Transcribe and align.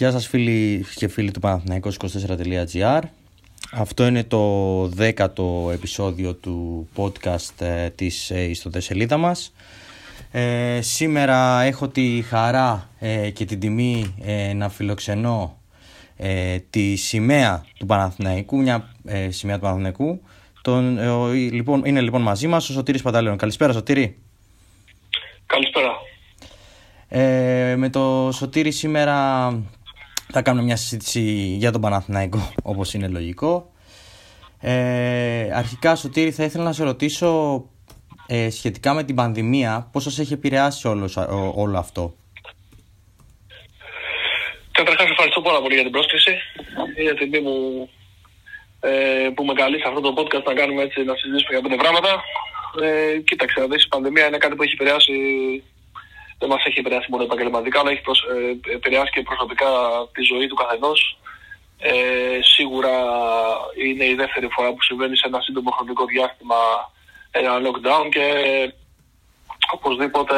Γεια 0.00 0.10
σας 0.10 0.26
φίλοι 0.26 0.86
και 0.94 1.08
φίλοι 1.08 1.30
του 1.30 1.40
Παναθηναϊκός24.gr 1.42 3.00
Αυτό 3.72 4.06
είναι 4.06 4.24
το 4.24 4.86
δέκατο 4.86 5.70
επεισόδιο 5.72 6.34
του 6.34 6.88
podcast 6.96 7.60
ε, 7.60 7.90
της 7.90 8.30
ε, 8.30 8.42
ιστοτεσσελίδα 8.42 9.16
μας. 9.16 9.54
Ε, 10.30 10.80
Σήμερα 10.80 11.62
έχω 11.62 11.88
τη 11.88 12.22
χαρά 12.28 12.88
ε, 12.98 13.30
και 13.30 13.44
την 13.44 13.60
τιμή 13.60 14.14
ε, 14.22 14.52
να 14.52 14.68
φιλοξενώ 14.68 15.58
τη 16.70 16.96
σημαία 16.96 17.64
του 17.78 17.86
Παναθηναϊκού 17.86 18.60
Μια 18.60 18.94
σημαία 19.28 19.54
του 19.54 19.62
Παναθηναϊκού. 19.62 20.20
Τον, 20.62 20.98
λοιπόν, 21.32 21.84
Είναι 21.84 22.00
λοιπόν 22.00 22.22
μαζί 22.22 22.46
μας 22.46 22.68
ο 22.68 22.72
Σωτήρης 22.72 23.02
Πανταλέων. 23.02 23.36
Καλησπέρα 23.36 23.72
Σωτήρη. 23.72 24.18
Καλησπέρα. 25.46 25.92
Με 27.76 27.88
το 27.90 28.30
Σωτήρη 28.32 28.70
σήμερα 28.70 29.48
θα 30.32 30.42
κάνουμε 30.42 30.64
μια 30.64 30.76
συζήτηση 30.76 31.20
για 31.58 31.72
τον 31.72 31.80
Παναθηναϊκό 31.80 32.52
όπως 32.62 32.94
είναι 32.94 33.08
λογικό. 33.08 33.72
Ε, 34.60 35.50
αρχικά 35.54 35.96
Σωτήρη 35.96 36.30
θα 36.30 36.44
ήθελα 36.44 36.64
να 36.64 36.72
σε 36.72 36.84
ρωτήσω 36.84 37.64
ε, 38.26 38.50
σχετικά 38.50 38.94
με 38.94 39.04
την 39.04 39.14
πανδημία 39.14 39.88
πώς 39.92 40.02
σας 40.02 40.18
έχει 40.18 40.32
επηρεάσει 40.32 40.88
όλος, 40.88 41.16
όλο 41.54 41.78
αυτό; 41.78 42.14
Καταρχάς 44.72 45.10
ευχαριστώ 45.10 45.40
πάρα 45.40 45.60
πολύ 45.62 45.74
για 45.74 45.82
την 45.82 45.92
πρόσκληση 45.92 46.32
για 47.06 47.14
την 47.14 47.30
τιμή 47.30 47.40
μου 47.46 47.88
ε, 48.80 49.28
που 49.34 49.44
με 49.44 49.52
καλεί 49.52 49.76
σε 49.80 49.88
αυτό 49.88 50.00
το 50.00 50.12
podcast 50.18 50.44
να 50.50 50.54
κάνουμε 50.54 50.82
έτσι 50.82 50.98
να 51.10 51.14
συζητήσουμε 51.14 51.52
για 51.54 51.62
πέντε 51.64 51.76
πράγματα. 51.82 52.10
Ε, 52.82 53.18
κοίταξε, 53.28 53.60
η 53.84 53.88
πανδημία 53.88 54.26
είναι 54.26 54.42
κάτι 54.44 54.54
που 54.54 54.62
έχει 54.62 54.76
επηρεάσει 54.78 55.14
δεν 56.40 56.48
μας 56.48 56.64
έχει 56.64 56.78
επηρεάσει 56.78 57.10
μόνο 57.10 57.22
επαγγελματικά, 57.22 57.80
αλλά 57.80 57.90
έχει 57.90 58.00
προσ... 58.00 58.20
Ε, 58.22 58.72
επηρεάσει 58.74 59.10
και 59.12 59.22
προσωπικά 59.22 59.70
τη 60.14 60.22
ζωή 60.22 60.46
του 60.46 60.54
καθενός. 60.54 61.18
Ε, 61.78 62.38
σίγουρα 62.54 62.94
είναι 63.84 64.04
η 64.04 64.14
δεύτερη 64.14 64.48
φορά 64.54 64.68
που 64.72 64.82
συμβαίνει 64.82 65.16
σε 65.16 65.26
ένα 65.26 65.40
σύντομο 65.40 65.70
χρονικό 65.70 66.04
διάστημα 66.04 66.56
ένα 67.30 67.52
lockdown 67.64 68.08
και 68.10 68.26
οπωσδήποτε 69.72 70.36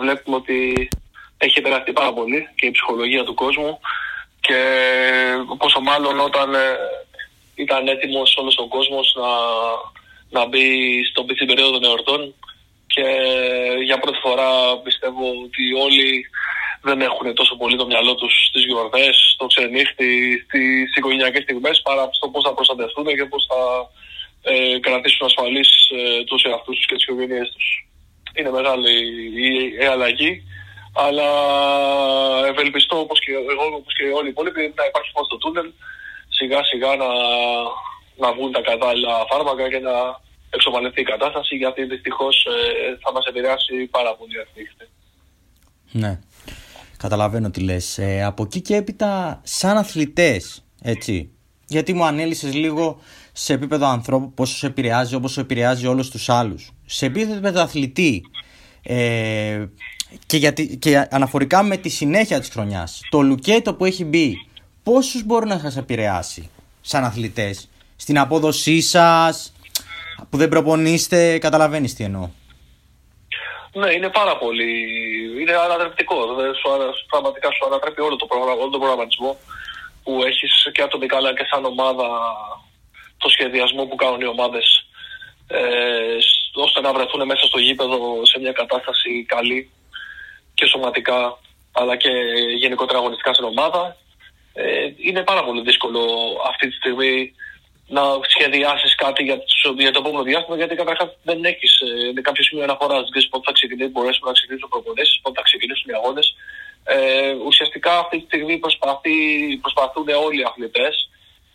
βλέπουμε 0.00 0.36
ότι 0.36 0.88
έχει 1.38 1.58
επηρεαστεί 1.58 1.92
πάρα 1.92 2.12
πολύ 2.12 2.48
και 2.54 2.66
η 2.66 2.70
ψυχολογία 2.70 3.24
του 3.24 3.34
κόσμου 3.34 3.80
και 4.40 4.58
πόσο 5.58 5.80
μάλλον 5.80 6.20
όταν 6.20 6.54
ε, 6.54 6.76
ήταν 7.54 7.88
έτοιμος 7.88 8.36
όλος 8.36 8.58
ο 8.58 8.68
κόσμος 8.68 9.16
να, 9.20 9.30
να 10.40 10.46
μπει 10.46 10.64
στο 11.10 11.24
στην 11.34 11.46
περίοδο 11.46 11.70
των 11.70 11.84
εορτών 11.84 12.34
και 12.96 13.08
για 13.88 13.98
πρώτη 13.98 14.18
φορά 14.26 14.50
πιστεύω 14.86 15.24
ότι 15.44 15.64
όλοι 15.84 16.08
δεν 16.82 17.00
έχουν 17.00 17.34
τόσο 17.34 17.54
πολύ 17.56 17.76
το 17.76 17.86
μυαλό 17.86 18.14
τους 18.14 18.34
στις 18.48 18.64
γιορτές, 18.64 19.14
στο 19.34 19.46
ξενύχτη, 19.46 20.12
στις 20.44 20.96
οικογενειακές 20.96 21.42
στιγμές 21.42 21.80
παρά 21.82 22.08
στο 22.12 22.28
πώς 22.28 22.42
θα 22.46 22.54
προστατευτούν 22.54 23.06
και 23.06 23.24
πώς 23.32 23.42
θα 23.50 23.60
ε, 24.50 24.78
κρατήσουν 24.78 25.26
ασφαλείς 25.26 25.70
ε, 25.98 26.24
τους 26.24 26.42
εαυτούς 26.42 26.76
τους 26.76 26.86
και 26.86 26.94
τις 26.94 27.04
οικογένειές 27.04 27.48
τους. 27.54 27.66
Είναι 28.36 28.50
μεγάλη 28.50 28.94
η, 29.46 29.48
η 29.82 29.84
αλλαγή, 29.94 30.32
αλλά 31.04 31.28
ευελπιστώ 32.50 32.96
όπως 32.98 33.18
και 33.20 33.32
εγώ 33.52 33.64
όπως 33.80 33.94
και 33.96 34.04
όλοι 34.18 34.28
οι 34.28 34.34
υπόλοιποι 34.34 34.60
να 34.76 34.84
υπάρχει 34.90 35.10
φως 35.14 35.26
στο 35.26 35.36
τούνελ 35.36 35.68
σιγά 36.28 36.64
σιγά 36.64 36.96
να, 37.02 37.10
να 38.22 38.28
βγουν 38.34 38.52
τα 38.52 38.60
κατάλληλα 38.60 39.26
φάρμακα 39.30 39.68
και 39.68 39.78
να 39.78 39.96
εξομαλυνθεί 40.56 41.00
η 41.00 41.04
κατάσταση 41.04 41.56
γιατί 41.56 41.84
δυστυχώς 41.84 42.44
ε, 42.44 42.98
θα 43.02 43.12
μας 43.12 43.24
επηρεάσει 43.26 43.86
πάρα 43.90 44.14
πολύ 44.14 44.40
αυτή 44.40 44.60
Ναι. 45.92 46.20
Καταλαβαίνω 46.96 47.50
τι 47.50 47.60
λες. 47.60 47.98
Ε, 47.98 48.22
από 48.24 48.42
εκεί 48.42 48.60
και 48.60 48.76
έπειτα 48.76 49.40
σαν 49.44 49.76
αθλητές, 49.76 50.64
έτσι, 50.82 51.30
γιατί 51.66 51.92
μου 51.92 52.04
ανέλησες 52.04 52.54
λίγο 52.54 53.00
σε 53.32 53.52
επίπεδο 53.52 53.86
ανθρώπου 53.86 54.32
πόσο 54.32 54.56
σε 54.56 54.66
επηρεάζει 54.66 55.14
όπως 55.14 55.32
σε 55.32 55.40
επηρεάζει 55.40 55.86
όλους 55.86 56.10
τους 56.10 56.28
άλλους. 56.28 56.70
Σε 56.86 57.06
επίπεδο 57.06 57.62
αθλητή 57.62 58.22
ε, 58.82 59.66
και, 60.26 60.36
γιατί, 60.36 60.76
και 60.76 61.06
αναφορικά 61.10 61.62
με 61.62 61.76
τη 61.76 61.88
συνέχεια 61.88 62.40
της 62.40 62.48
χρονιάς, 62.48 63.00
το 63.10 63.20
λουκέτο 63.22 63.74
που 63.74 63.84
έχει 63.84 64.04
μπει, 64.04 64.34
πόσους 64.82 65.24
μπορεί 65.24 65.46
να 65.46 65.58
σας 65.58 65.76
επηρεάσει 65.76 66.50
σαν 66.80 67.04
αθλητές, 67.04 67.68
στην 67.96 68.18
απόδοσή 68.18 68.80
σας, 68.80 69.52
που 70.30 70.36
δεν 70.36 70.48
προπονείστε, 70.48 71.38
καταλαβαίνεις 71.38 71.94
τι 71.94 72.04
εννοώ. 72.04 72.28
Ναι, 73.72 73.92
είναι 73.92 74.08
πάρα 74.08 74.36
πολύ. 74.36 74.72
Είναι 75.40 75.52
ανατρεπτικό. 75.52 76.16
Σου, 76.60 77.06
πραγματικά 77.08 77.48
σου 77.50 77.66
ανατρέπει 77.66 78.00
όλο 78.00 78.16
το, 78.16 78.26
πρόγραμμα, 78.26 78.60
όλο 78.60 78.70
το 78.70 78.78
προγραμματισμό 78.78 79.36
που 80.02 80.22
έχεις 80.24 80.68
και 80.72 80.82
ατομικά 80.82 81.16
αλλά 81.16 81.34
και 81.34 81.46
σαν 81.50 81.64
ομάδα 81.64 82.08
το 83.16 83.28
σχεδιασμό 83.28 83.84
που 83.84 83.96
κάνουν 83.96 84.20
οι 84.20 84.26
ομάδες 84.26 84.86
ε, 85.48 86.16
ώστε 86.54 86.80
να 86.80 86.92
βρεθούν 86.92 87.26
μέσα 87.26 87.46
στο 87.46 87.58
γήπεδο 87.58 87.98
σε 88.24 88.38
μια 88.38 88.52
κατάσταση 88.52 89.24
καλή 89.24 89.70
και 90.54 90.66
σωματικά 90.66 91.38
αλλά 91.72 91.96
και 91.96 92.10
γενικότερα 92.58 92.98
αγωνιστικά 92.98 93.32
στην 93.32 93.44
ομάδα. 93.44 93.96
Ε, 94.52 94.88
είναι 94.96 95.22
πάρα 95.22 95.44
πολύ 95.44 95.62
δύσκολο 95.62 96.02
αυτή 96.48 96.68
τη 96.68 96.74
στιγμή 96.74 97.32
να 97.86 98.02
σχεδιάσεις 98.34 98.94
κάτι 98.94 99.22
για, 99.22 99.38
για 99.78 99.92
το 99.92 99.98
επόμενο 100.02 100.22
διάστημα, 100.22 100.56
γιατί 100.56 100.74
καταρχάς 100.74 101.08
δεν 101.22 101.44
έχεις 101.44 101.72
ε, 102.16 102.20
κάποιο 102.20 102.44
σημείο 102.44 102.64
αναφοράς. 102.64 103.00
Δεν 103.02 103.10
ξέρεις 103.10 103.28
πότε 103.28 103.44
θα 103.46 103.52
ξεκινήσει, 103.52 103.90
μπορέσουμε 103.90 104.26
να 104.30 104.36
ξεκινήσουμε 104.38 104.70
προπονήσεις, 104.74 105.20
πότε 105.22 105.36
θα 105.38 105.42
ξεκινήσουν 105.48 105.90
οι 105.90 105.94
αγώνες. 105.94 106.26
Ε, 106.84 107.32
ουσιαστικά 107.48 107.98
αυτή 107.98 108.16
τη 108.18 108.24
στιγμή 108.24 108.58
προσπαθεί, 108.58 109.16
προσπαθούν 109.64 110.08
όλοι 110.26 110.40
οι 110.40 110.48
αθλητές 110.50 110.94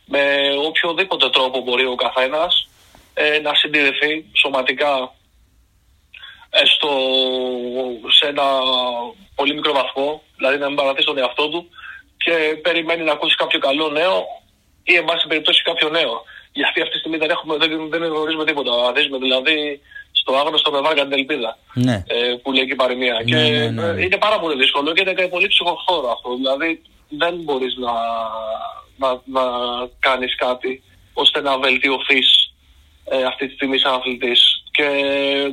με 0.06 0.24
οποιοδήποτε 0.68 1.30
τρόπο 1.30 1.62
μπορεί 1.62 1.86
ο 1.86 1.96
καθένας 1.96 2.70
ε, 3.14 3.40
να 3.40 3.54
συντηρηθεί 3.54 4.26
σωματικά 4.34 5.14
έστω 6.50 6.90
σε 8.20 8.28
ένα 8.28 8.44
πολύ 9.36 9.54
μικρό 9.54 9.74
βαθμό, 9.74 10.24
δηλαδή 10.36 10.58
να 10.58 10.68
μην 10.68 10.76
παρατήσει 10.76 11.06
τον 11.08 11.18
εαυτό 11.18 11.50
του 11.50 11.70
και 12.18 12.56
περιμένει 12.62 13.04
να 13.04 13.12
ακούσει 13.12 13.36
κάποιο 13.36 13.60
καλό 13.60 13.90
νέο 13.90 14.26
ή 14.84 14.94
εν 14.96 15.06
πάση 15.06 15.28
περιπτώσει 15.28 15.62
κάποιο 15.64 15.90
νέο. 15.90 16.24
Γιατί 16.52 16.82
αυτή 16.82 16.94
τη 16.94 17.00
στιγμή 17.00 17.18
δεν, 17.18 17.30
έχουμε, 17.30 17.58
δεν, 17.58 17.90
δεν 17.90 18.04
γνωρίζουμε 18.04 18.46
τίποτα. 18.46 18.72
Αδίζουμε 18.90 19.18
δηλαδή 19.18 19.82
στο 20.12 20.36
άγνωστο 20.36 20.72
με 20.72 20.82
βάρκα 20.82 21.04
την 21.04 21.18
ελπίδα. 21.20 21.58
Ναι. 21.74 22.04
Ε, 22.08 22.36
που 22.42 22.52
λέει 22.52 22.66
και 22.66 22.72
η 22.72 22.76
παροιμία. 22.76 23.14
Ναι, 23.14 23.24
και 23.24 23.36
ναι, 23.36 23.70
ναι, 23.70 23.92
ναι. 23.92 24.02
είναι 24.02 24.18
πάρα 24.18 24.40
πολύ 24.40 24.56
δύσκολο 24.56 24.94
και 24.94 25.02
είναι 25.02 25.14
και 25.14 25.28
πολύ 25.28 25.48
ψυχοχώρο 25.48 26.12
αυτό. 26.12 26.36
Δηλαδή 26.36 26.82
δεν 27.10 27.34
μπορείς 27.36 27.74
να, 27.76 27.94
να, 28.98 29.10
να 29.26 29.44
κάνεις 30.00 30.36
κάτι 30.36 30.84
ώστε 31.14 31.42
να 31.42 31.60
βελτιωθείς 31.60 32.54
ε, 33.06 33.24
αυτή 33.24 33.48
τη 33.48 33.54
στιγμή 33.54 33.78
σαν 33.78 33.94
αθλητής. 33.94 34.64
Και 34.72 34.88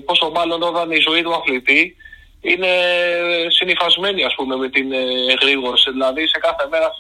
πόσο 0.05 0.31
μάλλον 0.31 0.63
όταν 0.63 0.91
η 0.91 1.01
ζωή 1.09 1.23
του 1.23 1.35
αθλητή 1.35 1.97
είναι 2.41 2.71
συνειφασμένη 3.49 4.25
ας 4.25 4.35
πούμε 4.35 4.57
με 4.57 4.69
την 4.69 4.93
ε, 4.93 5.03
εγρήγορση. 5.33 5.91
Δηλαδή 5.91 6.27
σε 6.27 6.39
κάθε 6.39 6.67
μέρα 6.71 6.95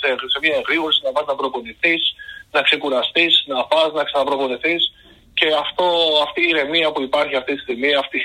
σε, 0.00 0.08
σε 0.32 0.38
μια 0.42 0.56
εγρήγορση 0.56 1.00
να 1.04 1.12
πας 1.12 1.26
να 1.26 1.34
προπονηθείς, 1.34 2.14
να 2.50 2.62
ξεκουραστείς, 2.62 3.44
να 3.46 3.64
πας 3.64 3.92
να 3.92 4.04
ξαναπροπονηθείς 4.04 4.92
και 5.34 5.46
αυτό, 5.64 5.86
αυτή 6.26 6.40
η 6.40 6.48
ηρεμία 6.48 6.92
που 6.92 7.02
υπάρχει 7.02 7.36
αυτή 7.36 7.54
τη 7.54 7.60
στιγμή, 7.60 7.94
αυτή 7.94 8.18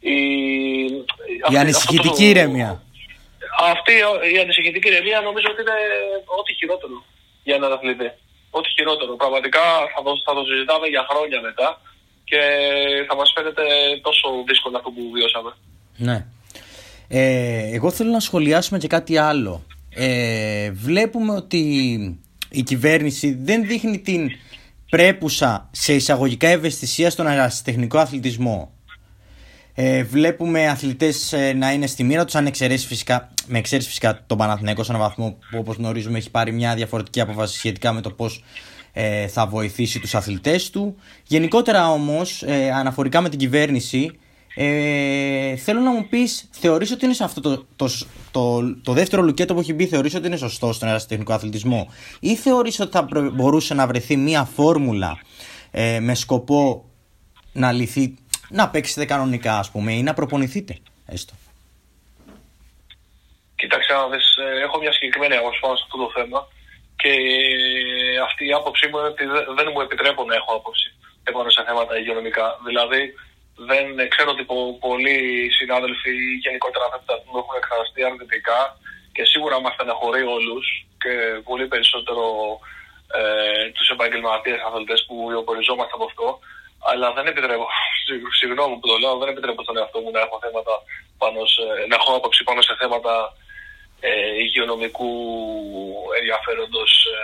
η... 0.00 0.16
Η 1.52 1.56
ανησυχητική 1.58 2.28
ηρεμία. 2.28 2.82
Αυτή 3.72 3.92
η 4.34 4.38
ανησυχητική 4.38 4.88
ηρεμία 4.88 5.20
νομίζω 5.20 5.46
ότι 5.50 5.60
είναι 5.60 5.78
ό,τι 6.38 6.54
χειρότερο 6.54 7.04
για 7.44 7.54
έναν 7.54 7.72
αθλητή. 7.72 8.10
Ό,τι 8.50 8.68
χειρότερο. 8.68 9.16
Πραγματικά 9.16 9.64
θα 9.94 10.02
το, 10.02 10.12
θα 10.24 10.32
το 10.34 10.42
συζητάμε 10.44 10.86
για 10.86 11.06
χρόνια 11.10 11.40
μετά 11.40 11.80
και 12.24 12.40
θα 13.08 13.14
μας 13.16 13.32
φαίνεται 13.34 13.64
τόσο 14.02 14.26
δύσκολο 14.46 14.76
αυτό 14.76 14.90
που 14.90 15.10
βιώσαμε. 15.14 15.52
Ναι. 15.96 16.26
Ε, 17.08 17.74
εγώ 17.74 17.90
θέλω 17.90 18.10
να 18.10 18.20
σχολιάσουμε 18.20 18.78
και 18.78 18.86
κάτι 18.86 19.16
άλλο. 19.16 19.64
Ε, 19.88 20.70
βλέπουμε 20.70 21.32
ότι 21.32 21.58
η 22.48 22.62
κυβέρνηση 22.62 23.38
δεν 23.42 23.66
δείχνει 23.66 23.98
την 23.98 24.30
πρέπουσα 24.90 25.68
σε 25.70 25.94
εισαγωγικά 25.94 26.48
ευαισθησία 26.48 27.10
στον 27.10 27.26
αεραστεχνικό 27.26 27.98
αθλητισμό. 27.98 28.72
Ε, 29.74 30.02
βλέπουμε 30.02 30.68
αθλητές 30.68 31.32
ε, 31.32 31.52
να 31.52 31.72
είναι 31.72 31.86
στη 31.86 32.04
μοίρα 32.04 32.24
τους, 32.24 32.34
αν 32.34 32.46
εξαιρέσεις 32.46 32.86
φυσικά, 32.86 33.30
με 33.46 33.58
εξαίρεση 33.58 33.88
φυσικά 33.88 34.20
τον 34.26 34.38
Παναθηναϊκό 34.38 34.82
σε 34.82 34.92
έναν 34.92 35.02
βαθμό 35.02 35.38
που 35.50 35.58
όπως 35.58 35.76
γνωρίζουμε 35.76 36.18
έχει 36.18 36.30
πάρει 36.30 36.52
μια 36.52 36.74
διαφορετική 36.74 37.20
απόφαση 37.20 37.56
σχετικά 37.56 37.92
με 37.92 38.00
το 38.00 38.10
πώς 38.10 38.44
ε, 38.92 39.26
θα 39.26 39.46
βοηθήσει 39.46 40.00
τους 40.00 40.14
αθλητές 40.14 40.70
του. 40.70 40.96
Γενικότερα 41.26 41.90
όμως, 41.90 42.42
ε, 42.42 42.70
αναφορικά 42.70 43.20
με 43.20 43.28
την 43.28 43.38
κυβέρνηση, 43.38 44.18
ε, 44.54 45.56
θέλω 45.56 45.80
να 45.80 45.90
μου 45.90 46.08
πεις, 46.08 46.48
θεωρείς 46.50 46.90
ότι 46.90 47.04
είναι 47.04 47.14
σε 47.14 47.24
αυτό 47.24 47.40
το, 47.40 47.66
το, 47.76 47.88
το, 48.30 48.74
το, 48.82 48.92
δεύτερο 48.92 49.22
λουκέτο 49.22 49.54
που 49.54 49.60
έχει 49.60 49.72
μπει, 49.72 49.86
θεωρείς 49.86 50.14
ότι 50.14 50.26
είναι 50.26 50.36
σωστό 50.36 50.72
στον 50.72 50.88
αεραστεχνικό 50.88 51.32
αθλητισμό, 51.32 51.92
ή 52.20 52.36
θεωρείς 52.36 52.80
ότι 52.80 52.90
θα 52.90 53.06
μπορούσε 53.32 53.74
να 53.74 53.86
βρεθεί 53.86 54.16
μία 54.16 54.44
φόρμουλα 54.44 55.18
ε, 55.70 56.00
με 56.00 56.14
σκοπό 56.14 56.84
να 57.52 57.72
λυθεί, 57.72 58.14
να 58.48 58.68
παίξετε 58.68 59.04
κανονικά, 59.04 59.58
ας 59.58 59.70
πούμε, 59.70 59.92
ή 59.92 60.02
να 60.02 60.14
προπονηθείτε, 60.14 60.78
έστω; 61.06 61.34
κοίταξε, 63.54 63.92
ε, 63.92 64.62
έχω 64.62 64.78
μια 64.78 64.92
συγκεκριμένη 64.92 65.36
άποψη 65.36 65.60
πάνω 65.60 65.76
σε 65.76 65.82
αυτό 65.86 65.96
το 66.04 66.10
θέμα 66.14 66.48
και 66.96 67.12
αυτή 68.28 68.42
η 68.46 68.52
άποψή 68.52 68.86
μου 68.88 68.98
είναι 68.98 69.08
ότι 69.14 69.24
δεν 69.58 69.68
μου 69.72 69.80
επιτρέπουν 69.80 70.26
να 70.26 70.34
έχω 70.34 70.50
άποψη 70.54 70.88
επάνω 71.24 71.50
σε 71.50 71.62
θέματα 71.66 71.98
υγειονομικά. 71.98 72.46
Δηλαδή, 72.68 73.02
δεν 73.56 74.08
ξέρω 74.08 74.30
ότι 74.30 74.44
πολλοί 74.80 75.18
συνάδελφοι 75.58 76.14
γενικότερα 76.44 76.86
θα 77.06 77.14
μου 77.28 77.38
έχουν 77.38 77.56
εκφραστεί 77.56 78.04
αρνητικά 78.04 78.60
και 79.12 79.24
σίγουρα 79.24 79.60
μας 79.60 79.74
στεναχωρεί 79.74 80.22
όλους 80.22 80.64
και 81.02 81.12
πολύ 81.48 81.66
περισσότερο 81.72 82.24
ε, 83.18 83.70
τους 83.76 83.88
επαγγελματίες 83.94 84.58
αθλητές 84.66 85.04
που 85.06 85.14
βιοποριζόμαστε 85.28 85.94
από 85.94 86.04
αυτό. 86.04 86.38
Αλλά 86.90 87.12
δεν 87.12 87.26
επιτρέπω, 87.26 87.66
συγγνώμη 88.40 88.74
που 88.78 88.88
το 88.90 88.96
λέω, 89.02 89.18
δεν 89.18 89.28
επιτρέπω 89.28 89.62
στον 89.62 89.78
εαυτό 89.78 89.98
μου 90.00 90.10
να 90.10 90.20
έχω 90.20 90.38
θέματα 90.44 90.74
πάνω 91.22 91.40
σε, 91.54 91.64
να 91.88 91.94
έχω 91.98 92.10
άποψη 92.16 92.42
πάνω 92.48 92.60
σε 92.62 92.74
θέματα 92.80 93.14
ε, 94.00 94.10
υγειονομικού 94.44 95.12
ενδιαφέροντος 96.18 96.92
ε, 97.16 97.20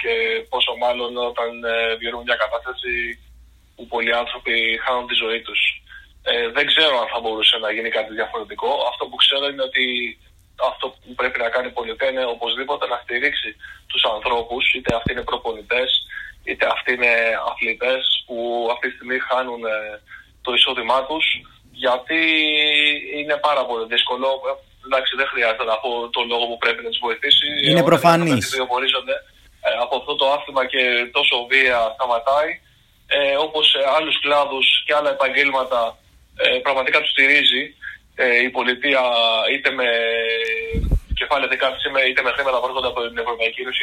και 0.00 0.12
πόσο 0.50 0.72
μάλλον 0.82 1.16
όταν 1.30 1.50
ε, 1.64 1.94
βιώνουμε 1.98 2.26
μια 2.26 2.42
κατάσταση 2.44 2.92
που 3.78 3.86
πολλοί 3.94 4.12
άνθρωποι 4.22 4.54
χάνουν 4.84 5.06
τη 5.06 5.14
ζωή 5.24 5.40
τους. 5.46 5.60
Ε, 6.30 6.48
δεν 6.56 6.66
ξέρω 6.70 6.94
αν 7.02 7.08
θα 7.12 7.20
μπορούσε 7.20 7.56
να 7.64 7.70
γίνει 7.74 7.90
κάτι 7.98 8.12
διαφορετικό. 8.20 8.70
Αυτό 8.90 9.02
που 9.06 9.16
ξέρω 9.22 9.44
είναι 9.50 9.66
ότι 9.70 9.86
αυτό 10.70 10.86
που 11.02 11.14
πρέπει 11.20 11.38
να 11.44 11.48
κάνει 11.54 11.68
η 11.72 11.76
πολιτεία 11.78 12.10
είναι 12.10 12.24
οπωσδήποτε 12.34 12.84
να 12.92 12.96
στηρίξει 13.02 13.50
τους 13.90 14.02
ανθρώπους, 14.14 14.64
είτε 14.74 14.90
αυτοί 14.98 15.12
είναι 15.12 15.28
προπονητές, 15.30 15.90
είτε 16.48 16.64
αυτοί 16.74 16.90
είναι 16.96 17.14
αθλητές 17.50 18.02
που 18.26 18.36
αυτή 18.74 18.86
τη 18.88 18.94
στιγμή 18.94 19.18
χάνουν 19.28 19.62
ε, 19.64 20.00
το 20.44 20.50
εισόδημά 20.56 20.98
τους 21.08 21.26
γιατί 21.84 22.20
είναι 23.18 23.36
πάρα 23.48 23.62
πολύ 23.68 23.86
δύσκολο. 23.92 24.26
Εντάξει, 24.86 25.12
δεν 25.20 25.26
χρειάζεται 25.32 25.66
να 25.72 25.76
πω 25.82 25.90
τον 26.16 26.24
λόγο 26.32 26.44
που 26.50 26.58
πρέπει 26.64 26.82
να 26.82 26.90
τους 26.92 27.02
βοηθήσει. 27.06 27.46
Είναι 27.70 27.82
προφανής. 27.92 28.44
Ε, 29.66 29.70
από 29.84 29.94
αυτό 30.00 30.12
το 30.20 30.26
άθλημα 30.34 30.66
και 30.72 30.82
τόσο 31.16 31.36
βία 31.50 31.78
σταματάει. 31.96 32.50
Ε, 33.16 33.36
Όπως 33.46 33.64
σε 33.72 33.80
άλλους 33.96 34.16
κλάδους 34.24 34.66
και 34.86 34.94
άλλα 34.98 35.10
επαγγέλματα 35.16 35.80
ε, 36.42 36.58
πραγματικά 36.66 36.98
τους 37.00 37.12
στηρίζει 37.14 37.62
ε, 38.22 38.38
η 38.46 38.48
πολιτεία 38.56 39.02
είτε 39.52 39.70
με 39.78 39.88
κεφάλαια 41.20 41.48
δεκάτης 41.52 41.84
είτε 42.08 42.22
με 42.26 42.30
χρήματα 42.36 42.56
που 42.58 42.66
έρχονται 42.68 42.90
από 42.92 43.00
την 43.08 43.18
Ευρωπαϊκή 43.24 43.60
Ένωση 43.64 43.80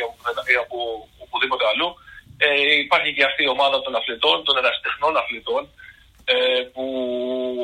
ή 0.54 0.58
από 0.66 0.78
οπουδήποτε 1.26 1.64
αλλού. 1.72 1.90
Ε, 2.46 2.48
υπάρχει 2.86 3.10
και 3.16 3.28
αυτή 3.30 3.42
η 3.48 3.54
ομάδα 3.56 3.78
των 3.86 3.94
αθλητών, 4.00 4.38
των 4.48 4.56
ερασιτεχνών 4.62 5.14
αθλητών, 5.22 5.64
ε, 6.34 6.36
που 6.74 6.86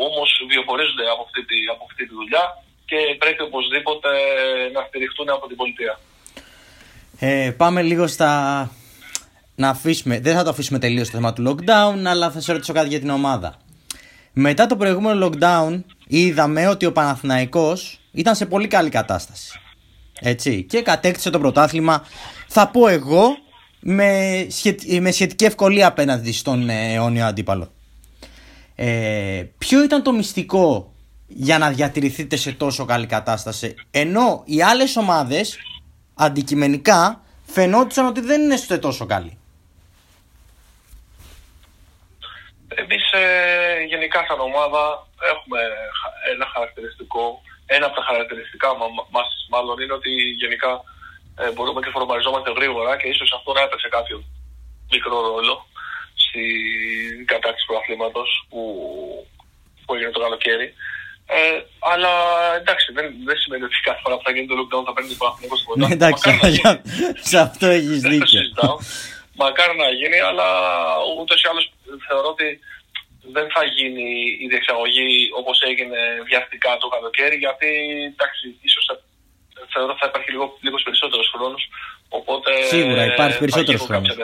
όμως 0.08 0.30
βιοπορίζονται 0.52 1.08
από 1.14 1.22
αυτή, 1.28 1.42
τη, 1.50 1.58
από 1.74 1.84
αυτή 1.90 2.02
τη 2.08 2.14
δουλειά 2.20 2.44
και 2.90 3.00
πρέπει 3.22 3.42
οπωσδήποτε 3.50 4.10
να 4.76 4.82
στηριχτούν 4.88 5.28
από 5.38 5.46
την 5.50 5.58
πολιτεία. 5.62 5.94
Ε, 7.20 7.52
πάμε 7.62 7.82
λίγο 7.82 8.06
στα... 8.16 8.32
Να 9.56 9.70
αφήσουμε, 9.70 10.20
δεν 10.20 10.36
θα 10.36 10.44
το 10.44 10.50
αφήσουμε 10.50 10.80
τελείως 10.80 11.10
το 11.10 11.18
θέμα 11.18 11.34
του 11.34 11.44
lockdown, 11.48 12.06
αλλά 12.06 12.32
θα 12.32 12.42
σε 12.42 12.52
ρωτήσω 12.52 12.74
κάτι 12.74 12.88
για 12.88 13.00
την 13.00 13.10
ομάδα. 13.10 13.56
Μετά 14.34 14.66
το 14.66 14.76
προηγούμενο 14.76 15.28
lockdown 15.28 15.82
είδαμε 16.08 16.68
ότι 16.68 16.86
ο 16.86 16.92
Παναθηναϊκός 16.92 18.00
ήταν 18.12 18.36
σε 18.36 18.46
πολύ 18.46 18.68
καλή 18.68 18.90
κατάσταση. 18.90 19.60
Έτσι. 20.20 20.64
Και 20.64 20.82
κατέκτησε 20.82 21.30
το 21.30 21.40
πρωτάθλημα, 21.40 22.04
θα 22.48 22.68
πω 22.68 22.88
εγώ, 22.88 23.38
με, 23.80 24.48
με 25.00 25.12
σχετική 25.12 25.46
ευκολία 25.46 25.88
απέναντι 25.88 26.32
στον 26.32 26.70
ε, 26.70 26.94
αιώνιο 26.94 27.26
αντίπαλο. 27.26 27.72
Ε, 28.76 29.44
ποιο 29.58 29.84
ήταν 29.84 30.04
το 30.04 30.12
μυστικό 30.12 30.94
για 31.28 31.58
να 31.58 31.70
διατηρηθείτε 31.70 32.36
σε 32.36 32.52
τόσο 32.52 32.86
καλή 32.86 33.06
κατάσταση; 33.06 33.76
Ενώ 33.92 34.42
οι 34.46 34.62
άλλες 34.62 34.96
ομάδες 34.96 35.58
αντικειμενικά 36.14 37.22
φαινόντουσαν 37.46 38.06
ότι 38.06 38.22
δεν 38.22 38.42
είναι 38.42 38.56
σε 38.56 38.78
τόσο 38.78 39.06
καλή. 39.06 39.38
Εμείς 42.76 43.12
ε, 43.12 43.84
γενικά 43.92 44.26
σαν 44.28 44.40
ομάδα 44.40 45.08
έχουμε 45.34 45.60
ένα 46.34 46.46
χαρακτηριστικό, 46.54 47.42
ένα 47.66 47.86
από 47.86 47.96
τα 47.96 48.04
χαρακτηριστικά 48.10 48.70
μας 49.16 49.30
μάλλον 49.50 49.80
είναι 49.80 49.94
ότι 49.94 50.12
γενικά 50.44 50.72
ε, 51.42 51.52
μπορούμε 51.52 51.82
και 51.82 51.94
φορμαριζόμαστε 51.96 52.52
γρήγορα 52.52 52.98
και 52.98 53.08
ίσως 53.08 53.34
αυτό 53.38 53.50
να 53.54 53.62
έπαιξε 53.62 53.88
κάποιο 53.98 54.18
μικρό 54.92 55.18
ρόλο 55.28 55.56
στην 56.24 57.26
κατάκτηση 57.32 57.66
του 57.68 57.78
αθλήματος 57.78 58.30
που, 58.50 58.62
που 59.86 59.94
έγινε 59.96 60.12
το 60.12 60.20
καλοκαίρι. 60.26 60.68
Ε, 61.38 61.58
αλλά 61.92 62.14
εντάξει, 62.60 62.88
δεν, 62.98 63.06
δεν 63.28 63.38
σημαίνει 63.42 63.64
ότι 63.64 63.76
κάθε 63.88 64.00
φορά 64.04 64.16
που 64.18 64.26
θα 64.26 64.32
γίνει 64.32 64.48
το 64.48 64.56
lockdown 64.60 64.84
θα 64.88 64.94
παίρνει 64.94 65.16
το 65.22 65.26
αθλήμα 65.30 65.56
στο 65.56 65.74
Ναι, 65.76 65.94
εντάξει, 65.98 66.30
σε 67.30 67.38
αυτό 67.48 67.66
έχεις 67.78 68.00
δίκιο. 68.12 68.42
Μακάρι 69.42 69.78
να 69.78 69.90
γίνει, 70.00 70.20
αλλά 70.30 70.48
ούτως 71.20 71.42
ή 71.42 71.48
άλλως 71.52 71.66
θεωρώ 72.08 72.28
ότι 72.36 72.60
δεν 73.36 73.48
θα 73.54 73.64
γίνει 73.64 74.10
η 74.44 74.48
διεξαγωγή 74.48 75.30
όπως 75.40 75.62
έγινε 75.70 76.00
βιαστικά 76.30 76.78
το 76.78 76.88
καλοκαίρι, 76.88 77.38
γιατί 77.46 77.70
εντάξει, 78.14 78.46
ίσως 78.62 78.86
θεωρώ 79.74 79.96
θα 80.00 80.08
υπάρχει 80.10 80.32
λίγο, 80.32 80.58
λίγος 80.62 80.84
περισσότερος 80.84 81.28
χρόνος. 81.34 81.70
Σίγουρα 82.70 83.06
υπάρχει 83.06 83.38
περισσότερος 83.40 83.82
χρόνος. 83.82 84.16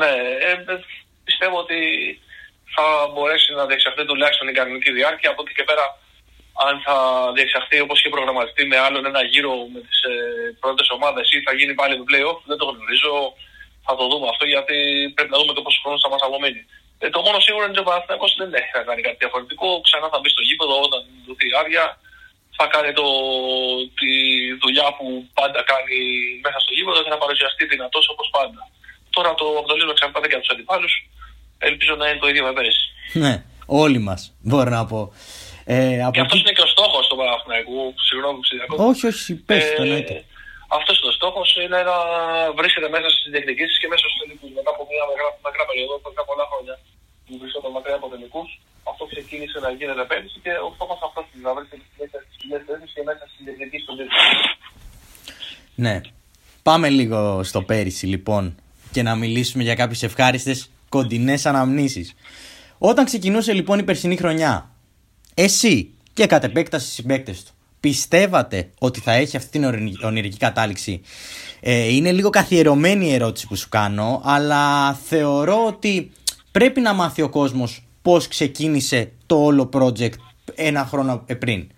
Ναι, 0.00 0.12
ε, 0.46 0.50
ε, 0.50 0.84
πιστεύω 1.24 1.56
ότι 1.58 1.78
θα 2.74 2.86
μπορέσει 3.12 3.52
να 3.54 3.66
διεξαχθεί 3.66 4.04
τουλάχιστον 4.04 4.48
η 4.48 4.52
κανονική 4.52 4.90
διάρκεια. 4.92 5.30
Από 5.30 5.42
εκεί 5.44 5.54
και 5.54 5.64
πέρα, 5.70 5.84
αν 6.66 6.74
θα 6.86 6.96
διεξαχθεί 7.34 7.80
όπως 7.80 7.98
είχε 7.98 8.08
προγραμματιστεί 8.08 8.64
με 8.66 8.78
άλλον 8.78 9.06
ένα 9.06 9.22
γύρο 9.22 9.54
με 9.74 9.80
τις 9.86 10.00
ε, 10.02 10.14
πρώτες 10.60 10.88
ομάδες 10.96 11.32
ή 11.32 11.42
θα 11.46 11.52
γίνει 11.58 11.74
πάλι 11.74 11.96
το 11.96 12.04
playoff, 12.10 12.38
δεν 12.50 12.58
το 12.58 12.64
γνωρίζω. 12.64 13.14
Θα 13.86 13.92
το 13.98 14.04
δούμε 14.10 14.26
αυτό 14.32 14.44
γιατί 14.54 14.76
πρέπει 15.16 15.32
να 15.34 15.38
δούμε 15.40 15.52
το 15.56 15.62
πόσο 15.66 15.78
χρόνος 15.82 16.00
θα 16.04 16.10
μας 16.14 16.22
απομείνει. 16.28 16.62
Ε, 17.02 17.06
το 17.14 17.20
μόνο 17.26 17.38
σίγουρο 17.46 17.62
είναι 17.64 17.74
ότι 17.74 17.84
ο 17.84 17.88
Παναθηναϊκός 17.90 18.32
δεν 18.40 18.50
έχει 18.60 18.72
να 18.78 18.82
κάνει 18.88 19.00
κάτι 19.06 19.18
διαφορετικό. 19.22 19.68
Ξανά 19.86 20.06
θα 20.12 20.18
μπει 20.20 20.28
στο 20.34 20.42
γήπεδο 20.48 20.74
όταν 20.86 21.00
δοθεί 21.26 21.46
άδεια. 21.60 21.84
Θα 22.58 22.66
κάνει 22.74 22.90
το, 23.00 23.06
τη 24.00 24.12
δουλειά 24.62 24.86
που 24.96 25.04
πάντα 25.38 25.60
κάνει 25.72 25.98
μέσα 26.44 26.58
στο 26.64 26.72
γήπεδο 26.76 26.98
και 27.04 27.12
θα 27.14 27.20
παρουσιαστεί 27.24 27.62
δυνατός 27.72 28.04
όπως 28.12 28.26
πάντα. 28.36 28.60
Τώρα 29.16 29.30
το 29.40 29.46
Απτολίνο 29.62 29.90
εξαρτάται 29.94 30.26
και 30.28 30.36
από 30.36 30.44
τους 30.44 30.54
αντιπάλους. 30.54 30.94
Ελπίζω 31.68 31.94
να 32.00 32.04
είναι 32.08 32.20
το 32.22 32.28
ίδιο 32.32 32.42
με 32.46 32.52
πέρυσι. 32.56 32.84
Ναι, 33.22 33.34
όλοι 33.82 33.98
μας 34.08 34.20
μπορώ 34.48 34.70
να 34.78 34.84
πω. 34.92 35.00
Ε, 35.64 36.02
από 36.02 36.12
και 36.14 36.20
αυτός 36.20 36.40
είναι 36.40 36.54
και 36.56 36.64
ο 36.68 36.70
στόχος 36.74 37.04
του 37.08 37.16
Παναθηναϊκού. 37.20 37.94
Συγγνώμη 38.08 38.38
που 38.68 38.76
Όχι, 38.90 39.06
όχι, 39.06 39.34
πες 39.48 39.74
το 39.76 39.82
εννοείται. 39.82 40.24
Αυτός 40.78 40.94
είναι 40.98 41.10
ο 41.12 41.16
στόχος, 41.18 41.48
είναι 41.64 41.80
να 41.90 41.96
βρίσκεται 42.58 42.88
μέσα 42.94 43.08
στι 43.14 43.26
διεκδικήσει 43.34 43.74
και 43.80 43.88
μέσα 43.92 44.04
στου 44.08 44.18
τελικού. 44.22 44.46
Μετά 44.58 44.70
από 44.74 44.82
μια 44.90 45.04
μακρά 45.46 45.64
περίοδο, 45.70 45.94
μετά 46.08 46.22
πολλά 46.30 46.44
χρόνια 46.50 46.74
που 47.24 47.32
βρίσκονται 47.40 47.70
μακριά 47.76 47.96
από 48.00 48.08
τελικούς, 48.14 48.50
αυτό 48.90 49.02
ξεκίνησε 49.12 49.58
να 49.64 49.70
γίνεται 49.78 50.04
πέρυσι 50.10 50.38
και 50.44 50.52
ο 50.66 50.68
στόχος 50.76 50.98
αυτός 51.08 51.24
είναι 51.32 51.44
να 51.48 51.54
βρίσκεται 51.56 51.84
μέσα 52.00 52.16
στι 52.22 52.28
ψηλέ 52.36 52.58
θέσει 52.66 52.86
και 52.94 53.02
μέσα 53.08 53.22
στι 53.30 53.38
διεκδικήσει 53.46 53.84
των 53.88 53.96
Ναι. 55.84 55.94
Πάμε 56.68 56.88
λίγο 56.98 57.18
στο 57.50 57.60
πέρυσι 57.62 58.06
λοιπόν 58.14 58.44
και 58.92 59.02
να 59.02 59.14
μιλήσουμε 59.14 59.62
για 59.62 59.74
κάποιες 59.74 60.02
ευχάριστες 60.02 60.58
κοντινές 60.88 61.46
αναμνήσεις. 61.46 62.14
Όταν 62.78 63.04
ξεκινούσε 63.04 63.52
λοιπόν 63.52 63.78
η 63.78 63.82
περσινή 63.82 64.16
χρονιά, 64.16 64.70
εσύ 65.34 65.94
και 66.12 66.26
κατ' 66.26 66.44
επέκταση 66.44 66.86
οι 66.86 66.90
συμπαίκτες 66.90 67.44
του, 67.44 67.52
πιστεύατε 67.84 68.70
ότι 68.78 69.00
θα 69.00 69.12
έχει 69.12 69.36
αυτή 69.36 69.50
την 69.50 69.64
ονειρική 70.02 70.36
κατάληξη; 70.36 71.02
Ε, 71.60 71.94
είναι 71.94 72.12
λίγο 72.12 72.30
καθιερωμένη 72.30 73.06
η 73.06 73.12
ερώτηση 73.12 73.46
που 73.46 73.56
σου 73.56 73.68
κάνω, 73.68 74.20
αλλά 74.24 74.94
θεωρώ 74.94 75.66
ότι 75.66 76.12
πρέπει 76.52 76.80
να 76.80 76.92
μάθει 76.92 77.22
ο 77.22 77.28
κόσμος 77.28 77.84
πώς 78.02 78.28
ξεκίνησε 78.28 79.12
το 79.26 79.44
όλο 79.44 79.70
project 79.72 80.12
ένα 80.54 80.84
χρόνο 80.84 81.24
πριν. 81.38 81.70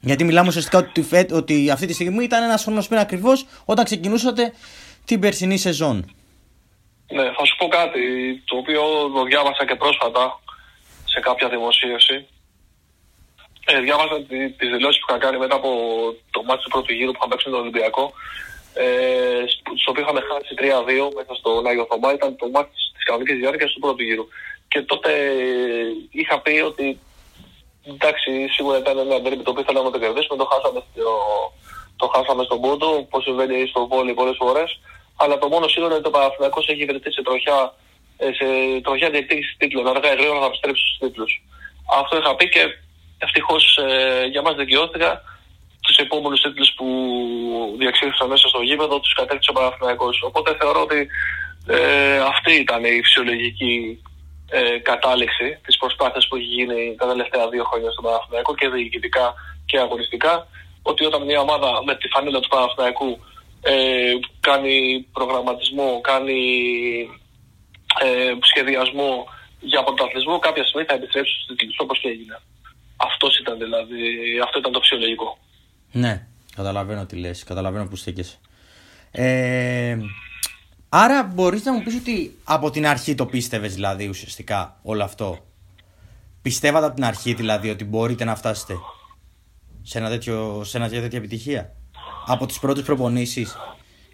Γιατί 0.00 0.24
μιλάμε 0.24 0.48
ουσιαστικά 0.48 0.78
ότι, 0.78 1.06
ότι 1.32 1.70
αυτή 1.70 1.86
τη 1.86 1.92
στιγμή 1.92 2.24
ήταν 2.24 2.42
ένας 2.42 2.62
χρόνος 2.62 2.88
πριν 2.88 3.00
ακριβώς 3.00 3.46
όταν 3.64 3.84
ξεκινούσατε 3.84 4.52
την 5.04 5.20
περσινή 5.20 5.56
σεζόν. 5.56 5.96
Ναι, 7.12 7.22
θα 7.22 7.44
σου 7.44 7.56
πω 7.58 7.68
κάτι 7.68 8.00
το 8.44 8.56
οποίο 8.56 8.82
το 9.14 9.24
διάβασα 9.24 9.64
και 9.66 9.74
πρόσφατα 9.74 10.40
σε 11.04 11.20
κάποια 11.20 11.48
δημοσίευση. 11.48 12.26
Ε, 13.64 13.80
διάβασα 13.80 14.16
τις 14.58 14.68
δηλώσεις 14.74 14.98
που 15.00 15.06
είχαν 15.08 15.20
κάνει 15.20 15.38
μετά 15.38 15.56
από 15.56 15.70
το 16.30 16.42
μάτι 16.42 16.62
του 16.62 16.70
πρώτου 16.70 16.92
γύρου 16.92 17.12
που 17.12 17.18
είχαν 17.18 17.28
παίξει 17.28 17.48
με 17.48 17.54
τον 17.54 17.62
Ολυμπιακό. 17.64 18.12
Ε, 18.74 19.42
στο 19.80 19.90
οποίο 19.90 20.02
είχαμε 20.02 20.20
χάσει 20.28 20.54
3-2 20.58 21.14
μέσα 21.16 21.32
στο 21.40 21.62
Άγιο 21.68 21.86
Θωμά. 21.90 22.12
Ήταν 22.12 22.36
το 22.36 22.48
μάτι 22.54 22.70
της 22.94 23.04
κανονικής 23.04 23.36
διάρκειας 23.38 23.72
του 23.72 23.80
πρώτου 23.80 24.02
γύρου. 24.02 24.26
Και 24.68 24.80
τότε 24.82 25.10
είχα 26.10 26.40
πει 26.40 26.54
ότι 26.70 26.98
εντάξει, 27.92 28.30
σίγουρα 28.54 28.78
ήταν 28.78 28.98
ένα 28.98 29.18
μπέρμπι 29.18 29.42
το 29.42 29.50
οποίο 29.50 29.64
θέλαμε 29.66 29.86
να 29.88 29.94
το 29.96 30.00
κερδίσουμε. 30.04 30.36
Το 30.42 30.48
χάσαμε, 30.52 30.80
στο, 30.92 31.12
το 31.96 32.06
χάσαμε 32.14 32.42
στον 32.44 32.60
πόντο, 32.60 32.88
όπως 33.04 33.22
συμβαίνει 33.22 33.66
στο 33.66 33.80
πόλι 33.90 34.14
πολλές 34.14 34.36
φορές 34.38 34.70
αλλά 35.22 35.38
το 35.38 35.48
μόνο 35.48 35.68
σίγουρο 35.68 35.90
είναι 35.90 36.00
ότι 36.02 36.08
ο 36.08 36.16
Παναθηναϊκός 36.16 36.68
έχει 36.68 36.84
βρεθεί 36.84 37.10
σε 37.12 37.22
τροχιά, 37.22 37.74
ε, 38.16 38.32
σε 38.38 38.46
τροχιά 38.82 39.10
διεκδίκηση 39.10 39.54
τίτλων. 39.58 39.88
Αργά 39.88 40.12
ή 40.12 40.16
γρήγορα 40.16 40.40
θα 40.40 40.46
επιστρέψει 40.46 40.82
στους 40.86 40.98
τίτλους. 40.98 41.32
Αυτό 42.00 42.16
είχα 42.18 42.36
πει 42.36 42.48
και 42.48 42.64
ευτυχώς 43.24 43.64
ε, 43.76 44.24
για 44.32 44.42
μας 44.42 44.54
δικαιώθηκα 44.54 45.22
επόμενους 46.00 46.40
τίτλους 46.40 46.70
που 46.76 46.86
διαξήφθησαν 47.78 48.28
μέσα 48.28 48.48
στο 48.48 48.60
γήπεδο 48.68 49.00
τους 49.00 49.14
κατέκτησε 49.14 49.50
ο 49.50 49.56
Παναθηναϊκός. 49.58 50.22
Οπότε 50.28 50.56
θεωρώ 50.60 50.80
ότι 50.80 51.00
ε, 51.66 52.18
αυτή 52.32 52.52
ήταν 52.64 52.84
η 52.84 53.02
φυσιολογική 53.04 54.02
ε, 54.50 54.78
κατάληξη 54.90 55.58
της 55.64 55.76
προσπάθειας 55.76 56.28
που 56.28 56.36
έχει 56.36 56.50
γίνει 56.58 56.94
τα 56.98 57.06
τελευταία 57.12 57.48
δύο 57.48 57.64
χρόνια 57.64 57.90
στον 57.90 58.04
Παναθηναϊκό 58.04 58.54
και 58.54 58.68
διοικητικά 58.68 59.34
και 59.66 59.78
αγωνιστικά. 59.78 60.46
Ότι 60.82 61.04
όταν 61.04 61.22
μια 61.22 61.40
ομάδα 61.40 61.70
με 61.86 61.94
τη 61.96 62.08
φανέλα 62.08 62.40
του 62.40 62.48
Παναθηναϊκού 62.48 63.10
ε, 63.62 64.12
κάνει 64.40 65.06
προγραμματισμό, 65.12 66.00
κάνει 66.00 66.40
ε, 68.04 68.32
σχεδιασμό 68.50 69.12
για 69.60 69.82
πρωταθλητισμό, 69.82 70.38
κάποια 70.38 70.64
στιγμή 70.64 70.84
θα 70.88 70.94
επιστρέψει 70.94 71.34
στους 71.42 71.56
τίτλους 71.56 71.78
όπως 71.78 71.98
και 72.00 72.08
έγινε. 72.08 72.36
Αυτός 73.06 73.38
ήταν 73.38 73.58
δηλαδή, 73.58 74.00
αυτό 74.44 74.58
ήταν 74.58 74.72
το 74.72 74.80
φυσιολογικό. 74.80 75.38
Ναι, 75.92 76.26
καταλαβαίνω 76.56 77.06
τι 77.06 77.16
λες, 77.16 77.44
καταλαβαίνω 77.44 77.86
που 77.86 77.96
στέκεσαι. 77.96 78.38
Ε, 79.10 79.96
άρα 80.88 81.22
μπορείς 81.22 81.64
να 81.64 81.72
μου 81.72 81.82
πεις 81.82 81.94
ότι 81.94 82.38
από 82.44 82.70
την 82.70 82.86
αρχή 82.86 83.14
το 83.14 83.26
πίστευες 83.26 83.74
δηλαδή 83.74 84.08
ουσιαστικά 84.08 84.78
όλο 84.82 85.04
αυτό; 85.04 85.38
Πιστεύατε 86.42 86.86
από 86.86 86.94
την 86.94 87.04
αρχή 87.04 87.34
δηλαδή 87.34 87.70
ότι 87.70 87.84
μπορείτε 87.84 88.24
να 88.24 88.36
φτάσετε 88.36 88.74
σε, 89.82 89.98
ένα 89.98 90.08
τέτοιο, 90.08 90.64
σε 90.64 90.76
ένα 90.76 90.88
τέτοια 90.88 91.18
επιτυχία; 91.18 91.72
Από 92.26 92.46
τις 92.46 92.58
πρώτες 92.58 92.82
προπονήσεις; 92.84 93.56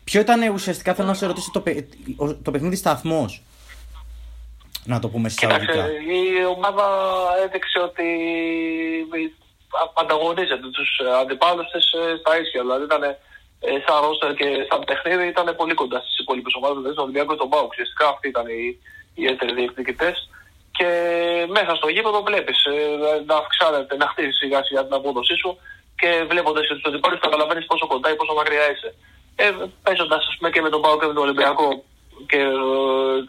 Ποιο 0.04 0.20
ήταν 0.20 0.52
ουσιαστικά, 0.52 0.94
θέλω 0.94 1.08
να 1.08 1.14
σε 1.14 1.26
ρωτήσω, 1.26 1.50
το, 1.50 1.62
το 2.42 2.50
παιχνίδι 2.50 2.76
σταθμός; 2.76 3.42
Να 4.86 4.98
το 4.98 5.08
πούμε 5.08 5.28
Κοιτάξτε, 5.28 5.92
η 6.18 6.44
ομάδα 6.56 6.86
έδειξε 7.44 7.78
ότι 7.88 8.08
ανταγωνίζεται 9.94 10.68
τους 10.76 10.90
αντιπάλους 11.22 11.66
της 11.70 11.92
ε, 11.92 12.16
στα 12.20 12.32
ίσια. 12.40 12.60
Δηλαδή 12.60 12.84
ήταν 12.84 13.02
ε, 13.02 13.14
σαν 13.86 13.96
ρόστερ 14.04 14.30
και 14.40 14.48
σαν 14.68 14.80
παιχνίδι 14.86 15.26
ήταν 15.34 15.46
πολύ 15.60 15.74
κοντά 15.74 15.98
στις 16.04 16.18
υπόλοιπες 16.22 16.54
ομάδες. 16.58 16.76
Δηλαδή 16.76 16.94
στον 16.96 17.06
Ολυμπιακό 17.06 17.30
και 17.32 17.42
τον 17.44 17.52
Πάουκ. 17.52 17.70
Ουσιαστικά 17.72 18.04
αυτοί 18.08 18.26
ήταν 18.28 18.46
οι, 18.54 18.62
οι 19.18 19.24
έτεροι 19.30 19.52
διεκδικητές. 19.58 20.16
Και 20.76 20.88
μέσα 21.56 21.72
στο 21.78 21.88
γήπεδο 21.94 22.18
βλέπεις 22.28 22.58
ε, 22.64 22.74
να 23.28 23.36
αυξάνεται, 23.42 23.96
να 23.96 24.06
χτίσει 24.10 24.32
σιγά 24.40 24.60
σιγά 24.64 24.80
την 24.86 24.94
απόδοσή 24.98 25.36
σου 25.42 25.50
και 26.00 26.10
βλέποντας 26.30 26.66
και 26.66 26.74
τους 26.74 26.88
αντιπάλους 26.88 27.20
καταλαβαίνεις 27.20 27.66
πόσο 27.66 27.86
κοντά 27.86 28.08
ή 28.12 28.16
πόσο 28.20 28.34
μακριά 28.34 28.70
είσαι. 28.72 28.90
Ε, 29.36 29.50
Παίζοντας 29.82 30.24
και 30.52 30.60
με 30.60 30.70
τον 30.70 30.80
Πάουκ 30.82 31.00
και 31.00 31.06
με 31.06 31.16
τον 31.16 31.22
Ολυμπιακό 31.22 31.68
και 32.30 32.40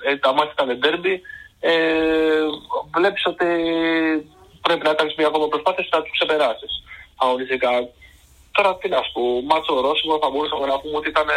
ε, 0.10 0.16
τα 0.18 0.34
μάτια 0.34 0.54
ήταν 0.58 0.80
ντέρμπι, 0.80 1.22
ε, 1.60 2.42
βλέπεις 2.98 3.26
ότι 3.26 3.48
πρέπει 4.62 4.84
να 4.86 4.94
κάνεις 4.94 5.16
μια 5.18 5.28
ακόμα 5.28 5.48
προσπάθεια 5.48 5.86
να 5.92 6.02
τους 6.02 6.12
ξεπεράσεις 6.12 6.74
αγωνιστικά. 7.16 7.72
Τώρα 8.52 8.76
τι 8.78 8.88
να 8.90 9.02
σου 9.04 9.12
πω, 9.16 9.24
μάτσο 9.50 9.82
Ρώσιμο 9.86 10.18
θα 10.22 10.30
μπορούσαμε 10.30 10.66
να 10.66 10.80
πούμε 10.80 10.98
ότι 10.98 11.10
ήταν 11.10 11.30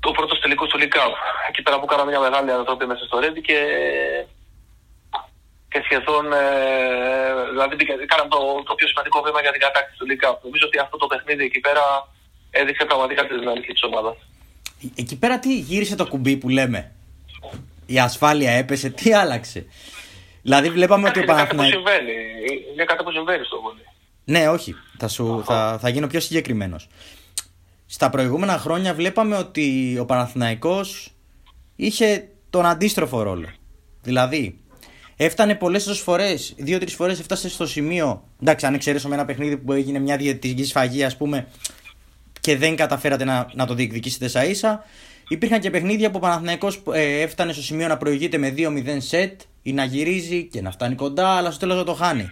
το 0.00 0.10
πρώτος 0.10 0.40
τελικός 0.40 0.68
του 0.68 0.78
Λικάβ. 0.78 1.12
Εκεί 1.48 1.62
πέρα 1.62 1.80
που 1.80 1.86
κάναμε 1.86 2.10
μια 2.10 2.20
μεγάλη 2.20 2.50
ανατροπή 2.50 2.86
μέσα 2.86 3.04
στο 3.04 3.18
Ρέντι 3.18 3.40
και, 3.40 3.58
και 5.70 5.80
σχεδόν 5.84 6.24
ε, 6.32 6.46
δηλαδή 7.50 7.74
κάναμε 8.12 8.30
το, 8.34 8.40
το 8.68 8.74
πιο 8.78 8.86
σημαντικό 8.88 9.18
βήμα 9.24 9.40
για 9.40 9.52
την 9.52 9.60
κατάκτηση 9.60 9.98
του 9.98 10.06
Λικάβ. 10.06 10.34
Νομίζω 10.46 10.64
ότι 10.66 10.78
αυτό 10.78 10.96
το 10.96 11.06
παιχνίδι 11.06 11.44
εκεί 11.44 11.60
πέρα 11.60 11.84
έδειξε 12.50 12.84
πραγματικά 12.84 13.26
τη 13.26 13.38
δυναμική 13.38 13.72
της 13.72 13.82
ομάδας. 13.82 14.16
Εκεί 15.02 15.18
πέρα 15.18 15.38
τι 15.38 15.50
γύρισε 15.58 15.96
το 15.96 16.06
κουμπί 16.06 16.36
που 16.36 16.48
λέμε 16.48 16.80
η 17.86 17.98
ασφάλεια 17.98 18.50
έπεσε, 18.50 18.90
τι 18.90 19.12
άλλαξε; 19.12 19.66
Δηλαδή 20.42 20.70
βλέπαμε 20.70 21.08
ότι 21.08 21.20
ο 21.20 21.24
Παναθηναϊκός... 21.24 21.72
Είναι 21.74 21.82
κάτι 21.82 21.96
που 21.96 22.02
συμβαίνει, 22.02 22.72
είναι 22.72 22.84
κάτι 22.84 23.04
που 23.04 23.10
συμβαίνει 23.10 23.44
στο 23.44 23.60
βολί. 23.60 23.80
Ναι, 24.24 24.48
όχι, 24.48 24.74
θα, 24.98 25.08
σου, 25.08 25.42
θα, 25.44 25.78
θα 25.80 25.88
γίνω 25.88 26.06
πιο 26.06 26.20
συγκεκριμένος. 26.20 26.88
Στα 27.86 28.10
προηγούμενα 28.10 28.58
χρόνια 28.58 28.94
βλέπαμε 28.94 29.36
ότι 29.36 29.96
ο 30.00 30.04
Παναθηναϊκός 30.04 31.14
είχε 31.76 32.28
τον 32.50 32.66
αντίστροφο 32.66 33.22
ρόλο. 33.22 33.48
Δηλαδή, 34.02 34.58
έφτανε 35.16 35.54
πολλές 35.54 36.00
φορέ, 36.00 36.34
δύο-τρεις 36.56 36.94
φορές 36.94 37.20
έφτασε 37.20 37.48
στο 37.48 37.66
σημείο. 37.66 38.28
Εντάξει, 38.40 38.66
αν 38.66 38.74
εξαιρέσω 38.74 39.08
με 39.08 39.14
ένα 39.14 39.24
παιχνίδι 39.24 39.56
που 39.56 39.72
έγινε 39.72 39.98
μια 39.98 40.16
διαιτητική 40.16 40.64
σφαγή, 40.64 41.04
ας 41.04 41.16
πούμε, 41.16 41.48
και 42.40 42.56
δεν 42.56 42.76
καταφέρατε 42.76 43.24
να, 43.24 43.50
να 43.54 43.66
το 43.66 43.74
διεκδικήσετε 43.74 44.28
σα 44.28 44.44
ίσα, 44.44 44.84
Υπήρχαν 45.28 45.60
και 45.60 45.70
παιχνίδια 45.70 46.10
που 46.10 46.16
ο 46.16 46.20
Παναθηναϊκός 46.20 46.82
ε, 46.92 47.20
έφτανε 47.20 47.52
στο 47.52 47.62
σημείο 47.62 47.88
να 47.88 47.96
προηγείται 47.96 48.38
με 48.38 48.54
2-0 48.56 48.96
σετ 48.98 49.40
ή 49.62 49.72
να 49.72 49.84
γυρίζει 49.84 50.44
και 50.44 50.60
να 50.60 50.70
φτάνει 50.70 50.94
κοντά, 50.94 51.28
αλλά 51.28 51.50
στο 51.50 51.60
τέλος 51.60 51.76
να 51.76 51.84
το 51.84 51.94
χάνει. 51.94 52.28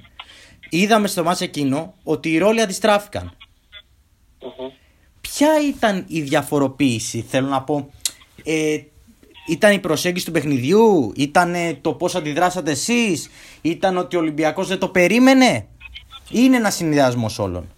Είδαμε 0.70 1.08
στο 1.08 1.22
μάτς 1.22 1.40
εκείνο 1.40 1.94
ότι 2.02 2.32
οι 2.32 2.38
ρόλοι 2.38 2.60
αντιστράφηκαν. 2.60 3.36
Ποια 5.20 5.50
ήταν 5.68 6.04
η 6.08 6.20
διαφοροποίηση, 6.20 7.24
θέλω 7.28 7.48
να 7.48 7.62
πω. 7.62 7.90
Ε, 8.44 8.78
ήταν 9.48 9.72
η 9.72 9.78
προσέγγιση 9.78 10.24
του 10.24 10.32
παιχνιδιού, 10.32 11.12
ήταν 11.16 11.54
το 11.80 11.92
πώς 11.92 12.14
αντιδράσατε 12.14 12.70
εσείς, 12.70 13.30
ήταν 13.60 13.96
ότι 13.96 14.16
ο 14.16 14.18
Ολυμπιακός 14.18 14.68
δεν 14.68 14.78
το 14.78 14.88
περίμενε. 14.88 15.66
Είναι 16.30 16.56
ένας 16.56 16.74
συνδυασμός 16.74 17.38
όλων; 17.38 17.68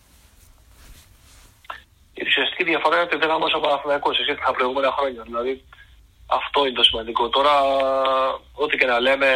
Η 2.64 2.71
διαφορά 2.71 2.94
είναι 2.97 3.09
ότι 3.09 3.16
δεν 3.23 3.30
άμεσα 3.37 3.56
ο 3.56 3.61
Παναθυναϊκό 3.64 4.09
σε 4.12 4.23
σχέση 4.23 4.38
με 4.40 4.47
τα 4.49 4.56
προηγούμενα 4.56 4.90
χρόνια. 4.97 5.23
Δηλαδή 5.28 5.52
αυτό 6.38 6.59
είναι 6.66 6.78
το 6.80 6.88
σημαντικό. 6.88 7.28
Τώρα, 7.37 7.54
ό,τι 8.64 8.75
και 8.76 8.90
να 8.92 8.99
λέμε 9.06 9.30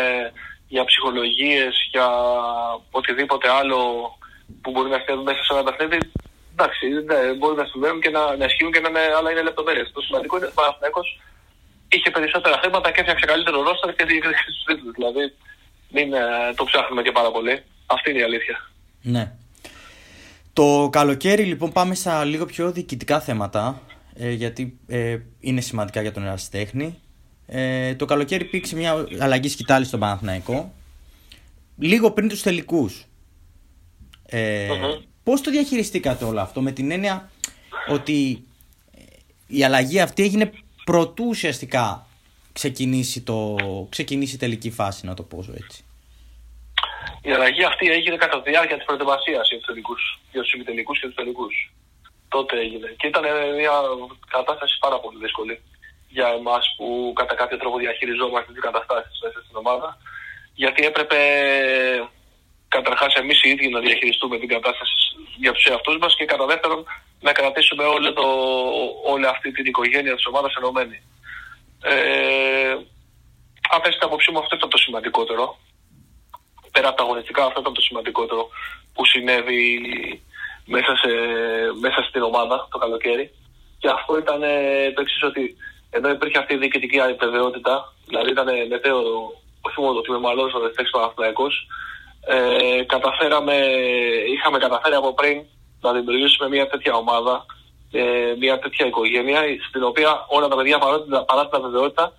για 0.75 0.85
ψυχολογίες, 0.85 1.73
για 1.95 2.09
οτιδήποτε 2.91 3.47
άλλο 3.59 3.79
που 4.63 4.71
μπορεί 4.71 4.89
να 4.91 4.99
στέλνουν 5.03 5.25
μέσα 5.25 5.43
σε 5.43 5.53
ένα 5.53 5.65
παιχνίδι, 5.67 5.99
εντάξει, 6.55 6.87
ναι, 7.09 7.19
μπορεί 7.39 7.57
να 7.63 7.67
συμβαίνουν 7.71 8.01
και 8.01 8.11
να, 8.17 8.23
να 8.37 8.45
ισχύουν 8.45 8.73
και 8.73 8.81
να 8.81 8.89
είναι, 8.89 9.05
αλλά 9.19 9.31
είναι 9.31 9.43
λεπτομέρειες. 9.49 9.91
Το 9.93 10.01
σημαντικό 10.01 10.37
είναι 10.37 10.47
ότι 10.47 10.55
ο 10.57 10.61
Παναθυναϊκό 10.61 11.01
είχε 11.89 12.11
περισσότερα 12.11 12.57
χρήματα 12.63 12.91
και 12.91 13.01
έφτιαξε 13.01 13.27
καλύτερο 13.33 13.63
ρόστερ 13.63 13.95
και 13.95 14.05
διεκδίκησε 14.05 14.51
τους 14.55 14.65
τίτλους. 14.69 14.95
Δηλαδή, 14.99 15.25
μην 15.95 16.13
ε, 16.13 16.23
το 16.57 16.65
ψάχνουμε 16.65 17.03
και 17.03 17.13
πάρα 17.13 17.31
πολύ. 17.31 17.55
Αυτή 17.87 18.11
είναι 18.11 18.21
η 18.21 18.23
αλήθεια. 18.23 18.57
Ναι. 19.03 19.25
Το 20.59 20.89
καλοκαίρι 20.93 21.45
λοιπόν 21.45 21.73
πάμε 21.73 21.95
στα 21.95 22.25
λίγο 22.25 22.45
πιο 22.47 22.73
διοικητικά 22.73 23.21
θέματα 23.21 23.83
ε, 24.15 24.31
γιατί 24.31 24.79
ε, 24.87 25.19
είναι 25.41 25.61
σημαντικά 25.61 26.03
για 26.03 26.13
τον 26.13 26.25
ερασιτέχνη. 26.25 26.99
Ε, 27.47 27.95
το 27.95 28.05
καλοκαίρι 28.05 28.45
υπήρξε 28.45 28.77
μια 28.77 29.07
αλλαγή 29.19 29.49
σκητάλη 29.49 29.85
στον 29.85 30.01
Παναθηναϊκό 30.01 30.73
λίγο 31.79 32.11
πριν 32.11 32.29
τους 32.29 32.43
τελικούς. 32.43 33.07
Ε, 34.27 34.69
Πώς 35.23 35.41
το 35.41 35.51
διαχειριστήκατε 35.51 36.25
όλο 36.25 36.41
αυτό 36.41 36.61
με 36.61 36.73
την 36.73 36.91
έννοια 36.91 37.31
ότι 37.89 38.45
η 39.47 39.65
αλλαγή 39.65 40.01
αυτή 40.01 40.23
έγινε 40.23 40.51
προτού 40.85 41.25
ουσιαστικά 41.29 42.07
ξεκινήσει, 42.53 43.21
το, 43.21 43.57
ξεκινήσει 43.89 44.35
η 44.35 44.39
τελική 44.39 44.71
φάση 44.71 45.07
να 45.07 45.15
το 45.15 45.23
πω 45.23 45.45
έτσι. 45.55 45.85
Η 47.23 47.31
αλλαγή 47.33 47.65
αυτή 47.65 47.91
έγινε 47.91 48.17
κατά 48.17 48.43
τη 48.43 48.51
διάρκεια 48.51 48.77
της 48.77 48.85
προετοιμασίας 48.85 49.49
για 49.49 49.59
τους 49.59 49.67
τελικούς, 49.67 50.21
για 50.33 50.43
τους 50.43 50.53
ημιτελικούς 50.53 50.99
και 51.01 51.07
τους 51.07 51.15
τελικούς. 51.15 51.73
Τότε 52.29 52.59
έγινε. 52.59 52.95
Και 52.99 53.07
ήταν 53.07 53.25
μια 53.61 53.77
κατάσταση 54.29 54.77
πάρα 54.81 54.99
πολύ 55.01 55.19
δύσκολη 55.19 55.63
για 56.09 56.29
εμάς 56.29 56.75
που 56.77 57.13
κατά 57.15 57.35
κάποιο 57.35 57.59
τρόπο 57.59 57.79
διαχειριζόμαστε 57.79 58.53
τις 58.53 58.63
καταστάσεις 58.63 59.21
μέσα 59.23 59.39
στην 59.45 59.57
ομάδα. 59.57 59.99
Γιατί 60.55 60.87
έπρεπε 60.87 61.19
καταρχάς 62.69 63.15
εμείς 63.15 63.43
οι 63.43 63.49
ίδιοι 63.49 63.69
να 63.69 63.81
διαχειριστούμε 63.81 64.39
την 64.39 64.49
κατάσταση 64.49 64.95
για 65.39 65.53
τους 65.53 65.65
εαυτούς 65.65 65.99
μας 65.99 66.17
και 66.17 66.25
κατά 66.25 66.47
δεύτερον 66.47 66.85
να 67.21 67.33
κρατήσουμε 67.33 67.85
όλη, 67.85 68.13
το, 68.13 68.27
όλη 69.13 69.27
αυτή 69.27 69.53
την 69.53 69.67
οικογένεια 69.67 70.15
της 70.15 70.27
ομάδας 70.27 70.55
ενωμένη. 70.55 71.03
Ε, 71.83 72.73
αν 73.71 73.81
θέσει 73.83 73.99
την 73.99 74.07
άποψή 74.07 74.31
μου, 74.31 74.39
αυτό 74.39 74.57
ήταν 74.57 74.69
το 74.69 74.77
σημαντικότερο 74.77 75.59
πέρα 76.79 76.91
από 76.91 76.99
τα 76.99 77.05
αγωνιστικά, 77.09 77.43
αυτό 77.45 77.61
ήταν 77.61 77.75
το 77.79 77.81
σημαντικότερο 77.89 78.43
που 78.95 79.03
συνέβη 79.13 79.63
μέσα, 80.75 80.93
σε, 81.03 81.11
μέσα 81.85 82.01
στην 82.09 82.23
ομάδα 82.31 82.57
το 82.71 82.79
καλοκαίρι. 82.79 83.27
Και 83.81 83.89
αυτό 83.97 84.19
ήταν 84.19 84.43
ε, 84.43 84.91
το 84.95 85.01
εξής 85.01 85.23
ότι 85.31 85.57
ενώ 85.91 86.09
υπήρχε 86.11 86.39
αυτή 86.39 86.55
η 86.55 86.59
διοικητική 86.59 87.01
αβεβαιότητα, 87.01 87.75
δηλαδή 88.07 88.31
ήταν 88.31 88.49
μετέωρο, 88.69 89.15
όχι 89.67 89.81
μόνο 89.81 89.99
ότι 89.99 90.11
με 90.11 90.19
μαλώσει 90.19 90.57
ο 90.57 90.61
Δευτέξ 90.61 90.91
Παναθυναϊκό, 90.91 91.47
ε, 92.35 92.83
καταφέραμε, 92.95 93.57
είχαμε 94.35 94.59
καταφέρει 94.59 94.95
από 94.95 95.15
πριν 95.15 95.37
να 95.81 95.93
δημιουργήσουμε 95.93 96.49
μια 96.49 96.67
τέτοια 96.69 96.95
ομάδα, 96.95 97.47
ε, 97.93 98.35
μια 98.39 98.59
τέτοια 98.59 98.87
οικογένεια, 98.87 99.41
στην 99.69 99.83
οποία 99.83 100.11
όλα 100.29 100.49
τα 100.49 100.57
παιδιά 100.57 100.79
παρά 101.31 101.49
την 101.49 101.57
αβεβαιότητα 101.59 102.13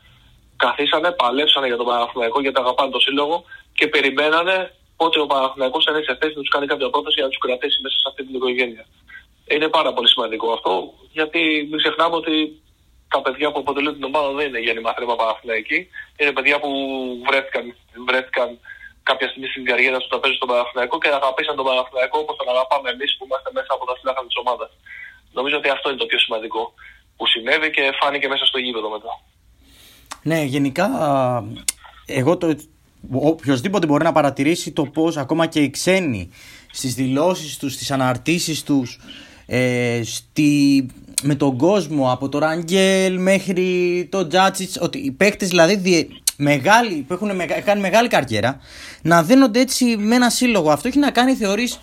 καθίσανε, 0.63 1.09
παλέψανε 1.21 1.67
για 1.71 1.79
τον 1.81 1.87
Παναθηναϊκό 1.89 2.37
γιατί 2.41 2.59
αγαπάνε 2.63 2.91
το 2.95 2.99
σύλλογο 2.99 3.35
και 3.77 3.87
περιμένανε 3.93 4.57
πότε 4.99 5.17
ο 5.25 5.27
Παναθηναϊκός 5.33 5.83
θα 5.85 5.91
είναι 5.91 6.03
σε 6.09 6.15
θέση 6.19 6.33
να 6.35 6.41
τους 6.43 6.53
κάνει 6.55 6.67
κάποια 6.71 6.89
πρόταση 6.93 7.15
για 7.19 7.25
να 7.27 7.31
τους 7.33 7.41
κρατήσει 7.45 7.77
μέσα 7.83 7.97
σε 8.01 8.07
αυτή 8.11 8.21
την 8.27 8.35
οικογένεια. 8.35 8.83
Είναι 9.53 9.67
πάρα 9.77 9.91
πολύ 9.95 10.09
σημαντικό 10.13 10.47
αυτό 10.57 10.73
γιατί 11.17 11.41
μην 11.69 11.77
ξεχνάμε 11.81 12.15
ότι 12.21 12.33
τα 13.13 13.19
παιδιά 13.21 13.47
που 13.51 13.59
αποτελούν 13.63 13.93
την 13.97 14.05
ομάδα 14.11 14.29
δεν 14.37 14.45
είναι 14.47 14.61
γέννημα 14.65 14.91
θρέμα 14.95 15.15
Παναθηναϊκή. 15.21 15.79
Είναι 16.19 16.31
παιδιά 16.37 16.55
που 16.63 16.69
βρέθηκαν, 17.27 17.65
βρέθηκαν 18.07 18.49
κάποια 19.09 19.27
στιγμή 19.29 19.47
στην 19.53 19.63
καριέρα 19.69 19.97
τους 20.01 20.11
να 20.13 20.19
παίζουν 20.19 20.37
στον 20.39 20.49
Παναθηναϊκό 20.51 20.95
και 21.01 21.09
αγαπήσαν 21.21 21.55
τον 21.59 21.65
Παναθηναϊκό 21.69 22.17
όπως 22.23 22.35
τον 22.39 22.47
αγαπάμε 22.53 22.87
εμείς 22.95 23.09
που 23.15 23.23
είμαστε 23.27 23.49
μέσα 23.57 23.71
από 23.75 23.83
τα 23.89 23.93
φυλάχα 23.97 24.21
της 24.29 24.37
ομάδας. 24.43 24.71
Νομίζω 25.37 25.55
ότι 25.61 25.69
αυτό 25.75 25.85
είναι 25.89 26.01
το 26.03 26.09
πιο 26.11 26.19
σημαντικό 26.25 26.61
που 27.17 27.25
συνέβη 27.33 27.69
και 27.75 27.83
φάνηκε 27.99 28.27
μέσα 28.33 28.45
στο 28.49 28.57
γήπεδο 28.63 28.89
μετά. 28.95 29.13
Ναι, 30.23 30.43
γενικά 30.43 30.89
εγώ 32.05 32.37
το, 32.37 32.55
οποιοδήποτε 33.11 33.87
μπορεί 33.87 34.03
να 34.03 34.11
παρατηρήσει 34.11 34.71
το 34.71 34.85
πώς 34.85 35.17
ακόμα 35.17 35.45
και 35.45 35.59
οι 35.59 35.69
ξένοι 35.69 36.29
στις 36.71 36.93
δηλώσεις 36.93 37.57
τους, 37.57 37.73
στις 37.73 37.91
αναρτήσεις 37.91 38.63
τους 38.63 38.99
ε, 39.45 40.01
στη, 40.03 40.85
με 41.23 41.35
τον 41.35 41.57
κόσμο 41.57 42.11
από 42.11 42.29
το 42.29 42.37
Ραγγέλ 42.37 43.19
μέχρι 43.21 44.07
το 44.11 44.27
Τζάτσιτς 44.27 44.77
ότι 44.81 44.97
οι 44.97 45.11
παίκτες 45.11 45.47
δηλαδή 45.49 45.75
διε, 45.75 46.07
μεγάλοι, 46.37 46.95
που 46.95 47.13
έχουν 47.13 47.31
κάνει 47.65 47.81
μεγάλη 47.81 48.07
καριέρα 48.07 48.59
να 49.01 49.23
δίνονται 49.23 49.59
έτσι 49.59 49.97
με 49.97 50.15
ένα 50.15 50.29
σύλλογο. 50.29 50.71
Αυτό 50.71 50.87
έχει 50.87 50.99
να 50.99 51.11
κάνει 51.11 51.33
θεωρείς 51.33 51.79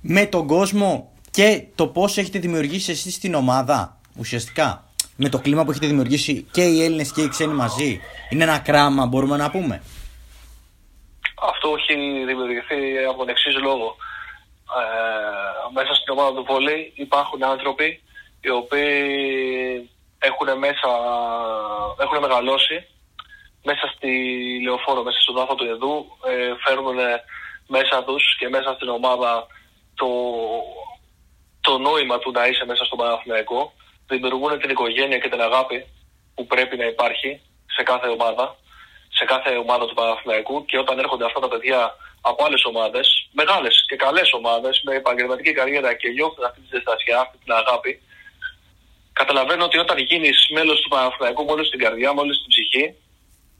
με 0.00 0.26
τον 0.26 0.46
κόσμο 0.46 1.12
και 1.30 1.64
το 1.74 1.86
πώς 1.86 2.18
έχετε 2.18 2.38
δημιουργήσει 2.38 2.90
εσείς 2.90 3.14
στην 3.14 3.34
ομάδα 3.34 4.00
ουσιαστικά 4.16 4.87
με 5.20 5.28
το 5.28 5.38
κλίμα 5.38 5.64
που 5.64 5.70
έχετε 5.70 5.86
δημιουργήσει 5.86 6.48
και 6.50 6.62
οι 6.62 6.84
Έλληνες 6.84 7.12
και 7.12 7.22
οι 7.22 7.28
ξένοι 7.28 7.54
μαζί 7.54 8.00
είναι 8.30 8.44
ένα 8.44 8.58
κράμα 8.58 9.06
μπορούμε 9.06 9.36
να 9.36 9.50
πούμε; 9.50 9.82
Αυτό 11.42 11.68
έχει 11.78 11.94
δημιουργηθεί 12.26 12.80
από 13.08 13.18
τον 13.18 13.28
εξή 13.28 13.50
λόγο. 13.50 13.96
Ε, 14.78 15.72
μέσα 15.72 15.94
στην 15.94 16.12
ομάδα 16.12 16.34
του 16.34 16.44
βόλεϊ 16.48 16.92
υπάρχουν 16.94 17.44
άνθρωποι 17.44 18.02
οι 18.40 18.50
οποίοι 18.50 19.90
έχουν, 20.18 20.58
μέσα, 20.58 20.90
έχουν 22.04 22.18
μεγαλώσει 22.20 22.86
μέσα 23.64 23.92
στη 23.94 24.10
λεωφόρο, 24.62 25.02
μέσα 25.02 25.20
στον 25.20 25.34
δάφο 25.34 25.54
του 25.54 25.64
Εδού, 25.64 25.94
ε, 26.30 26.52
φέρνουν 26.64 26.98
μέσα 27.66 28.04
τους 28.04 28.36
και 28.38 28.48
μέσα 28.48 28.74
στην 28.74 28.88
ομάδα 28.88 29.46
το, 29.94 30.08
το 31.60 31.78
νόημα 31.78 32.18
του 32.18 32.30
να 32.30 32.46
είσαι 32.46 32.64
μέσα 32.64 32.84
στον 32.84 32.98
Παναθηναϊκό, 32.98 33.72
δημιουργούν 34.08 34.58
την 34.58 34.70
οικογένεια 34.70 35.18
και 35.18 35.28
την 35.28 35.40
αγάπη 35.40 35.86
που 36.34 36.46
πρέπει 36.46 36.76
να 36.76 36.84
υπάρχει 36.84 37.40
σε 37.66 37.82
κάθε 37.82 38.08
ομάδα 38.08 38.56
σε 39.18 39.24
κάθε 39.24 39.50
ομάδα 39.64 39.84
του 39.86 39.94
Παναθηναϊκού 39.94 40.64
και 40.64 40.78
όταν 40.78 40.98
έρχονται 40.98 41.24
αυτά 41.24 41.40
τα 41.40 41.48
παιδιά 41.48 41.80
από 42.20 42.44
άλλες 42.44 42.64
ομάδες, 42.64 43.28
μεγάλες 43.32 43.84
και 43.88 43.96
καλές 43.96 44.32
ομάδες, 44.32 44.80
με 44.84 44.94
επαγγελματική 44.94 45.52
καριέρα 45.52 45.94
και 45.94 46.08
νιώθουν 46.08 46.44
αυτή 46.44 46.60
τη 46.60 46.68
ζεστασιά, 46.74 47.20
αυτή 47.20 47.36
την 47.44 47.52
αγάπη, 47.52 48.02
καταλαβαίνω 49.12 49.64
ότι 49.64 49.78
όταν 49.78 49.98
γίνεις 49.98 50.38
μέλος 50.54 50.80
του 50.80 50.88
Παναθηναϊκού 50.88 51.44
με 51.44 51.52
όλη 51.52 51.68
την 51.68 51.78
καρδιά, 51.78 52.14
με 52.14 52.20
όλη 52.20 52.32
την 52.40 52.48
ψυχή, 52.52 52.84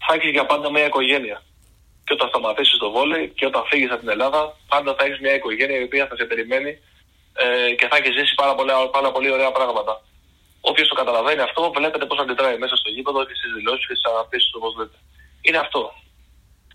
θα 0.07 0.15
έχεις 0.15 0.31
για 0.31 0.47
πάντα 0.47 0.71
μια 0.71 0.87
οικογένεια. 0.87 1.43
Και 2.05 2.13
όταν 2.13 2.29
σταματήσεις 2.29 2.79
το 2.79 2.91
βόλεϊ 2.91 3.29
και 3.29 3.47
όταν 3.47 3.63
φύγεις 3.71 3.91
από 3.91 4.01
την 4.01 4.09
Ελλάδα, 4.09 4.57
πάντα 4.69 4.95
θα 4.99 5.05
έχεις 5.05 5.19
μια 5.21 5.35
οικογένεια 5.35 5.79
η 5.79 5.83
οποία 5.83 6.07
θα 6.07 6.17
σε 6.17 6.25
περιμένει 6.25 6.73
ε, 7.43 7.75
και 7.79 7.87
θα 7.91 7.97
έχεις 7.97 8.15
ζήσει 8.19 8.35
πάρα, 8.35 8.55
πολλά, 8.55 8.89
πάρα 8.89 9.11
πολύ 9.13 9.31
ωραία 9.31 9.53
πράγματα. 9.53 10.03
Όποιος 10.71 10.89
το 10.89 10.95
καταλαβαίνει 11.01 11.43
αυτό, 11.49 11.61
βλέπετε 11.79 12.05
πώς 12.11 12.19
αντιδράει 12.23 12.57
μέσα 12.63 12.75
στο 12.81 12.89
γήπεδο 12.95 13.19
και 13.27 13.35
στις 13.39 13.51
δηλώσεις 13.59 13.85
και 13.89 13.95
στις 13.99 14.07
αναπτύσσει 14.13 14.49
όπως 14.59 14.73
λέτε 14.79 14.99
είναι 15.47 15.59
αυτό. 15.59 15.83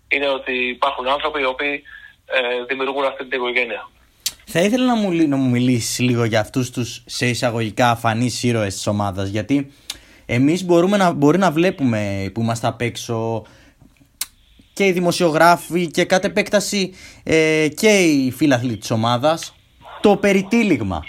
Είναι 0.08 0.28
ότι 0.28 0.54
υπάρχουν 0.76 1.08
άνθρωποι 1.08 1.40
οι 1.40 1.44
οποίοι 1.54 1.82
ε, 2.26 2.64
δημιουργούν 2.68 3.04
αυτή 3.04 3.22
την 3.24 3.38
οικογένεια. 3.38 3.88
Θα 4.46 4.60
ήθελα 4.60 4.84
να 4.84 4.94
μου, 4.94 5.28
να 5.28 5.36
μου 5.36 5.50
μιλήσεις 5.50 5.98
λίγο 5.98 6.24
για 6.24 6.40
αυτούς 6.40 6.70
τους 6.70 7.02
σε 7.06 7.26
εισαγωγικά 7.26 7.90
αφανείς 7.90 8.42
ήρωες 8.42 8.74
της 8.74 8.86
ομάδας 8.86 9.28
γιατί 9.28 9.72
εμείς 10.26 10.64
μπορούμε 10.64 10.96
να, 10.96 11.12
μπορεί 11.12 11.38
να 11.38 11.50
βλέπουμε 11.50 12.30
που 12.34 12.40
είμαστε 12.40 12.66
απ' 12.66 12.80
έξω 12.80 13.46
και 14.72 14.86
οι 14.86 14.92
δημοσιογράφοι 14.92 15.90
και 15.90 16.04
κατ' 16.04 16.24
επέκταση 16.24 16.94
ε, 17.22 17.68
και 17.76 17.88
οι 17.88 18.30
φίλαθλοι 18.30 18.76
της 18.76 18.90
ομάδας 18.90 19.54
το 20.00 20.16
περιτύλιγμα. 20.16 21.04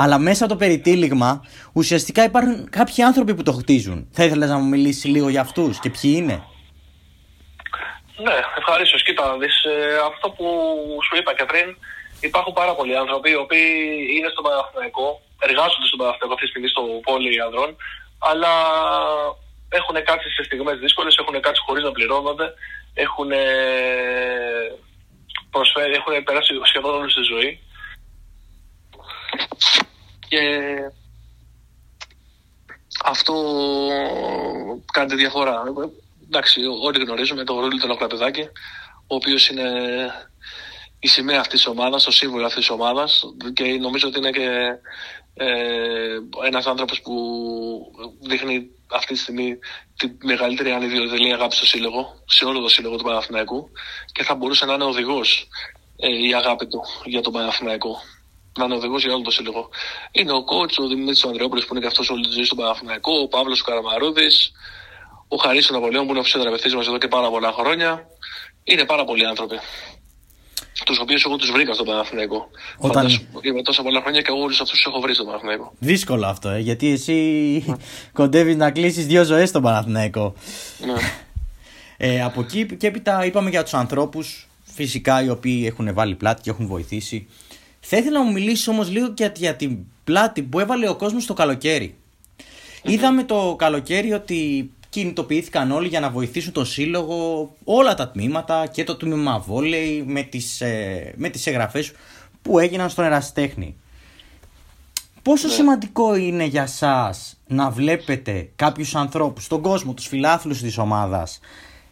Αλλά 0.00 0.18
μέσα 0.18 0.44
από 0.44 0.52
το 0.52 0.58
περιτύλιγμα 0.58 1.30
ουσιαστικά 1.72 2.22
υπάρχουν 2.24 2.70
κάποιοι 2.70 3.02
άνθρωποι 3.02 3.34
που 3.34 3.42
το 3.42 3.52
χτίζουν. 3.52 4.08
Θα 4.12 4.24
ήθελα 4.24 4.46
να 4.46 4.58
μου 4.58 4.68
μιλήσεις 4.68 5.04
λίγο 5.04 5.28
για 5.28 5.40
αυτούς 5.40 5.78
και 5.78 5.90
ποιοι 5.90 6.12
είναι; 6.16 6.36
Ναι, 8.26 8.36
ευχαρίστω. 8.58 8.98
Κοίτα, 8.98 9.36
δεις, 9.40 9.64
ε, 9.64 9.96
αυτό 10.10 10.26
που 10.36 10.46
σου 11.06 11.16
είπα 11.18 11.34
και 11.34 11.44
πριν, 11.44 11.66
υπάρχουν 12.20 12.52
πάρα 12.52 12.72
πολλοί 12.74 12.96
άνθρωποι 12.96 13.30
οι 13.30 13.40
οποίοι 13.44 13.70
είναι 14.16 14.28
στο 14.34 14.42
Παναθηναϊκό, 14.46 15.06
εργάζονται 15.46 15.86
στο 15.90 15.96
Παναθηναϊκό 16.00 16.34
αυτή 16.34 16.46
τη 16.46 16.52
στιγμή 16.52 16.68
στο 16.74 16.82
πόλι 17.06 17.42
ανδρών, 17.46 17.70
αλλά 18.30 18.52
έχουν 19.78 19.96
κάτσει 20.08 20.28
σε 20.36 20.42
στιγμές 20.48 20.78
δύσκολες, 20.84 21.16
έχουν 21.20 21.40
κάτσει 21.40 21.62
χωρίς 21.66 21.82
να 21.84 21.92
πληρώνονται, 21.96 22.46
έχουν, 23.04 23.30
προσφέρει, 25.54 25.92
έχουν 26.00 26.12
περάσει 26.26 26.52
σχεδόν 26.70 26.92
όλη 26.98 27.12
τη 27.18 27.24
ζωή. 27.32 27.50
Και 30.28 30.40
αυτό 33.04 33.34
κάνει 34.92 35.08
τη 35.08 35.16
διαφορά 35.16 35.62
εντάξει, 36.28 36.60
όλοι 36.82 37.04
γνωρίζουμε 37.04 37.44
τον 37.44 37.60
Ρούλη 37.60 37.80
τον 37.80 37.90
Οκραπεδάκη, 37.90 38.42
ο 39.06 39.14
οποίος 39.14 39.48
είναι 39.48 39.70
η 40.98 41.08
σημαία 41.08 41.40
αυτής 41.40 41.60
της 41.60 41.66
ομάδας, 41.66 42.04
το 42.04 42.10
σύμβολο 42.10 42.46
αυτής 42.46 42.66
της 42.66 42.70
ομάδας 42.70 43.24
και 43.52 43.64
νομίζω 43.64 44.08
ότι 44.08 44.18
είναι 44.18 44.30
και 44.30 44.48
ε, 45.34 46.18
ένας 46.46 46.66
άνθρωπος 46.66 47.00
που 47.00 47.14
δείχνει 48.20 48.70
αυτή 48.92 49.12
τη 49.12 49.18
στιγμή 49.18 49.58
τη 49.96 50.26
μεγαλύτερη 50.26 50.70
ανιδιοτελή 50.70 51.32
αγάπη 51.32 51.54
στο 51.54 51.66
σύλλογο, 51.66 52.22
σε 52.26 52.44
όλο 52.44 52.60
το 52.60 52.68
σύλλογο 52.68 52.96
του 52.96 53.04
Παναθηναϊκού 53.04 53.70
και 54.12 54.22
θα 54.22 54.34
μπορούσε 54.34 54.64
να 54.66 54.72
είναι 54.72 54.84
οδηγός 54.84 55.48
ε, 55.96 56.26
η 56.26 56.34
αγάπη 56.34 56.66
του 56.66 56.82
για 57.04 57.20
τον 57.20 57.32
Παναθηναϊκό. 57.32 57.96
Να 58.58 58.64
είναι 58.64 58.74
οδηγό 58.74 58.98
για 58.98 59.14
όλο 59.14 59.22
το 59.22 59.30
σύλλογο. 59.30 59.68
Είναι 60.12 60.32
ο 60.32 60.44
κότσο, 60.44 60.82
ο 60.82 60.88
Δημήτρης 60.88 61.24
Ανδρεόπουλος 61.24 61.64
που 61.64 61.72
είναι 61.72 61.80
και 61.80 61.86
αυτός 61.86 62.10
όλη 62.10 62.26
τη 62.26 62.32
ζωή 62.32 62.44
στον 62.44 62.58
Παναθηναϊκό, 62.58 63.12
ο 63.24 63.28
Παύλος 63.28 63.62
Καραμαρούδης, 63.62 64.52
ο 65.28 65.36
Χαρίς 65.36 65.70
ο 65.70 65.72
Ναπολέων 65.74 66.04
που 66.04 66.10
είναι 66.10 66.20
ο 66.20 66.22
φυσιοθεραπευτής 66.22 66.74
μας 66.74 66.86
εδώ 66.86 66.98
και 66.98 67.08
πάρα 67.08 67.28
πολλά 67.30 67.52
χρόνια. 67.52 68.06
Είναι 68.64 68.84
πάρα 68.84 69.04
πολλοί 69.04 69.26
άνθρωποι. 69.26 69.56
Τους 70.84 70.98
οποίους 70.98 71.24
εγώ 71.24 71.36
τους 71.36 71.50
βρήκα 71.50 71.74
στον 71.74 71.86
Παναθηναϊκό. 71.86 72.48
Όταν... 72.78 73.08
Είμαι 73.42 73.62
τόσα 73.62 73.82
πολλά 73.82 74.00
χρόνια 74.00 74.20
και 74.20 74.30
εγώ 74.30 74.40
όλους 74.42 74.60
αυτούς 74.60 74.76
τους 74.76 74.86
έχω 74.86 75.00
βρει 75.00 75.14
στον 75.14 75.26
Παναθηναϊκό. 75.26 75.72
Δύσκολο 75.78 76.26
αυτό, 76.26 76.48
ε, 76.48 76.58
γιατί 76.58 76.88
εσύ 76.92 77.14
ναι. 77.66 77.74
κοντεύεις 78.12 78.56
να 78.56 78.70
κλείσεις 78.70 79.06
δύο 79.06 79.24
ζωές 79.24 79.48
στον 79.48 79.62
Παναθηναϊκό. 79.62 80.34
Ναι. 80.86 80.94
Ε, 82.00 82.22
από 82.22 82.40
εκεί 82.40 82.76
και 82.76 82.86
έπειτα 82.86 83.24
είπαμε 83.24 83.50
για 83.50 83.62
τους 83.62 83.74
ανθρώπους, 83.74 84.48
φυσικά 84.64 85.22
οι 85.22 85.28
οποίοι 85.28 85.64
έχουν 85.66 85.94
βάλει 85.94 86.14
πλάτη 86.14 86.42
και 86.42 86.50
έχουν 86.50 86.66
βοηθήσει. 86.66 87.28
Θα 87.90 87.96
ήθελα 87.96 88.18
να 88.18 88.24
μου 88.24 88.32
μιλήσεις 88.32 88.68
όμως 88.68 88.90
λίγο 88.90 89.08
και 89.08 89.32
για 89.36 89.56
την 89.56 89.78
πλάτη 90.04 90.42
που 90.42 90.60
έβαλε 90.60 90.88
ο 90.88 90.96
κόσμος 90.96 91.26
το 91.26 91.34
καλοκαιρι 91.34 91.96
Είδαμε 92.82 93.24
το 93.24 93.54
καλοκαίρι 93.58 94.12
ότι 94.12 94.70
κινητοποιήθηκαν 94.88 95.70
όλοι 95.70 95.88
για 95.88 96.00
να 96.00 96.10
βοηθήσουν 96.10 96.52
το 96.52 96.64
σύλλογο, 96.64 97.50
όλα 97.64 97.94
τα 97.94 98.08
τμήματα 98.08 98.66
και 98.66 98.84
το 98.84 98.96
τμήμα 98.96 99.38
βόλεϊ 99.38 100.02
με 100.06 100.22
τις, 100.22 100.60
ε, 100.60 101.14
με 101.16 101.28
τις 101.28 101.46
εγγραφές 101.46 101.92
που 102.42 102.58
έγιναν 102.58 102.90
στον 102.90 103.04
εραστέχνη. 103.04 103.76
Πόσο 105.22 105.46
ναι. 105.46 105.52
σημαντικό 105.52 106.16
είναι 106.16 106.44
για 106.44 106.66
σας 106.66 107.36
να 107.46 107.70
βλέπετε 107.70 108.50
κάποιους 108.56 108.94
ανθρώπους 108.94 109.44
στον 109.44 109.60
κόσμο, 109.60 109.94
τους 109.94 110.06
φιλάθλους 110.06 110.60
της 110.60 110.78
ομάδας 110.78 111.40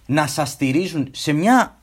να 0.06 0.26
σας 0.26 0.50
στηρίζουν 0.50 1.08
σε 1.10 1.32
μια, 1.32 1.78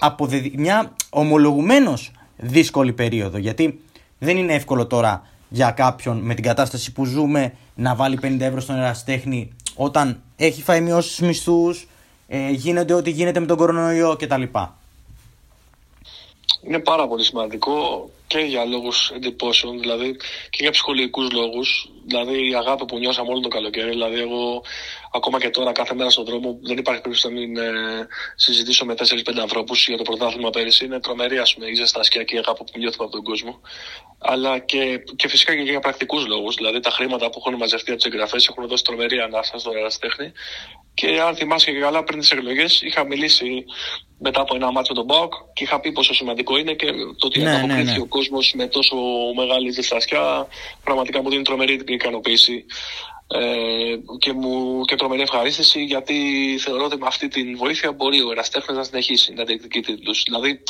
αποδεδει... 0.00 0.52
μια 0.56 0.94
ομολογουμένως 1.10 2.10
δύσκολη 2.36 2.92
περίοδο 2.92 3.38
γιατί 3.38 3.80
δεν 4.18 4.36
είναι 4.36 4.54
εύκολο 4.54 4.86
τώρα 4.86 5.26
για 5.48 5.70
κάποιον 5.70 6.18
με 6.18 6.34
την 6.34 6.44
κατάσταση 6.44 6.92
που 6.92 7.04
ζούμε 7.04 7.54
να 7.74 7.94
βάλει 7.94 8.18
50 8.22 8.40
ευρώ 8.40 8.60
στον 8.60 8.76
εραστέχνη 8.76 9.52
όταν 9.74 10.22
έχει 10.36 10.62
φάει 10.62 10.80
μειώσεις 10.80 11.20
μισθούς, 11.20 11.88
ε, 12.28 12.50
γίνεται 12.50 12.94
ό,τι 12.94 13.10
γίνεται 13.10 13.40
με 13.40 13.46
τον 13.46 13.56
κορονοϊό 13.56 14.16
κτλ. 14.16 14.42
Είναι 16.66 16.78
πάρα 16.78 17.08
πολύ 17.08 17.24
σημαντικό 17.24 18.10
και 18.26 18.38
για 18.38 18.64
λόγους 18.64 19.10
εντυπώσεων, 19.14 19.80
δηλαδή 19.80 20.16
και 20.50 20.58
για 20.60 20.70
ψυχολογικούς 20.70 21.32
λόγους. 21.32 21.90
Δηλαδή 22.06 22.50
η 22.50 22.54
αγάπη 22.54 22.84
που 22.84 22.98
νιώσαμε 22.98 23.30
όλο 23.30 23.40
το 23.40 23.48
καλοκαίρι. 23.48 23.88
Δηλαδή, 23.88 24.20
εγώ 24.20 24.62
ακόμα 25.16 25.38
και 25.40 25.50
τώρα 25.50 25.72
κάθε 25.72 25.94
μέρα 25.94 26.10
στον 26.10 26.24
δρόμο 26.24 26.58
δεν 26.62 26.78
υπάρχει 26.78 27.00
περίπτωση 27.00 27.32
να 27.32 27.40
μην 27.40 27.56
ε, 27.56 28.06
συζητήσω 28.34 28.84
με 28.84 28.94
4-5 28.98 29.38
ανθρώπους 29.40 29.88
για 29.88 29.96
το 29.96 30.02
πρωτάθλημα 30.02 30.50
πέρυσι. 30.50 30.84
Είναι 30.84 31.00
τρομερή 31.00 31.38
ας 31.38 31.54
πούμε, 31.54 31.66
η 31.66 31.74
ζεστασιά 31.74 32.22
και 32.22 32.34
η 32.34 32.38
αγάπη 32.38 32.64
που 32.72 32.78
νιώθουμε 32.78 33.04
από 33.04 33.12
τον 33.12 33.24
κόσμο. 33.24 33.60
Αλλά 34.18 34.58
και, 34.58 35.00
και 35.16 35.28
φυσικά 35.28 35.54
και 35.56 35.62
για 35.62 35.80
πρακτικούς 35.80 36.26
λόγους. 36.26 36.54
Δηλαδή 36.54 36.80
τα 36.80 36.90
χρήματα 36.90 37.30
που 37.30 37.42
έχουν 37.44 37.54
μαζευτεί 37.58 37.90
από 37.90 38.00
τις 38.00 38.12
εγγραφές 38.12 38.48
έχουν 38.48 38.68
δώσει 38.68 38.84
τρομερή 38.84 39.18
ανάσα 39.20 39.58
στον 39.58 39.76
ερασιτέχνη. 39.76 40.32
Και 40.94 41.20
αν 41.20 41.36
θυμάσαι 41.36 41.70
και 41.72 41.78
καλά 41.78 42.04
πριν 42.04 42.18
τις 42.18 42.30
εκλογές, 42.30 42.80
είχα 42.80 43.04
μιλήσει 43.04 43.64
μετά 44.18 44.40
από 44.40 44.54
ένα 44.54 44.72
μάτσο 44.72 44.92
με 44.92 44.98
τον 44.98 45.04
Μπάουκ 45.04 45.32
και 45.52 45.64
είχα 45.64 45.80
πει 45.80 45.92
πόσο 45.92 46.14
σημαντικό 46.14 46.56
είναι 46.56 46.72
και 46.72 46.86
το 47.18 47.26
ότι 47.26 47.40
ναι, 47.40 47.50
ανταποκρίθηκε 47.50 47.90
ναι, 47.90 47.96
ναι. 47.96 48.02
ο 48.02 48.06
κόσμος 48.06 48.52
με 48.56 48.66
τόσο 48.66 48.96
μεγάλη 49.36 49.70
ζεστασιά. 49.70 50.46
Πραγματικά 50.84 51.22
μου 51.22 51.30
δίνει 51.30 51.42
τρομερή 51.42 51.80
ικανοποίηση 51.86 52.64
ε, 53.28 53.96
και, 54.18 54.32
μου, 54.32 54.84
και 54.84 54.96
τρομερή 54.96 55.22
ευχαρίστηση 55.22 55.84
γιατί 55.84 56.14
θεωρώ 56.60 56.84
ότι 56.84 56.96
με 56.96 57.06
αυτή 57.06 57.28
τη 57.28 57.54
βοήθεια 57.54 57.92
μπορεί 57.92 58.22
ο 58.22 58.30
Εραστέχνη 58.30 58.76
να 58.76 58.82
συνεχίσει 58.82 59.32
να 59.32 59.44
διεκδικεί 59.44 59.80
τίτλου. 59.80 60.14
Δηλαδή, 60.24 60.62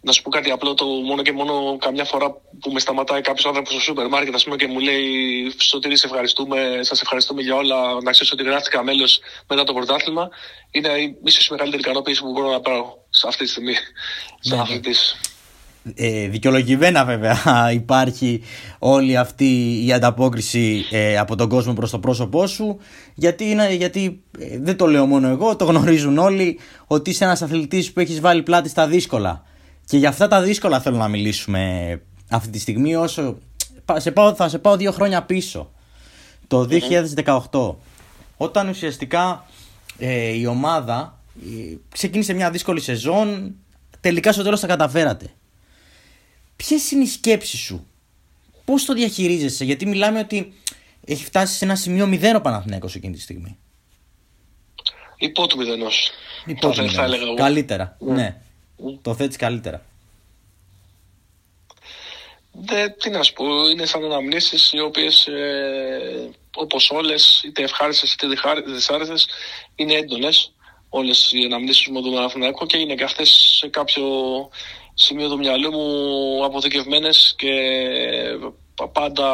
να 0.00 0.12
σου 0.12 0.22
πω 0.22 0.30
κάτι 0.30 0.50
απλό, 0.50 0.74
το 0.74 0.84
μόνο 0.84 1.22
και 1.22 1.32
μόνο 1.32 1.76
καμιά 1.80 2.04
φορά 2.04 2.30
που 2.60 2.70
με 2.72 2.80
σταματάει 2.80 3.20
κάποιος 3.20 3.46
άνθρωπος 3.46 3.72
στο 3.72 3.80
σούπερ 3.80 4.08
μάρκετ 4.08 4.42
πούμε, 4.42 4.56
και 4.56 4.66
μου 4.66 4.78
λέει 4.78 5.54
Σωτήρη, 5.58 5.96
σε 5.96 6.06
ευχαριστούμε, 6.06 6.78
σας 6.80 7.00
ευχαριστούμε 7.00 7.42
για 7.42 7.54
όλα, 7.54 7.92
να 8.02 8.10
ξέρεις 8.10 8.32
ότι 8.32 8.42
γράφτηκα 8.42 8.82
μέλο 8.82 9.08
μετά 9.48 9.64
το 9.64 9.72
πρωτάθλημα, 9.72 10.28
είναι 10.70 10.88
η 10.88 11.18
ίσως 11.24 11.48
μεγαλύτερη 11.48 11.82
ικανοποίηση 11.82 12.20
που 12.20 12.32
μπορώ 12.32 12.50
να 12.50 12.60
πάρω 12.60 13.06
σε 13.10 13.28
αυτή 13.28 13.44
τη 13.44 13.50
στιγμή. 13.50 13.74
Ναι, 14.48 14.56
ναι. 14.56 14.80
Ε, 15.94 16.28
δικαιολογημένα 16.28 17.04
βέβαια 17.04 17.36
υπάρχει 17.82 18.42
όλη 18.78 19.16
αυτή 19.16 19.80
η 19.86 19.92
ανταπόκριση 19.92 20.84
ε, 20.90 21.18
από 21.18 21.36
τον 21.36 21.48
κόσμο 21.48 21.72
προς 21.72 21.90
το 21.90 21.98
πρόσωπό 21.98 22.46
σου 22.46 22.78
γιατί, 23.14 23.44
είναι, 23.50 23.74
γιατί 23.74 24.22
ε, 24.38 24.58
δεν 24.58 24.76
το 24.76 24.86
λέω 24.86 25.06
μόνο 25.06 25.28
εγώ, 25.28 25.56
το 25.56 25.64
γνωρίζουν 25.64 26.18
όλοι 26.18 26.58
ότι 26.86 27.10
είσαι 27.10 27.24
ένας 27.24 27.42
αθλητής 27.42 27.92
που 27.92 28.00
έχεις 28.00 28.20
βάλει 28.20 28.42
πλάτη 28.42 28.68
στα 28.68 28.86
δύσκολα. 28.86 29.42
Και 29.86 29.96
για 29.96 30.08
αυτά 30.08 30.28
τα 30.28 30.42
δύσκολα 30.42 30.80
θέλω 30.80 30.96
να 30.96 31.08
μιλήσουμε 31.08 32.00
αυτή 32.30 32.50
τη 32.50 32.58
στιγμή 32.58 32.96
όσο 32.96 33.38
σε 33.96 34.10
πάω, 34.10 34.34
θα 34.34 34.48
σε 34.48 34.58
πάω 34.58 34.76
δύο 34.76 34.92
χρόνια 34.92 35.22
πίσω. 35.22 35.70
Το 36.46 36.68
2018 37.50 37.74
όταν 38.36 38.68
ουσιαστικά 38.68 39.44
ε, 39.98 40.38
η 40.38 40.46
ομάδα 40.46 41.18
ε, 41.44 41.74
ξεκίνησε 41.88 42.32
μια 42.32 42.50
δύσκολη 42.50 42.80
σεζόν 42.80 43.54
τελικά 44.00 44.32
στο 44.32 44.42
τέλος 44.42 44.60
τα 44.60 44.66
καταφέρατε 44.66 45.30
Ποιες 46.56 46.90
είναι 46.90 47.02
οι 47.02 47.06
σκέψεις 47.06 47.60
σου, 47.60 47.86
Πώς 48.64 48.84
το 48.84 48.92
διαχειρίζεσαι, 48.92 49.64
Γιατί 49.64 49.86
μιλάμε 49.86 50.18
ότι 50.18 50.54
έχει 51.04 51.24
φτάσει 51.24 51.56
σε 51.56 51.64
ένα 51.64 51.74
σημείο 51.74 52.06
μηδέν 52.06 52.36
ο 52.36 52.40
Παναθηναίκος 52.40 52.94
εκείνη 52.94 53.14
τη 53.14 53.20
στιγμή. 53.20 53.58
Υπό 55.16 55.46
του 55.46 55.56
μηδενό. 55.56 55.88
Υπό 56.46 56.70
του 56.70 56.82
μηδενό. 56.82 57.34
Καλύτερα. 57.34 57.96
Ναι. 58.00 58.12
ναι. 58.14 58.36
Το 59.02 59.14
θέτεις 59.14 59.36
καλύτερα. 59.36 59.84
Δε, 62.52 62.88
τι 62.88 63.10
να 63.10 63.22
σου 63.22 63.32
πω, 63.32 63.68
είναι 63.68 63.86
σαν 63.86 64.04
αναμνήσεις 64.04 64.72
οι 64.72 64.80
οποίες 64.80 65.26
ε, 65.26 66.30
όπως 66.54 66.90
όλες, 66.90 67.42
είτε 67.46 67.62
ευχάριστες 67.62 68.12
είτε 68.12 68.26
δυσάρεστες, 68.66 69.28
είναι 69.74 69.94
έντονες. 69.94 70.52
Όλες 70.88 71.32
οι 71.32 71.44
αναμνήσεις 71.44 71.86
μου 71.86 72.02
του 72.02 72.12
Παναθηναϊκού 72.12 72.66
και 72.66 72.76
είναι 72.76 72.94
και 72.94 73.04
αυτές 73.04 73.56
σε 73.58 73.68
κάποιο 73.68 74.04
σημείο 74.94 75.28
του 75.28 75.38
μυαλού 75.38 75.72
μου 75.72 76.44
αποθηκευμένες 76.44 77.34
και 77.36 77.52
πάντα 78.92 79.28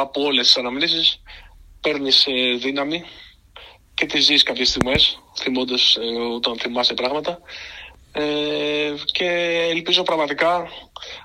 από 0.00 0.22
όλες 0.22 0.46
τις 0.46 0.56
αναμνήσεις 0.56 1.22
παίρνεις 1.80 2.26
ε, 2.26 2.56
δύναμη 2.56 3.04
και 3.94 4.06
τη 4.06 4.20
ζεις 4.20 4.42
κάποιες 4.42 4.68
στιγμές, 4.68 5.18
θυμώντας 5.40 5.96
ε, 5.96 6.20
όταν 6.34 6.58
θυμάσαι 6.58 6.94
πράγματα. 6.94 7.38
Ε, 8.12 8.94
και 9.04 9.28
ελπίζω 9.70 10.02
πραγματικά 10.02 10.68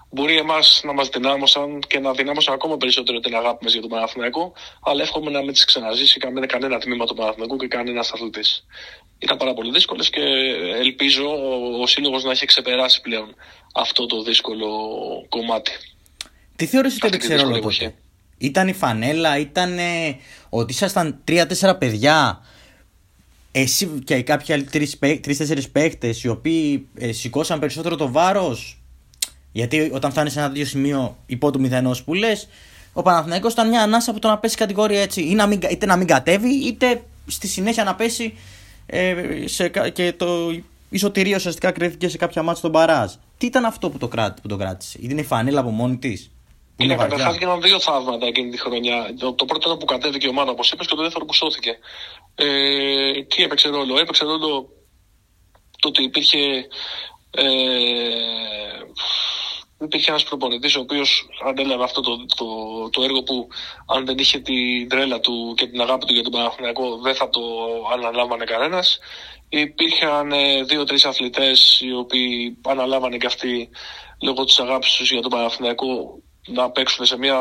μπορεί 0.09 0.37
εμάς 0.37 0.81
να 0.83 0.93
μας 0.93 1.09
δυνάμωσαν 1.09 1.79
και 1.87 1.99
να 1.99 2.11
δυνάμωσαν 2.11 2.53
ακόμα 2.53 2.77
περισσότερο 2.77 3.19
την 3.19 3.35
αγάπη 3.35 3.63
μας 3.63 3.73
για 3.73 3.81
τον 3.81 3.89
Παναθηναϊκό, 3.89 4.53
αλλά 4.81 5.01
εύχομαι 5.01 5.31
να 5.31 5.39
μην 5.39 5.53
τις 5.53 5.65
ξαναζήσει 5.65 6.19
κανένα, 6.19 6.45
κανένα 6.45 6.79
τμήμα 6.79 7.05
του 7.05 7.13
Παναθηναϊκού 7.13 7.55
και 7.57 7.67
κανένας 7.67 8.11
αθλητής. 8.11 8.65
Ήταν 9.19 9.37
πάρα 9.37 9.53
πολύ 9.53 9.71
δύσκολες 9.71 10.09
και 10.09 10.21
ελπίζω 10.79 11.25
ο, 11.25 11.81
ο 11.81 11.87
σύλλογος 11.87 12.23
να 12.23 12.31
έχει 12.31 12.45
ξεπεράσει 12.45 13.01
πλέον 13.01 13.35
αυτό 13.73 14.05
το 14.05 14.23
δύσκολο 14.23 14.67
κομμάτι. 15.29 15.71
Τι 16.55 16.65
θεωρείς 16.65 16.95
ότι 16.95 17.07
έπαιξε 17.07 17.35
ρόλο 17.35 17.59
τότε; 17.59 17.95
Ήταν 18.37 18.67
η 18.67 18.73
φανέλα, 18.73 19.37
ήταν 19.37 19.77
ότι 20.49 20.73
ήσασταν 20.73 21.21
τρία-τέσσερα 21.23 21.75
παιδιά; 21.75 22.41
Εσύ 23.51 24.01
και 24.03 24.21
κάποιοι 24.21 24.53
άλλοι 24.53 24.63
τρει-τέσσερι 24.63 25.67
παίχτες 25.67 26.23
οι 26.23 26.27
οποίοι 26.27 26.87
ε, 26.97 27.11
σηκώσαν 27.11 27.59
περισσότερο 27.59 27.95
το 27.95 28.11
βάρος; 28.11 28.81
Γιατί 29.51 29.91
όταν 29.93 30.11
φτάνεις 30.11 30.33
σε 30.33 30.39
ένα 30.39 30.47
τέτοιο 30.47 30.65
σημείο 30.65 31.17
υπό 31.25 31.51
του 31.51 31.59
μηδενός 31.59 32.03
που 32.03 32.13
λες, 32.13 32.47
ο 32.93 33.01
Παναθηναϊκός 33.01 33.53
ήταν 33.53 33.69
μια 33.69 33.81
ανάσα 33.81 34.11
από 34.11 34.19
το 34.19 34.27
να 34.27 34.37
πέσει 34.37 34.55
κατηγορία 34.55 35.01
έτσι. 35.01 35.21
Ή 35.21 35.33
να 35.33 35.47
μην, 35.47 35.59
είτε 35.71 35.85
να 35.85 35.95
μην 35.95 36.07
κατέβει, 36.07 36.49
είτε 36.49 37.03
στη 37.27 37.47
συνέχεια 37.47 37.83
να 37.83 37.95
πέσει 37.95 38.33
ε, 38.89 39.47
σε, 39.47 39.69
και 39.69 40.13
το 40.13 40.51
η 40.89 40.97
σωτηρία 40.97 41.35
ουσιαστικά 41.35 41.71
κρίθηκε 41.71 42.09
σε 42.09 42.17
κάποια 42.17 42.41
μάτια 42.41 42.59
στον 42.59 42.71
Παράζ. 42.71 43.13
Τι 43.37 43.45
ήταν 43.45 43.65
αυτό 43.65 43.89
που 43.89 43.97
το, 43.97 44.07
κράτη, 44.07 44.41
που 44.41 44.47
το 44.47 44.57
κράτησε, 44.57 44.99
Είναι 45.01 45.21
η 45.21 45.23
φανέλα 45.23 45.59
από 45.59 45.69
μόνη 45.69 45.97
της; 45.97 46.31
Είναι 46.77 46.95
καταρχά 46.95 47.29
έγιναν 47.29 47.61
δύο 47.61 47.79
θαύματα 47.79 48.25
εκείνη 48.25 48.49
τη 48.49 48.59
χρονιά. 48.59 49.13
Το, 49.19 49.33
το 49.33 49.45
πρώτο 49.45 49.69
ήταν 49.69 49.79
που 49.79 49.85
κατέβηκε 49.85 50.25
η 50.27 50.29
ομάδα, 50.29 50.51
όπως 50.51 50.71
είπες, 50.71 50.87
και 50.87 50.95
το 50.95 51.01
δεύτερο 51.01 51.25
που 51.25 51.33
σώθηκε. 51.33 51.77
Ε, 52.35 53.23
τι 53.23 53.43
έπαιξε 53.43 53.69
ρόλο. 53.69 53.99
Έπαιξε 53.99 54.23
ρόλο 54.23 54.69
το 55.79 55.87
ότι 55.87 56.03
υπήρχε. 56.03 56.37
Ε, 57.31 57.43
υπήρχε 59.79 60.09
ένας 60.09 60.23
προπονητής 60.23 60.75
ο 60.75 60.79
οποίος 60.79 61.29
αντέλαβε 61.45 61.83
αυτό 61.83 62.01
το, 62.01 62.25
το, 62.35 62.45
το, 62.89 63.03
έργο 63.03 63.23
που 63.23 63.47
αν 63.85 64.05
δεν 64.05 64.17
είχε 64.17 64.39
την 64.39 64.89
τρέλα 64.89 65.19
του 65.19 65.53
και 65.57 65.67
την 65.67 65.81
αγάπη 65.81 66.05
του 66.05 66.13
για 66.13 66.23
τον 66.23 66.31
Παναθηναϊκό 66.31 66.97
δεν 66.97 67.15
θα 67.15 67.29
το 67.29 67.41
αναλάμβανε 67.93 68.43
κανένας. 68.43 68.99
Υπήρχαν 69.49 70.31
ε, 70.31 70.63
δύο-τρεις 70.63 71.05
αθλητές 71.05 71.79
οι 71.81 71.93
οποίοι 71.93 72.57
αναλάβανε 72.67 73.17
και 73.17 73.25
αυτοί 73.25 73.69
λόγω 74.21 74.43
της 74.43 74.59
αγάπης 74.59 74.93
τους 74.95 75.11
για 75.11 75.21
τον 75.21 75.31
Παναθηναϊκό 75.31 76.21
να 76.53 76.69
παίξουν 76.71 77.05
σε 77.05 77.17
μια 77.17 77.39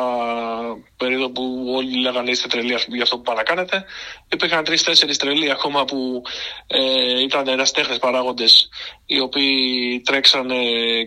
περίοδο 0.96 1.30
που 1.30 1.72
όλοι 1.74 2.00
λέγανε 2.00 2.30
είστε 2.30 2.48
τρελοί 2.48 2.76
για 2.86 3.02
αυτό 3.02 3.16
που 3.16 3.22
πάνε 3.22 3.38
να 3.38 3.44
κάνετε. 3.44 3.84
Υπήρχαν 4.32 4.64
τρει-τέσσερι 4.64 5.16
τρελοί 5.16 5.50
ακόμα 5.50 5.84
που 5.84 6.22
ε, 6.66 7.22
ήταν 7.22 7.46
εραστέχνε 7.48 7.98
παράγοντες 7.98 8.68
οι 9.06 9.20
οποίοι 9.20 10.00
τρέξανε 10.04 10.56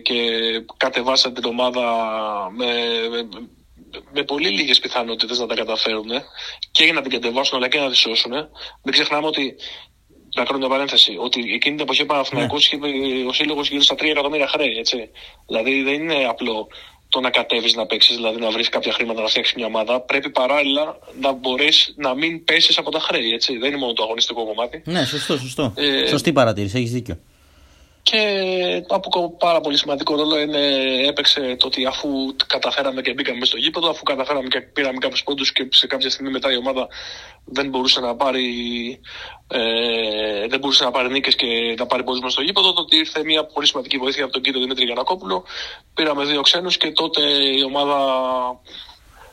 και 0.02 0.28
κατεβάσαν 0.76 1.34
την 1.34 1.44
ομάδα 1.44 1.82
με, 2.56 2.66
με, 3.10 3.28
με 4.12 4.22
πολύ 4.22 4.48
λίγες 4.48 4.78
πιθανότητες 4.78 5.38
να 5.38 5.46
τα 5.46 5.54
καταφέρουν 5.54 6.10
και 6.70 6.92
να 6.92 7.02
την 7.02 7.10
κατεβάσουν 7.10 7.56
αλλά 7.56 7.68
και 7.68 7.78
να 7.78 7.90
τη 7.90 7.96
σώσουν. 7.96 8.32
Μην 8.82 8.92
ξεχνάμε 8.92 9.26
ότι 9.26 9.56
να 10.34 10.44
κάνω 10.44 10.58
μια 10.58 10.68
παρένθεση, 10.68 11.16
ότι 11.18 11.40
εκείνη 11.40 11.76
την 11.76 11.84
εποχή 11.84 12.02
ο 12.02 12.24
ναι. 12.32 12.46
ο 13.28 13.32
Σύλλογος 13.32 13.68
γύρω 13.68 13.82
στα 13.82 13.94
3 13.94 14.02
εκατομμύρια 14.02 14.48
χρέη. 14.48 14.76
Έτσι. 14.78 15.10
Δηλαδή 15.46 15.82
δεν 15.82 15.94
είναι 15.94 16.24
απλό 16.28 16.68
το 17.12 17.20
να 17.20 17.30
κατέβεις 17.30 17.74
να 17.74 17.86
παίξεις, 17.86 18.16
δηλαδή 18.16 18.40
να 18.40 18.50
βρεις 18.50 18.68
κάποια 18.68 18.92
χρήματα 18.92 19.20
να 19.22 19.28
φτιάξεις 19.28 19.54
μια 19.54 19.66
ομάδα. 19.66 20.00
Πρέπει 20.00 20.30
παράλληλα 20.30 20.98
να 21.20 21.32
μπορέσει 21.32 21.94
να 21.96 22.14
μην 22.14 22.44
πέσεις 22.44 22.78
από 22.78 22.90
τα 22.90 22.98
χρέη. 23.00 23.30
Έτσι. 23.32 23.58
Δεν 23.58 23.68
είναι 23.68 23.78
μόνο 23.78 23.92
το 23.92 24.02
αγωνιστικό 24.02 24.46
κομμάτι. 24.46 24.82
Ναι, 24.84 25.04
σωστό, 25.04 25.36
σωστό. 25.38 25.72
Ε, 25.76 26.06
Σωστή 26.06 26.32
παρατήρηση, 26.32 26.76
έχεις 26.78 26.92
δίκιο. 26.92 27.18
Και 28.02 28.84
από 28.88 29.36
πάρα 29.38 29.60
πολύ 29.60 29.78
σημαντικό 29.78 30.16
ρόλο 30.16 30.38
είναι, 30.38 30.58
έπαιξε 31.06 31.56
το 31.58 31.66
ότι 31.66 31.86
αφού 31.86 32.08
καταφέραμε 32.46 33.00
και 33.00 33.12
μπήκαμε 33.12 33.44
στο 33.44 33.56
γήπεδο, 33.56 33.88
αφού 33.88 34.02
καταφέραμε 34.02 34.48
και 34.48 34.60
πήραμε 34.60 34.98
κάποιους 34.98 35.22
πόντους 35.22 35.52
και 35.52 35.68
σε 35.70 35.86
κάποια 35.86 36.10
στιγμή 36.10 36.30
μετά 36.30 36.52
η 36.52 36.56
ομάδα 36.56 36.88
δεν 37.44 37.68
μπορούσε 37.68 38.00
να 38.00 38.16
πάρει, 38.16 39.00
ε, 39.48 40.46
δεν 40.46 40.58
μπορούσε 40.58 40.84
να 40.84 40.90
πάρει 40.90 41.08
νίκες 41.08 41.34
και 41.34 41.74
να 41.78 41.86
πάρει 41.86 42.04
πόντους 42.04 42.32
στο 42.32 42.42
γήπεδο, 42.42 42.72
το 42.72 42.80
ότι 42.80 42.96
ήρθε 42.96 43.24
μια 43.24 43.44
πολύ 43.44 43.66
σημαντική 43.66 43.98
βοήθεια 43.98 44.24
από 44.24 44.32
τον 44.32 44.42
κύριο 44.42 44.60
Δημήτρη 44.60 44.84
Γιανακόπουλο. 44.84 45.44
Πήραμε 45.94 46.24
δύο 46.24 46.40
ξένους 46.40 46.76
και 46.76 46.90
τότε 46.90 47.22
η 47.56 47.62
ομάδα 47.62 47.98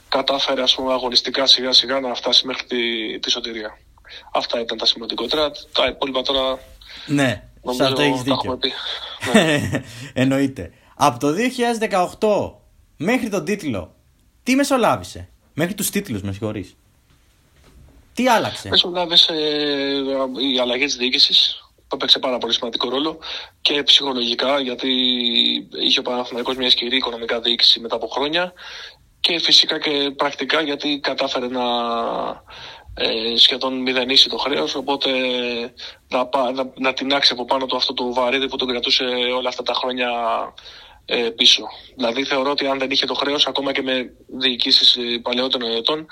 κατάφερε 0.10 0.62
ας 0.62 0.76
πούμε, 0.76 0.94
αγωνιστικά 0.94 1.46
σιγά 1.46 1.72
σιγά 1.72 2.00
να 2.00 2.14
φτάσει 2.14 2.46
μέχρι 2.46 2.66
τη, 2.66 3.20
τη 3.20 3.32
σωτηρία. 3.32 3.78
Αυτά 4.34 4.60
ήταν 4.60 4.78
τα 4.78 4.86
σημαντικότερα. 4.86 5.52
Τα 5.72 5.86
υπόλοιπα 5.86 6.22
τώρα. 6.22 6.60
Ναι. 7.08 7.44
Σε 7.70 7.84
αυτό 7.84 8.02
έχεις 8.02 8.22
δίκιο. 8.22 8.60
Ναι. 9.34 9.70
Εννοείται. 10.22 10.72
Από 10.96 11.20
το 11.20 11.34
2018 12.20 12.52
μέχρι 12.98 13.30
τον 13.30 13.46
τίτλο, 13.46 13.96
τι 14.44 14.56
μεσολάβησε; 14.56 15.30
Μέχρι 15.54 15.74
τους 15.74 15.90
τίτλους, 15.90 16.22
με 16.22 16.32
συγχωρείς. 16.32 16.76
Τι 18.14 18.28
άλλαξε; 18.28 18.70
Μεσολάβησε 18.70 19.34
ε, 19.34 20.54
η 20.54 20.60
αλλαγή 20.60 20.86
της 20.86 20.96
διοίκησης 20.96 21.64
που 21.76 21.96
έπαιξε 21.96 22.20
πάρα 22.20 22.38
πολύ 22.38 22.54
σημαντικό 22.54 22.90
ρόλο 22.90 23.20
και 23.62 23.84
ψυχολογικά 23.84 24.60
γιατί 24.60 24.90
είχε 25.82 26.00
ο 26.00 26.02
Παναθηναϊκός 26.02 26.56
μια 26.56 26.68
ισχυρή 26.68 26.96
οικονομικά 26.96 27.40
διοίκηση 27.40 27.80
μετά 27.80 27.96
από 27.96 28.08
χρόνια 28.08 28.54
και 29.20 29.40
φυσικά 29.40 29.80
και 29.80 30.12
πρακτικά 30.16 30.62
γιατί 30.62 31.00
κατάφερε 31.00 31.48
να 31.48 31.64
ε, 33.00 33.38
σχεδόν 33.38 33.74
μηδενίσει 33.82 34.30
το 34.30 34.38
χρέος. 34.38 34.76
Οπότε 34.76 35.10
να, 36.08 36.30
να, 36.54 36.72
να 36.78 36.94
τεινάξει 36.94 37.34
από 37.34 37.46
πάνω 37.46 37.66
του 37.66 37.76
αυτό 37.76 37.94
το 37.94 38.14
βαρύδι 38.14 38.48
που 38.48 38.56
τον 38.58 38.68
κρατούσε 38.68 39.04
όλα 39.38 39.50
αυτά 39.50 39.64
τα 39.64 39.74
χρόνια 39.74 40.10
ε, 41.06 41.30
πίσω. 41.30 41.64
Δηλαδή 41.96 42.24
θεωρώ 42.24 42.52
ότι 42.52 42.68
αν 42.68 42.80
δεν 42.80 42.92
είχε 42.92 43.06
το 43.06 43.14
χρέος, 43.14 43.48
ακόμα 43.48 43.72
και 43.72 43.82
με 43.82 44.12
διοικήσεις 44.40 44.96
ε, 44.96 45.20
παλαιότερων 45.22 45.72
ετών, 45.72 46.06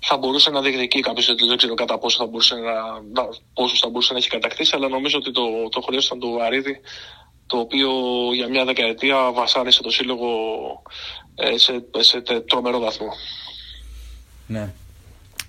θα 0.00 0.16
μπορούσε 0.16 0.50
να 0.50 0.60
διεκδικεί 0.60 1.00
κάποιος. 1.00 1.26
Δεν 1.26 1.56
ξέρω 1.56 1.74
κατά 1.74 1.98
πόσο 1.98 2.18
θα 2.18 2.26
μπορούσε 2.26 2.54
να, 2.54 2.72
να, 3.12 3.28
πόσους 3.54 3.78
θα 3.78 3.88
μπορούσε 3.88 4.12
να 4.12 4.18
έχει 4.18 4.28
κατακτήσει, 4.28 4.76
αλλά 4.76 4.88
νομίζω 4.88 5.18
ότι 5.18 5.30
το, 5.30 5.68
το 5.68 5.80
χρέος 5.80 6.06
ήταν 6.06 6.18
το 6.18 6.30
βαρύδι 6.30 6.80
το 7.46 7.58
οποίο 7.58 7.90
για 8.34 8.48
μια 8.48 8.64
δεκαετία 8.64 9.32
βασάνισε 9.32 9.82
το 9.82 9.90
σύλλογο 9.90 10.28
ε, 11.34 11.58
σε, 11.58 11.84
σε 11.98 12.20
τρομερό 12.20 12.78
βαθμό. 12.78 13.08
Ναι. 14.46 14.72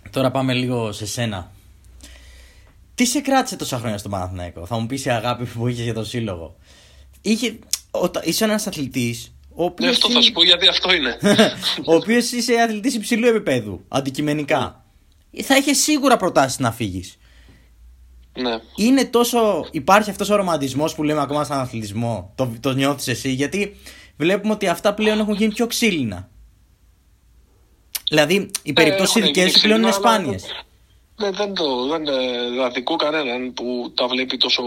Τώρα 0.09 0.31
πάμε 0.31 0.53
λίγο 0.53 0.91
σε 0.91 1.05
σένα. 1.05 1.51
Τι 2.95 3.05
σε 3.05 3.19
κράτησε 3.19 3.55
τόσα 3.55 3.77
χρόνια 3.77 3.97
στο 3.97 4.09
Παναθηναϊκό, 4.09 4.65
θα 4.65 4.79
μου 4.79 4.85
πεις 4.85 5.05
η 5.05 5.09
αγάπη 5.09 5.45
που 5.45 5.67
είχες 5.67 5.83
για 5.83 5.93
τον 5.93 6.05
σύλλογο. 6.05 6.55
Είχε, 7.21 7.59
είσαι 8.23 8.43
ένας 8.43 8.67
αθλητής. 8.67 9.35
Ναι, 9.79 9.89
αυτό 9.89 10.09
θα 10.09 10.21
σου 10.21 10.31
πω 10.31 10.43
γιατί 10.43 10.67
αυτό 10.67 10.93
είναι. 10.93 11.17
ο 11.91 11.95
οποίος 11.95 12.31
είσαι 12.31 12.53
αθλητής 12.53 12.95
υψηλού 12.95 13.27
επίπεδου, 13.27 13.85
αντικειμενικά. 13.87 14.85
Θα 15.43 15.57
είχες 15.57 15.77
σίγουρα 15.77 16.17
προτάσεις 16.17 16.59
να 16.59 16.71
φύγεις. 16.71 17.17
Ναι. 18.39 18.59
Είναι 18.75 19.05
τόσο. 19.05 19.67
Υπάρχει 19.71 20.09
αυτός 20.09 20.29
ο 20.29 20.35
ρομαντισμός 20.35 20.95
που 20.95 21.03
λέμε 21.03 21.21
ακόμα 21.21 21.43
στον 21.43 21.57
αθλητισμό; 21.57 22.31
Το, 22.35 22.53
το 22.59 22.71
νιώθεις 22.71 23.07
εσύ, 23.07 23.29
γιατί 23.29 23.75
βλέπουμε 24.17 24.53
ότι 24.53 24.67
αυτά 24.67 24.93
πλέον 24.93 25.19
έχουν 25.19 25.33
γίνει 25.33 25.53
πιο 25.53 25.67
ξύλινα. 25.67 26.29
Δηλαδή, 28.09 28.51
οι 28.63 28.73
περιπτώσεις 28.73 29.15
ε, 29.15 29.25
δικέ 29.25 29.47
σου 29.49 29.61
πλέον 29.61 29.81
είναι 29.81 29.91
σπάνιες. 29.91 30.45
Δεν, 31.15 31.33
δεν, 31.33 31.53
το, 31.53 31.87
δεν 31.87 32.07
ε, 32.07 32.63
αδικώ 32.63 32.95
κανέναν 32.95 33.53
που 33.53 33.91
τα 33.95 34.07
βλέπει 34.07 34.37
τόσο 34.37 34.63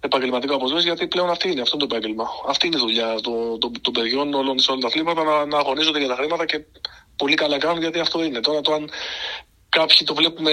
επαγγελματικά 0.00 0.54
όπως 0.54 0.72
λες, 0.72 0.84
γιατί 0.84 1.06
πλέον 1.06 1.30
αυτή 1.30 1.50
είναι, 1.50 1.60
αυτό 1.60 1.76
το 1.76 1.86
επάγγελμα. 1.90 2.24
Αυτή 2.48 2.66
είναι 2.66 2.76
η 2.76 2.80
δουλειά 2.80 3.14
των 3.20 3.58
το, 3.58 3.70
το, 3.80 3.90
παιδιών 3.90 4.34
όλων 4.34 4.58
σε 4.58 4.70
όλα 4.70 4.80
τα 4.80 4.86
αθλήματα 4.86 5.22
να, 5.24 5.46
να 5.46 5.58
αγωνίζονται 5.58 5.98
για 5.98 6.08
τα 6.08 6.14
χρήματα 6.14 6.44
και 6.44 6.64
πολύ 7.16 7.34
καλά 7.34 7.58
κάνουν 7.58 7.80
γιατί 7.80 7.98
αυτό 7.98 8.24
είναι. 8.24 8.40
Τώρα 8.40 8.60
το 8.60 8.72
αν 8.72 8.90
κάποιοι 9.68 10.06
το 10.06 10.14
βλέπουμε 10.14 10.52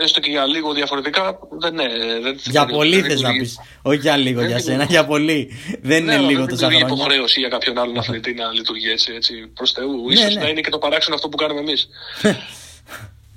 έστω 0.00 0.20
και 0.20 0.30
για 0.30 0.46
λίγο 0.46 0.72
διαφορετικά, 0.72 1.38
δεν 1.60 1.72
είναι. 1.72 1.88
Δεν, 2.22 2.40
για 2.44 2.66
πολύ 2.66 3.02
θες 3.02 3.20
να 3.20 3.30
πεις. 3.32 3.58
Όχι 3.82 3.98
για 3.98 4.16
λίγο 4.16 4.44
για 4.44 4.58
σένα, 4.58 4.84
για 4.84 5.04
πολύ. 5.06 5.50
Δεν 5.82 6.02
είναι 6.02 6.16
ναι, 6.16 6.26
λίγο 6.26 6.46
το 6.46 6.56
Δεν 6.56 6.70
είναι 6.70 6.92
υποχρέωση 6.92 7.40
για 7.40 7.48
κάποιον 7.48 7.78
άλλον 7.78 7.98
αθλητή 7.98 8.34
να 8.34 8.52
λειτουργεί 8.52 8.90
έτσι, 8.90 9.12
έτσι 9.14 9.46
προς 9.54 9.72
Θεού. 9.72 10.08
Ναι, 10.08 10.16
σω 10.16 10.28
ναι. 10.28 10.40
να 10.40 10.48
είναι 10.48 10.60
και 10.60 10.70
το 10.70 10.78
παράξενο 10.78 11.14
αυτό 11.14 11.28
που 11.28 11.36
κάνουμε 11.36 11.60
εμείς. 11.60 11.88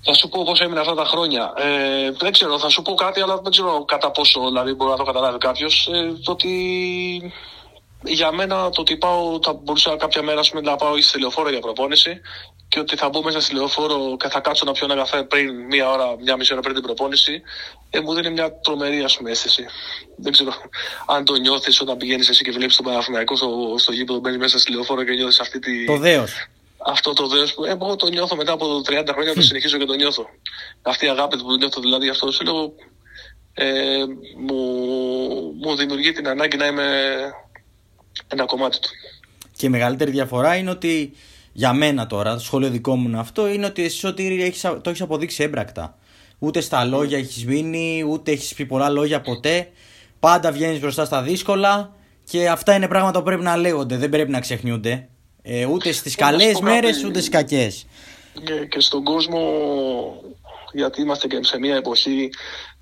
Θα 0.01 0.13
σου 0.13 0.29
πω 0.29 0.43
πώς 0.43 0.59
έμεινα 0.59 0.81
αυτά 0.81 0.95
τα 0.95 1.05
χρόνια. 1.05 1.53
Ε, 1.57 2.11
δεν 2.11 2.31
ξέρω, 2.31 2.59
θα 2.59 2.69
σου 2.69 2.81
πω 2.81 2.93
κάτι, 2.93 3.21
αλλά 3.21 3.41
δεν 3.41 3.51
ξέρω 3.51 3.85
κατά 3.85 4.11
πόσο 4.11 4.47
δηλαδή, 4.47 4.73
μπορεί 4.73 4.91
να 4.91 4.97
το 4.97 5.03
καταλάβει 5.03 5.37
κάποιος. 5.37 5.89
Ε, 5.93 6.13
το 6.23 6.31
ότι 6.31 6.51
για 8.03 8.31
μένα 8.31 8.69
το 8.69 8.81
ότι 8.81 8.97
πάω, 8.97 9.39
θα 9.43 9.53
μπορούσα 9.53 9.95
κάποια 9.97 10.23
μέρα 10.23 10.41
πούμε, 10.49 10.61
να 10.61 10.75
πάω 10.75 11.01
στη 11.01 11.19
λεωφόρο 11.19 11.49
για 11.49 11.59
προπόνηση 11.59 12.21
και 12.69 12.79
ότι 12.79 12.95
θα 12.95 13.09
μπω 13.09 13.23
μέσα 13.23 13.41
στη 13.41 13.53
λεωφόρο 13.53 14.17
και 14.19 14.27
θα 14.27 14.39
κάτσω 14.39 14.65
να 14.65 14.71
πιω 14.71 14.85
ένα 14.85 14.95
καφέ 14.95 15.23
πριν 15.23 15.65
μία 15.65 15.89
ώρα, 15.89 16.15
μία 16.23 16.35
μισή 16.37 16.53
ώρα 16.53 16.61
πριν 16.61 16.73
την 16.73 16.83
προπόνηση, 16.83 17.41
ε, 17.89 17.99
μου 17.99 18.13
δίνει 18.13 18.29
μια 18.29 18.59
τρομερή 18.59 19.03
ας 19.03 19.17
πούμε, 19.17 19.31
αίσθηση. 19.31 19.65
Δεν 20.15 20.31
ξέρω 20.31 20.51
αν 21.07 21.25
το 21.25 21.35
νιώθεις 21.35 21.81
όταν 21.81 21.97
πηγαίνεις 21.97 22.29
εσύ 22.29 22.43
και 22.43 22.51
βλέπεις 22.51 22.75
τον 22.75 22.85
Παναθηναϊκό 22.85 23.35
στο, 23.35 23.75
στο 23.77 23.91
γήπεδο, 23.91 24.19
μπαίνεις 24.19 24.37
μέσα 24.37 24.59
στη 24.59 24.71
λεωφόρο 24.71 25.03
και 25.03 25.11
νιώθεις 25.11 25.39
αυτή 25.39 25.59
τη. 25.59 25.85
Το 25.85 25.97
δέος 25.97 26.49
αυτό 26.85 27.13
το 27.13 27.27
δέος 27.27 27.53
που 27.53 27.65
ε, 27.65 27.69
εγώ 27.69 27.95
το 27.95 28.07
νιώθω 28.07 28.35
μετά 28.35 28.51
από 28.51 28.81
30 28.85 29.07
χρόνια, 29.11 29.33
το 29.33 29.41
συνεχίζω 29.41 29.77
και 29.77 29.85
το 29.85 29.93
νιώθω. 29.93 30.25
Αυτή 30.81 31.05
η 31.05 31.09
αγάπη 31.09 31.37
που 31.37 31.55
νιώθω 31.57 31.81
δηλαδή 31.81 32.09
αυτό 32.09 32.25
το 32.25 32.31
σύλλογο 32.31 32.73
ε, 33.53 34.03
μου, 34.37 34.55
μου 35.61 35.75
δημιουργεί 35.75 36.11
την 36.11 36.27
ανάγκη 36.27 36.57
να 36.57 36.65
είμαι 36.65 36.85
ένα 38.27 38.45
κομμάτι 38.45 38.79
του. 38.79 38.89
Και 39.57 39.65
η 39.65 39.69
μεγαλύτερη 39.69 40.11
διαφορά 40.11 40.55
είναι 40.55 40.69
ότι 40.69 41.13
για 41.59 41.73
μένα 41.73 42.07
τώρα, 42.07 42.33
το 42.33 42.39
σχόλιο 42.39 42.69
δικό 42.69 42.95
μου 42.95 43.07
είναι 43.07 43.19
αυτό, 43.19 43.47
είναι 43.47 43.65
ότι 43.65 43.83
εσύ 43.83 44.07
ότι 44.07 44.41
έχεις, 44.41 44.61
το 44.61 44.81
έχεις 44.85 45.01
αποδείξει 45.01 45.43
έμπρακτα. 45.43 45.97
Ούτε 46.39 46.61
στα 46.61 46.85
λόγια 46.85 47.17
έχεις 47.17 47.45
μείνει, 47.45 48.05
ούτε 48.09 48.31
έχεις 48.31 48.53
πει 48.53 48.65
πολλά 48.65 48.89
λόγια 48.89 49.21
ποτέ. 49.21 49.71
Πάντα 50.19 50.51
βγαίνεις 50.51 50.79
μπροστά 50.79 51.05
στα 51.05 51.21
δύσκολα 51.21 51.93
και 52.23 52.49
αυτά 52.49 52.75
είναι 52.75 52.87
πράγματα 52.87 53.19
που 53.19 53.25
πρέπει 53.25 53.43
να 53.43 53.57
λέγονται, 53.57 53.97
δεν 53.97 54.09
πρέπει 54.09 54.31
να 54.31 54.39
ξεχνιούνται. 54.39 55.07
Ε, 55.41 55.65
ούτε 55.65 55.91
στις 55.91 56.15
καλές 56.15 56.59
μέρες 56.59 57.03
ούτε 57.03 57.19
στις 57.19 57.29
κακές. 57.29 57.85
Και, 58.43 58.65
και 58.65 58.79
στον 58.79 59.03
κόσμο, 59.03 59.41
γιατί 60.73 61.01
είμαστε 61.01 61.27
και 61.27 61.39
σε 61.41 61.59
μια 61.59 61.75
εποχή 61.75 62.29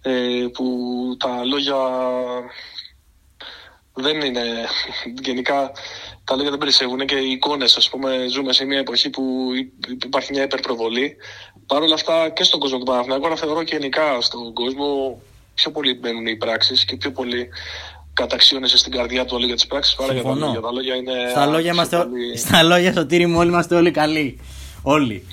ε, 0.02 0.46
που 0.54 0.66
τα 1.20 1.46
λόγια 1.46 1.76
δεν 3.94 4.22
είναι 4.22 4.44
γενικά 5.22 5.72
τα 6.28 6.36
λόγια 6.36 6.50
δεν 6.50 6.60
περισσεύουν 6.60 7.06
και 7.06 7.16
οι 7.16 7.32
εικόνες 7.32 7.78
ας 7.78 7.90
πούμε 7.90 8.26
ζούμε 8.30 8.54
σε 8.54 8.66
μια 8.66 8.80
εποχή 8.80 9.10
που 9.10 9.24
υπάρχει 10.06 10.32
μια 10.32 10.44
υπερπροβολή 10.44 11.16
Παρ' 11.66 11.82
όλα 11.82 11.94
αυτά 11.94 12.30
και 12.30 12.44
στον 12.44 12.60
κόσμο 12.60 12.78
του 12.78 12.86
Παναθηναϊκού 12.86 13.26
αλλά 13.26 13.36
θεωρώ 13.36 13.64
και 13.64 13.76
γενικά 13.76 14.22
στον 14.22 14.54
κόσμο 14.54 15.20
πιο 15.54 15.72
πολύ 15.72 15.94
μπαίνουν 15.94 16.28
οι 16.28 16.36
πράξεις 16.36 16.86
και 16.86 16.96
πιο 16.96 17.12
πολύ 17.12 17.50
καταξιώνεσαι 18.14 18.78
στην 18.78 18.92
καρδιά 18.92 19.26
του 19.26 19.34
όλοι 19.36 19.46
για 19.46 19.56
τι 19.56 19.68
πράξει 19.68 19.96
παρά 19.96 20.14
για 20.14 20.24
τα 20.24 20.36
λόγια. 20.36 20.60
Τα 20.60 20.72
λόγια 20.72 20.96
είναι. 20.96 21.14
Στα 21.30 21.46
λόγια, 21.46 21.72
είμαστε, 21.72 21.98
πολύ... 21.98 22.38
στα 22.38 22.64
λόγια 22.64 22.94
σωτήρι 22.94 23.26
μου, 23.26 23.38
όλοι 23.38 23.50
είμαστε 23.50 23.76
όλοι 23.76 23.92
καλοί. 23.92 24.40
Όλοι. 24.82 25.26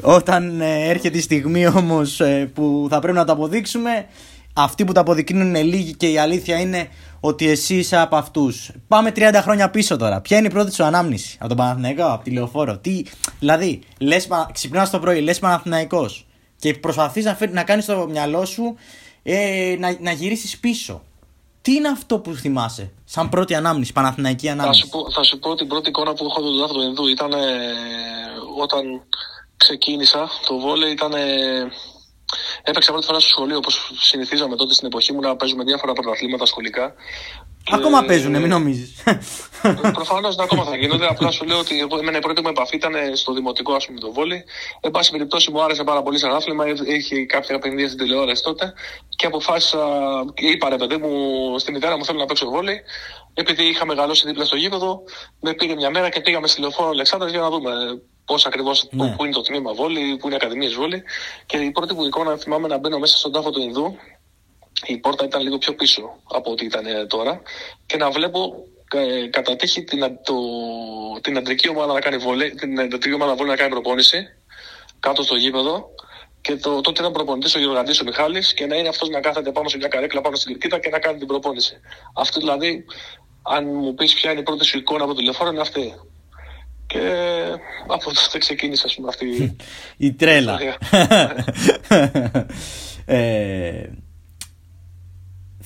Όταν 0.00 0.60
ε, 0.60 0.88
έρχεται 0.88 1.18
η 1.18 1.20
στιγμή 1.20 1.66
όμως 1.66 2.20
ε, 2.20 2.50
που 2.54 2.86
θα 2.90 2.98
πρέπει 2.98 3.16
να 3.16 3.24
το 3.24 3.32
αποδείξουμε, 3.32 4.06
αυτοί 4.52 4.84
που 4.84 4.92
το 4.92 5.00
αποδεικνύουν 5.00 5.46
είναι 5.46 5.62
λίγοι 5.62 5.94
και 5.94 6.08
η 6.08 6.18
αλήθεια 6.18 6.60
είναι 6.60 6.88
ότι 7.26 7.48
εσύ 7.48 7.74
είσαι 7.74 7.96
από 7.96 8.16
αυτούς. 8.16 8.70
Πάμε 8.88 9.12
30 9.16 9.38
χρόνια 9.42 9.70
πίσω 9.70 9.96
τώρα. 9.96 10.20
Ποια 10.20 10.38
είναι 10.38 10.46
η 10.46 10.50
πρώτη 10.50 10.74
σου 10.74 10.84
ανάμνηση; 10.84 11.36
Από 11.38 11.48
τον 11.48 11.56
Παναθηναϊκό, 11.56 12.04
από 12.04 12.24
τη 12.24 12.30
λεωφόρο. 12.30 12.78
Τι, 12.78 13.02
δηλαδή, 13.38 13.82
λες, 13.98 14.28
ξυπνάς 14.52 14.90
το 14.90 14.98
πρωί, 14.98 15.20
λες 15.20 15.38
Παναθηναϊκός 15.38 16.26
και 16.58 16.74
προσπαθείς 16.74 17.24
να, 17.24 17.38
να 17.50 17.64
κάνεις 17.64 17.84
στο 17.84 18.06
μυαλό 18.10 18.44
σου 18.44 18.76
ε, 19.22 19.76
να, 19.78 19.96
να 20.00 20.12
γυρίσεις 20.12 20.58
πίσω. 20.58 21.02
Τι 21.62 21.74
είναι 21.74 21.88
αυτό 21.88 22.18
που 22.18 22.32
θυμάσαι, 22.32 22.92
σαν 23.04 23.28
πρώτη 23.28 23.54
ανάμνηση, 23.54 23.92
Παναθηναϊκή 23.92 24.48
ανάμνηση; 24.48 24.80
Θα 24.80 24.86
σου 24.86 24.92
πω, 24.92 25.10
θα 25.10 25.22
σου 25.22 25.38
πω 25.38 25.54
την 25.54 25.68
πρώτη 25.68 25.88
εικόνα 25.88 26.12
που 26.14 26.24
έχω 26.24 26.40
τον 26.40 26.58
Δάφτο 26.58 26.82
Ινδού. 26.82 27.06
Ήταν 27.06 27.32
ε, 27.32 27.36
όταν 28.62 29.02
ξεκίνησα 29.56 30.28
το 30.46 30.58
βόλεϊ, 30.58 30.92
ήταν. 30.92 31.12
Ε, 31.12 31.26
έπαιξα 32.62 32.90
πρώτη 32.90 33.06
φορά 33.06 33.20
στο 33.20 33.28
σχολείο, 33.28 33.56
όπως 33.56 33.90
συνηθίζαμε 34.00 34.56
τότε 34.56 34.74
στην 34.74 34.86
εποχή 34.86 35.12
μου 35.12 35.20
να 35.20 35.36
παίζουμε 35.36 35.64
διάφορα 35.64 35.92
πρωταθλήματα 35.92 36.46
σχολικά. 36.46 36.94
Ακόμα 37.70 38.00
και... 38.00 38.06
παίζουν, 38.06 38.30
μην 38.40 38.48
νομίζεις. 38.48 39.02
Προφανώς 39.92 40.36
ναι, 40.36 40.42
ακόμα 40.42 40.64
θα 40.64 40.76
γίνονται. 40.76 41.06
Απλά 41.06 41.30
σου 41.30 41.44
λέω 41.44 41.58
ότι 41.58 41.86
εμένα 42.00 42.16
η 42.16 42.20
πρώτη 42.20 42.40
μου 42.42 42.48
επαφή 42.48 42.76
ήταν 42.76 42.92
στο 43.16 43.32
δημοτικό, 43.32 43.74
ας 43.74 43.86
πούμε, 43.86 44.00
το 44.00 44.12
βόλι. 44.12 44.44
Εν 44.80 44.90
πάση 44.90 45.10
περιπτώσει, 45.10 45.50
μου 45.50 45.62
άρεσε 45.62 45.84
πάρα 45.84 46.02
πολύ 46.02 46.18
σαν 46.18 46.34
άθλημα. 46.34 46.64
Είχε 46.86 47.24
κάποια 47.24 47.58
παιχνίδια 47.58 47.86
στην 47.86 47.98
τηλεόραση 47.98 48.42
τότε. 48.42 48.72
Και 49.16 49.26
αποφάσισα, 49.26 49.78
είπα 50.34 50.68
ρε 50.68 50.76
παιδί 50.76 50.96
μου, 50.96 51.10
στη 51.58 51.72
μητέρα 51.72 51.96
μου 51.96 52.04
θέλω 52.04 52.18
να 52.18 52.26
παίξω 52.26 52.50
βόλι. 52.50 52.80
Επειδή 53.34 53.64
είχα 53.68 53.86
μεγαλώσει 53.86 54.26
δίπλα 54.26 54.44
στο 54.44 54.56
γήπεδο, 54.56 55.02
με 55.40 55.54
πήρε 55.54 55.74
μια 55.74 55.90
μέρα 55.90 56.08
και 56.08 56.20
πήγαμε 56.20 56.46
στη 56.46 56.60
λεωφόρο 56.60 56.88
Αλεξάνδρα 56.88 57.28
για 57.28 57.40
να 57.40 57.50
δούμε 57.50 57.72
πώς 58.26 58.46
ακριβώς, 58.46 58.88
ναι. 58.90 59.14
πού 59.16 59.24
είναι 59.24 59.34
το 59.34 59.40
τμήμα 59.40 59.72
βόλι, 59.72 60.16
πού 60.16 60.26
είναι 60.26 60.34
η 60.34 60.38
Ακαδημίας 60.40 60.74
Βόλι. 60.74 61.02
Και 61.46 61.56
η 61.56 61.70
πρώτη 61.70 61.94
μου 61.94 62.04
εικόνα 62.04 62.36
θυμάμαι 62.36 62.68
να 62.68 62.78
μπαίνω 62.78 62.98
μέσα 62.98 63.16
στον 63.18 63.32
τάφο 63.32 63.50
του 63.50 63.60
Ινδού 63.60 63.96
η 64.84 64.96
πόρτα 64.96 65.24
ήταν 65.24 65.42
λίγο 65.42 65.58
πιο 65.58 65.74
πίσω 65.74 66.02
από 66.32 66.50
ό,τι 66.50 66.64
ήταν 66.64 66.86
ε, 66.86 67.06
τώρα 67.06 67.42
και 67.86 67.96
να 67.96 68.10
βλέπω 68.10 68.54
ε, 68.94 69.26
κατά 69.26 69.56
τύχη 69.56 69.84
την, 69.84 70.00
το, 70.24 70.34
την 71.20 71.36
αντρική 71.36 71.68
ομάδα 71.68 71.92
να 71.92 72.00
κάνει 72.00 72.16
βολέ, 72.16 72.50
την 72.50 72.80
αντρική 72.80 73.12
ομάδα 73.12 73.34
βολέ 73.34 73.50
να 73.50 73.56
κάνει 73.56 73.70
προπόνηση 73.70 74.26
κάτω 75.00 75.22
στο 75.22 75.34
γήπεδο 75.34 75.88
και 76.40 76.56
το, 76.56 76.80
τότε 76.80 77.00
ήταν 77.00 77.12
προπονητής 77.12 77.54
ο 77.54 77.58
Γεωργαντής 77.58 78.00
ο 78.00 78.04
Μιχάλης 78.04 78.54
και 78.54 78.66
να 78.66 78.76
είναι 78.76 78.88
αυτός 78.88 79.08
να 79.08 79.20
κάθεται 79.20 79.52
πάνω 79.52 79.68
σε 79.68 79.76
μια 79.76 79.88
καρέκλα 79.88 80.20
πάνω 80.20 80.36
στην 80.36 80.52
κερκίδα 80.52 80.78
και 80.78 80.88
να 80.88 80.98
κάνει 80.98 81.18
την 81.18 81.26
προπόνηση. 81.26 81.80
Αυτό 82.14 82.40
δηλαδή, 82.40 82.84
αν 83.42 83.66
μου 83.66 83.94
πεις 83.94 84.14
ποια 84.14 84.30
είναι 84.30 84.40
η 84.40 84.42
πρώτη 84.42 84.64
σου 84.64 84.78
εικόνα 84.78 85.04
από 85.04 85.12
το 85.12 85.18
τηλεφόρο, 85.18 85.50
είναι 85.50 85.60
αυτή. 85.60 85.94
Και 86.86 86.98
από 87.86 88.04
τότε 88.04 88.38
ξεκίνησε, 88.38 88.82
ας 88.86 88.94
πούμε, 88.94 89.08
αυτή 89.08 89.56
η 89.96 90.12
τρέλα. 90.18 90.58
ε, 93.04 93.88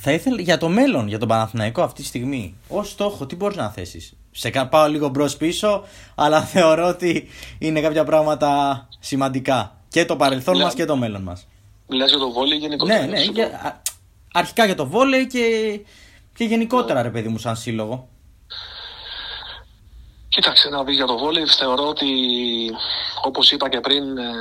θα 0.02 0.12
ήθελα 0.12 0.40
για 0.40 0.58
το 0.58 0.68
μέλλον, 0.68 1.08
για 1.08 1.18
τον 1.18 1.28
Παναθηναϊκό 1.28 1.82
αυτή 1.82 2.00
τη 2.02 2.06
στιγμή, 2.08 2.56
ως 2.68 2.90
στόχο, 2.90 3.26
τι 3.26 3.36
μπορείς 3.36 3.56
να 3.56 3.70
θέσεις; 3.70 4.12
Σε 4.30 4.50
πάω 4.70 4.88
λίγο 4.88 5.08
μπρος 5.08 5.36
πίσω, 5.36 5.84
αλλά 6.14 6.42
θεωρώ 6.52 6.88
ότι 6.88 7.28
είναι 7.58 7.80
κάποια 7.80 8.04
πράγματα 8.04 8.88
σημαντικά. 8.98 9.74
Και 9.88 10.04
το 10.04 10.16
παρελθόν 10.16 10.60
μας 10.60 10.74
και 10.74 10.84
το 10.84 10.96
μέλλον 10.96 11.22
μας. 11.22 11.46
Μιλάς 11.88 12.10
για 12.10 12.18
το 12.18 12.30
βόλεϊ 12.30 12.58
γενικότερα. 12.58 13.00
Ναι, 13.00 13.06
ναι. 13.06 13.22
Για, 13.22 13.82
αρχικά 14.32 14.64
για 14.64 14.74
το 14.74 14.86
βόλεϊ 14.86 15.26
και, 15.26 15.40
και 16.34 16.44
γενικότερα, 16.44 17.02
ρε 17.02 17.10
παιδί 17.10 17.28
μου, 17.28 17.38
σαν 17.38 17.56
σύλλογο. 17.56 18.08
Κοίταξε 20.30 20.68
να 20.68 20.84
δεις 20.84 20.96
για 20.96 21.06
το 21.06 21.18
βόλεϊ. 21.18 21.46
Θεωρώ 21.46 21.88
ότι, 21.88 22.10
όπως 23.24 23.52
είπα 23.52 23.68
και 23.68 23.80
πριν, 23.80 24.18
ε, 24.18 24.32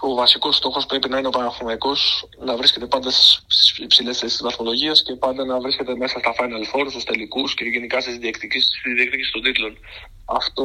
ο 0.00 0.14
βασικός 0.14 0.56
στόχος 0.56 0.86
πρέπει 0.86 1.08
να 1.08 1.18
είναι 1.18 1.26
ο 1.26 1.30
Παναθηναϊκός 1.30 2.28
να 2.38 2.56
βρίσκεται 2.56 2.86
πάντα 2.86 3.10
στις 3.10 3.78
υψηλές 3.78 4.18
θέσεις 4.18 4.36
της 4.36 4.46
βαθμολογίας 4.46 5.02
και 5.02 5.14
πάντα 5.14 5.44
να 5.44 5.60
βρίσκεται 5.60 5.96
μέσα 5.96 6.18
στα 6.18 6.34
Final 6.38 6.74
Four, 6.74 6.86
στους 6.90 7.04
τελικούς 7.04 7.54
και 7.54 7.64
γενικά 7.64 8.00
στις 8.00 8.16
διεκδικήσεις 8.18 9.30
των 9.32 9.42
τίτλων. 9.42 9.78
Αυτό 10.24 10.64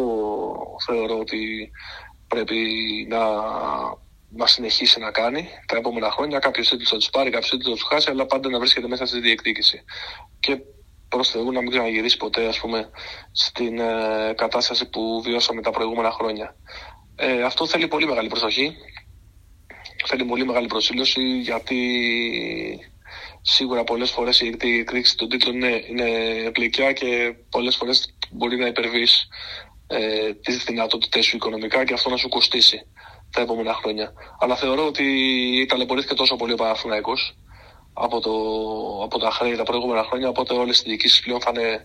θεωρώ 0.86 1.20
ότι 1.20 1.72
πρέπει 2.28 2.62
να, 3.10 3.20
να 4.30 4.48
συνεχίσει 4.48 5.00
να 5.00 5.12
κάνει 5.12 5.48
τα 5.68 5.78
επόμενα 5.78 6.12
χρόνια. 6.12 6.40
Κάποιος 6.40 6.70
τίτλος 6.70 6.90
θα 6.90 6.98
τους 6.98 7.10
πάρει, 7.10 7.30
κάποιος 7.30 7.50
τίτλος 7.50 7.70
θα 7.70 7.76
τους 7.76 7.88
χάσει, 7.88 8.10
αλλά 8.10 8.26
πάντα 8.26 8.50
να 8.50 8.60
βρίσκεται 8.60 8.88
μέσα 8.88 9.06
στη 9.06 9.20
διεκδίκηση. 9.20 9.84
Και 10.40 10.62
προς 11.16 11.30
Θεού 11.30 11.52
να 11.52 11.62
μην 11.62 11.70
ξαναγυρίσει 11.70 12.18
ποτέ 12.18 12.48
ας 12.48 12.60
πούμε, 12.60 12.90
στην 13.32 13.80
ε, 13.80 14.34
κατάσταση 14.36 14.90
που 14.90 15.22
βιώσαμε 15.24 15.62
τα 15.62 15.72
προηγούμενα 15.72 16.12
χρόνια. 16.12 16.56
Ε, 17.16 17.44
αυτό 17.44 17.66
θέλει 17.66 17.88
πολύ 17.88 18.06
μεγάλη 18.06 18.28
προσοχή. 18.28 18.76
Θέλει 20.06 20.26
πολύ 20.26 20.46
μεγάλη 20.46 20.68
προσήλωση 20.68 21.40
γιατί 21.40 21.80
σίγουρα 23.42 23.84
πολλές 23.84 24.12
φορές 24.12 24.42
η 24.42 24.48
εκδίκηση 24.48 25.16
των 25.18 25.30
τίτλων 25.30 25.56
είναι, 25.56 25.84
είναι 25.90 26.10
γλυκιά 26.56 26.92
και 26.92 27.36
πολλές 27.50 27.76
φορές 27.76 28.16
μπορεί 28.32 28.58
να 28.58 28.68
υπερβείς 28.68 29.28
ε, 29.88 30.34
τις 30.34 30.64
δυνατότητες 30.64 31.26
σου 31.26 31.36
οικονομικά 31.36 31.84
και 31.86 31.94
αυτό 31.94 32.10
να 32.10 32.18
σου 32.18 32.30
κοστίσει 32.30 32.86
τα 33.32 33.42
επόμενα 33.42 33.74
χρόνια. 33.74 34.14
Αλλά 34.40 34.56
θεωρώ 34.56 34.86
ότι 34.86 35.06
ταλαιπωρήθηκε 35.70 36.14
τόσο 36.14 36.36
πολύ 36.36 36.54
ο 36.54 36.56
Παναθηναϊκός 36.56 37.38
από, 37.94 38.20
το, 38.20 38.32
από 39.04 39.20
τα 39.20 39.32
χρέη 39.32 39.56
τα 39.56 39.64
προηγούμενα 39.64 40.04
χρόνια, 40.04 40.30
οπότε 40.30 40.54
όλες 40.54 40.80
οι 40.80 40.84
διοικήσεις 40.86 41.20
πλέον 41.20 41.42
θα 41.42 41.52
είναι 41.56 41.84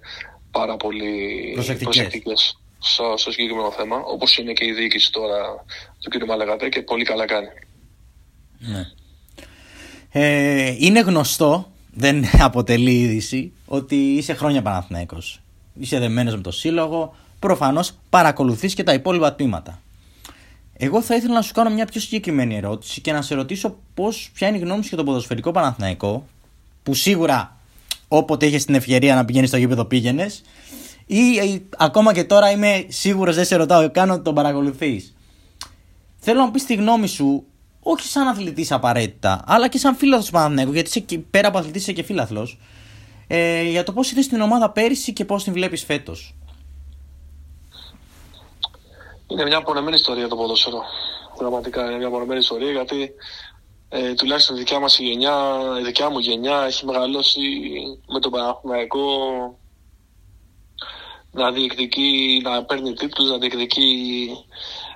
πάρα 0.51 0.77
πολύ 0.77 1.51
προσεκτικές 1.55 2.59
στο, 2.79 3.15
στο 3.17 3.31
συγκεκριμένο 3.31 3.71
θέμα, 3.71 3.97
όπως 3.97 4.37
είναι 4.39 4.53
και 4.53 4.65
η 4.65 4.73
διοίκηση 4.73 5.13
τώρα 5.13 5.65
του 6.01 6.11
κ. 6.11 6.25
Μαλαγατέ 6.25 6.69
και 6.69 6.83
πολύ 6.83 7.05
καλά 7.05 7.27
κάνει. 7.27 7.49
Ναι. 8.59 8.87
Ε, 10.13 10.75
είναι 10.79 11.01
γνωστό, 11.01 11.71
δεν 11.95 12.25
αποτελεί 12.49 13.01
είδηση, 13.01 13.53
ότι 13.67 13.97
είσαι 13.97 14.35
χρόνια 14.35 14.63
Παναθηναϊκός. 14.63 15.41
Είσαι 15.81 15.99
δεμένος 15.99 16.35
με 16.35 16.41
το 16.41 16.51
σύλλογο, 16.51 17.15
προφανώς 17.39 17.93
παρακολουθείς 18.11 18.75
και 18.75 18.83
τα 18.83 18.93
υπόλοιπα 18.93 19.35
τμήματα. 19.35 19.81
Εγώ 20.81 21.03
θα 21.03 21.15
ήθελα 21.15 21.35
να 21.35 21.43
σου 21.43 21.53
κάνω 21.53 21.71
μια 21.71 21.85
πιο 21.85 22.01
συγκεκριμένη 22.01 22.57
ερώτηση 22.57 23.01
και 23.01 23.13
να 23.13 23.23
σε 23.23 23.35
ρωτήσω 23.35 23.77
πώς, 23.95 24.31
ποια 24.35 24.49
είναι 24.49 24.57
η 24.57 24.61
γνώμη 24.61 24.83
σου 24.83 24.89
για 24.89 24.97
το 24.97 25.05
ποδοσφαιρικό 25.05 25.51
Παναθηναϊκό, 25.51 26.27
που 26.83 26.95
σίγουρα 26.95 27.57
όποτε 28.09 28.47
είχες 28.47 28.65
την 28.65 28.75
ευκαιρία 28.75 29.15
να 29.15 29.25
πηγαίνεις 29.25 29.49
στο 29.49 29.59
γήπεδο 29.59 29.85
πήγαινες, 29.85 30.43
ή 31.07 31.39
ε, 31.39 31.59
ακόμα 31.77 32.13
και 32.13 32.25
τώρα 32.25 32.51
είμαι 32.51 32.85
σίγουρος, 32.89 33.35
δεν 33.35 33.45
σε 33.45 33.57
ρωτάω 33.57 33.91
κάνω 33.91 34.13
ότι 34.13 34.23
τον 34.23 34.35
παρακολουθείς. 34.35 35.15
Θέλω 36.19 36.41
να 36.41 36.51
πεις 36.51 36.65
τη 36.65 36.75
γνώμη 36.75 37.07
σου, 37.07 37.45
όχι 37.81 38.07
σαν 38.07 38.29
αθλητής 38.29 38.73
απαραίτητα, 38.73 39.43
αλλά 39.47 39.69
και 39.69 39.79
σαν 39.79 39.97
φίλαθλος 39.97 40.27
του 40.27 40.33
Παναθηναϊκού, 40.33 40.73
γιατί 40.73 40.89
είσαι 40.99 41.19
πέρα 41.31 41.49
από 41.49 41.59
αθλητής 41.59 41.83
είσαι 41.83 41.93
και 41.93 42.03
φίλαθλος, 42.03 42.59
ε, 43.27 43.63
για 43.63 43.85
το 43.85 43.93
πώς 43.93 44.11
είδες 44.11 44.29
την 44.29 44.41
ομάδα 44.41 44.71
πέρυσι 44.71 45.13
και 45.13 45.25
πώς 45.25 45.45
την 45.45 45.53
βλέπεις 45.53 45.85
φέτος. 45.85 46.35
Είναι 49.31 49.45
μια 49.45 49.57
απονεμένη 49.57 49.97
ιστορία 49.97 50.29
το 50.29 50.37
ποδόσφαιρο. 50.37 50.83
Πραγματικά 51.37 51.85
είναι 51.85 51.97
μια 51.97 52.07
απονεμένη 52.07 52.41
ιστορία 52.41 52.71
γιατί 52.71 53.13
ε, 53.89 54.15
τουλάχιστον 54.15 54.57
η 54.57 54.59
δικιά 54.59 54.79
μας 54.79 54.99
γενιά, 54.99 55.61
η 55.81 55.83
δικιά 55.83 56.11
μου 56.11 56.19
γενιά 56.19 56.65
έχει 56.65 56.85
μεγαλώσει 56.85 57.41
με 58.09 58.21
τον 58.21 58.31
Παναθηναϊκό 58.31 59.07
να 61.31 61.53
διεκδικεί, 61.53 62.41
να 62.45 62.65
παίρνει 62.65 62.93
τίτλους, 62.93 63.31
να 63.31 63.39
διεκδικεί 63.39 64.31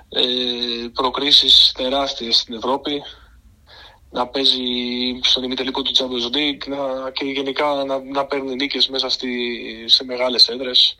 ε, 0.09 0.23
προκρίσεις 0.93 1.71
τεράστιες 1.75 2.35
στην 2.37 2.55
Ευρώπη 2.55 3.01
να 4.13 4.27
παίζει 4.27 4.63
στον 5.21 5.43
ημιτελικό 5.43 5.81
του 5.81 5.91
Champions 5.95 6.35
League 6.35 6.67
να, 6.67 7.11
και 7.11 7.25
γενικά 7.25 7.65
να, 7.65 7.99
να 7.99 8.25
παίρνει 8.25 8.55
νίκες 8.55 8.87
μέσα 8.87 9.09
στη, 9.09 9.29
σε 9.85 10.03
μεγάλες 10.03 10.47
έδρες 10.47 10.95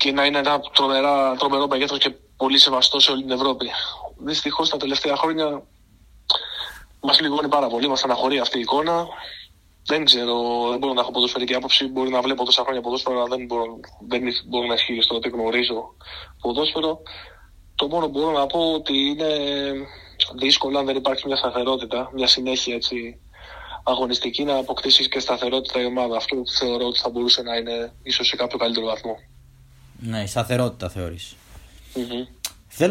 και 0.00 0.12
να 0.12 0.24
είναι 0.24 0.38
ένα 0.38 0.60
τρομερά, 0.60 1.36
τρομερό 1.36 1.66
μεγέθος 1.66 1.98
και 1.98 2.10
πολύ 2.36 2.58
σεβαστό 2.58 3.00
σε 3.00 3.10
όλη 3.10 3.22
την 3.22 3.30
Ευρώπη. 3.30 3.70
Δυστυχώς 4.18 4.68
τα 4.68 4.76
τελευταία 4.76 5.16
χρόνια 5.16 5.62
μας 7.00 7.20
λιγώνει 7.20 7.48
πάρα 7.48 7.68
πολύ, 7.68 7.88
μας 7.88 8.04
αναχωρεί 8.04 8.38
αυτή 8.38 8.58
η 8.58 8.60
εικόνα. 8.60 9.06
Δεν 9.86 10.04
ξέρω, 10.04 10.66
δεν 10.70 10.78
μπορώ 10.78 10.92
να 10.92 11.00
έχω 11.00 11.10
ποδοσφαιρική 11.10 11.54
άποψη. 11.54 11.86
Μπορεί 11.86 12.10
να 12.10 12.20
βλέπω 12.20 12.44
τόσα 12.44 12.62
χρόνια 12.62 12.80
ποδόσφαιρο, 12.80 13.16
αλλά 13.16 13.36
δεν 13.36 13.46
μπορώ, 13.46 13.64
δεν 14.08 14.22
μπορώ 14.48 14.66
να 14.66 14.74
ισχύει 14.74 15.00
ότι 15.08 15.28
γνωρίζω 15.28 15.94
ποδόσφαιρο. 16.40 17.02
Το 17.74 17.88
μόνο 17.88 18.08
που 18.08 18.18
μπορώ 18.18 18.38
να 18.38 18.46
πω 18.46 18.72
ότι 18.72 18.96
είναι 19.08 19.28
δύσκολο 20.38 20.78
αν 20.78 20.86
δεν 20.86 20.96
υπάρχει 20.96 21.26
μια 21.26 21.36
σταθερότητα, 21.36 22.10
μια 22.14 22.26
συνέχεια 22.26 22.74
έτσι, 22.74 23.20
αγωνιστική 23.84 24.44
να 24.44 24.56
αποκτήσεις 24.56 25.08
και 25.08 25.18
σταθερότητα 25.18 25.80
η 25.80 25.84
ομάδα. 25.84 26.16
Αυτό 26.16 26.36
θεωρώ 26.58 26.86
ότι 26.86 26.98
θα 26.98 27.10
μπορούσε 27.10 27.42
να 27.42 27.56
είναι 27.56 27.92
ίσως 28.02 28.26
σε 28.26 28.36
κάποιο 28.36 28.58
καλύτερο 28.58 28.86
βαθμό. 28.86 29.16
Ναι, 30.00 30.22
η 30.22 30.26
σταθερότητα 30.26 30.88
θεωρείς. 30.88 31.36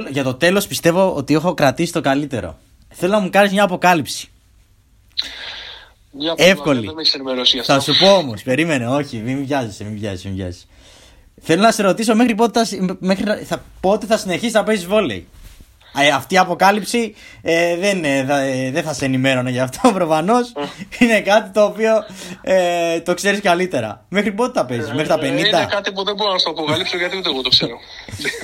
για 0.09 0.23
το 0.23 0.33
τέλος 0.33 0.67
πιστεύω 0.67 1.15
ότι 1.15 1.33
έχω 1.33 1.53
κρατήσει 1.53 1.93
το 1.93 2.01
καλύτερο. 2.01 2.57
Θέλω 2.89 3.11
να 3.11 3.19
μου 3.19 3.29
κάνεις 3.29 3.51
μια 3.51 3.63
αποκάλυψη. 3.63 4.29
Μια 6.11 6.33
Εύκολη. 6.37 6.89
Θα 7.63 7.79
σου 7.79 7.93
πω 7.99 8.15
όμως, 8.15 8.43
περίμενε, 8.43 8.87
όχι, 8.87 9.17
μην 9.17 9.45
βιάζεσαι, 9.45 9.83
μην 9.83 9.97
βιάζεσαι, 9.99 10.27
μην 10.27 10.37
βιάζεσαι. 10.37 10.65
Θέλω 11.41 11.61
να 11.61 11.71
σε 11.71 11.81
ρωτήσω 11.81 12.15
μέχρι 12.15 12.35
πότε 12.35 12.65
θα, 12.65 12.95
μέχρι, 12.99 13.43
θα, 13.43 13.63
πότε 13.79 14.05
θα 14.05 14.17
συνεχίσεις 14.17 14.53
να 14.53 14.63
παίζεις 14.63 14.85
βόλεϊ; 14.85 15.27
Ε, 15.97 16.07
αυτή 16.07 16.33
η 16.33 16.37
αποκάλυψη 16.37 17.15
ε, 17.41 17.77
δεν, 17.77 18.03
ε, 18.03 18.25
θα, 18.27 18.39
ε, 18.39 18.71
δεν 18.71 18.83
θα 18.83 18.93
σε 18.93 19.05
ενημέρωνε 19.05 19.49
γι' 19.49 19.59
αυτό 19.59 19.91
προφανώς. 19.99 20.51
είναι 20.99 21.21
κάτι 21.21 21.49
το 21.49 21.63
οποίο 21.63 22.03
ε, 22.41 22.99
το 22.99 23.13
ξέρεις 23.13 23.41
καλύτερα. 23.41 24.05
Μέχρι 24.09 24.31
πότε 24.31 24.59
θα 24.59 24.65
παίζεις, 24.65 24.91
μέχρι 24.91 25.07
τα 25.07 25.17
50. 25.19 25.23
Είναι 25.23 25.67
κάτι 25.69 25.91
που 25.91 26.03
δεν 26.03 26.15
μπορώ 26.15 26.31
να 26.31 26.37
σου 26.37 26.49
αποκαλύψω 26.49 26.97
γιατί 26.97 27.17
ούτε 27.17 27.29
εγώ 27.29 27.41
το 27.41 27.49
ξέρω. 27.49 27.77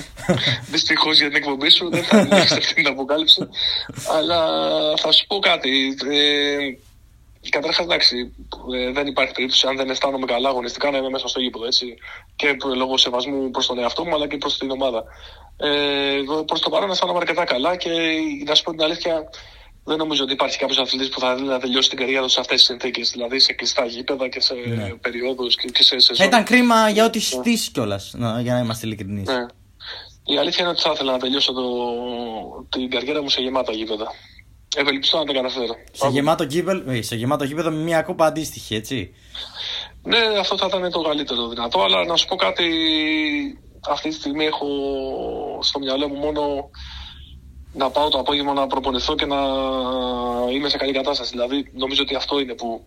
Δυστυχώς 0.72 1.18
για 1.18 1.28
την 1.28 1.36
εκπομπή 1.36 1.70
σου 1.70 1.90
δεν 1.90 2.04
θα 2.04 2.16
ανοίξεις 2.16 2.52
αυτή 2.58 2.74
την 2.74 2.86
αποκάλυψη. 2.86 3.48
Αλλά 4.18 4.40
θα 4.96 5.12
σου 5.12 5.26
πω 5.26 5.38
κάτι. 5.38 5.70
Ε, 7.46 7.48
Καταρχάς, 7.48 7.84
εντάξει, 7.84 8.34
δεν 8.92 9.06
υπάρχει 9.06 9.32
περίπτωση 9.32 9.66
αν 9.66 9.76
δεν 9.76 9.90
αισθάνομαι 9.90 10.26
καλά 10.26 10.48
αγωνιστικά 10.48 10.90
να 10.90 10.98
είμαι 10.98 11.08
μέσα 11.08 11.28
στο 11.28 11.40
γήπεδο. 11.40 11.64
Έτσι, 11.64 11.94
και 12.36 12.56
λόγω 12.76 12.96
σεβασμού 12.96 13.50
προς 13.50 13.66
τον 13.66 13.78
εαυτό 13.78 14.04
μου 14.04 14.14
αλλά 14.14 14.26
και 14.26 14.36
προς 14.36 14.58
την 14.58 14.70
ομάδα. 14.70 15.04
Ε, 15.56 16.20
Προς 16.46 16.60
το 16.60 16.70
παρόν 16.70 16.90
αισθάνομαι 16.90 17.18
αρκετά 17.18 17.44
καλά 17.44 17.76
και 17.76 17.90
να 18.46 18.54
σου 18.54 18.62
πω 18.62 18.70
την 18.70 18.82
αλήθεια, 18.82 19.28
δεν 19.84 19.96
νομίζω 19.96 20.22
ότι 20.22 20.32
υπάρχει 20.32 20.58
κάποιος 20.58 20.78
αθλητής 20.78 21.08
που 21.08 21.20
θα 21.20 21.34
θέλει 21.34 21.48
να 21.48 21.58
τελειώσει 21.58 21.88
την 21.88 21.98
καριέρα 21.98 22.22
του 22.22 22.28
σε 22.28 22.40
αυτές 22.40 22.56
τις 22.56 22.66
συνθήκες. 22.66 23.10
Δηλαδή 23.10 23.38
σε 23.38 23.52
κλειστά 23.52 23.84
γήπεδα 23.84 24.28
και 24.28 24.40
σε 24.40 24.54
ναι. 24.54 24.88
περιόδους 24.88 25.56
και, 25.56 25.82
σε 25.82 25.98
σεζόν. 25.98 26.26
ήταν 26.26 26.44
κρίμα 26.44 26.88
για 26.88 27.04
ό,τι 27.04 27.20
στήσει 27.20 27.70
κιόλας, 27.70 28.14
για 28.42 28.52
να 28.52 28.58
είμαστε 28.58 28.86
ειλικρινείς. 28.86 29.28
Ναι. 29.28 29.46
Η 30.28 30.38
αλήθεια 30.38 30.60
είναι 30.60 30.72
ότι 30.72 30.80
θα 30.80 30.90
ήθελα 30.94 31.12
να 31.12 31.18
τελειώσω 31.18 31.52
το, 31.52 31.62
την 32.68 32.90
καριέρα 32.90 33.22
μου 33.22 33.28
σε 33.28 33.40
γεμάτα 33.40 33.72
γήπεδα. 33.72 34.12
Ευελπιστώ 34.76 35.18
να 35.18 35.24
τα 35.24 35.32
καταφέρω. 35.32 35.74
Σε 35.92 36.08
γεμάτο, 36.08 36.44
γήπεδο, 36.44 36.90
ε, 36.90 37.02
σε 37.02 37.16
γεμάτο 37.16 37.44
γήπεδο 37.44 37.70
με 37.70 37.82
μια 37.82 38.02
κόπα 38.02 38.26
αντίστοιχη, 38.26 38.74
έτσι. 38.74 39.14
Ναι, 40.02 40.18
αυτό 40.40 40.56
θα 40.56 40.66
ήταν 40.68 40.90
το 40.90 41.00
καλύτερο 41.00 41.48
δυνατό, 41.48 41.82
αλλά 41.82 42.04
να 42.04 42.16
σου 42.16 42.26
πω 42.26 42.36
κάτι 42.36 42.64
αυτή 43.88 44.08
τη 44.08 44.14
στιγμή 44.14 44.44
έχω 44.44 44.66
στο 45.60 45.78
μυαλό 45.78 46.08
μου 46.08 46.16
μόνο 46.16 46.70
να 47.72 47.90
πάω 47.90 48.08
το 48.08 48.18
απόγευμα 48.18 48.52
να 48.52 48.66
προπονηθώ 48.66 49.14
και 49.14 49.26
να 49.26 49.36
είμαι 50.52 50.68
σε 50.68 50.76
καλή 50.76 50.92
κατάσταση. 50.92 51.30
Δηλαδή, 51.30 51.70
νομίζω 51.74 52.02
ότι 52.02 52.14
αυτό 52.14 52.40
είναι 52.40 52.54
που 52.54 52.84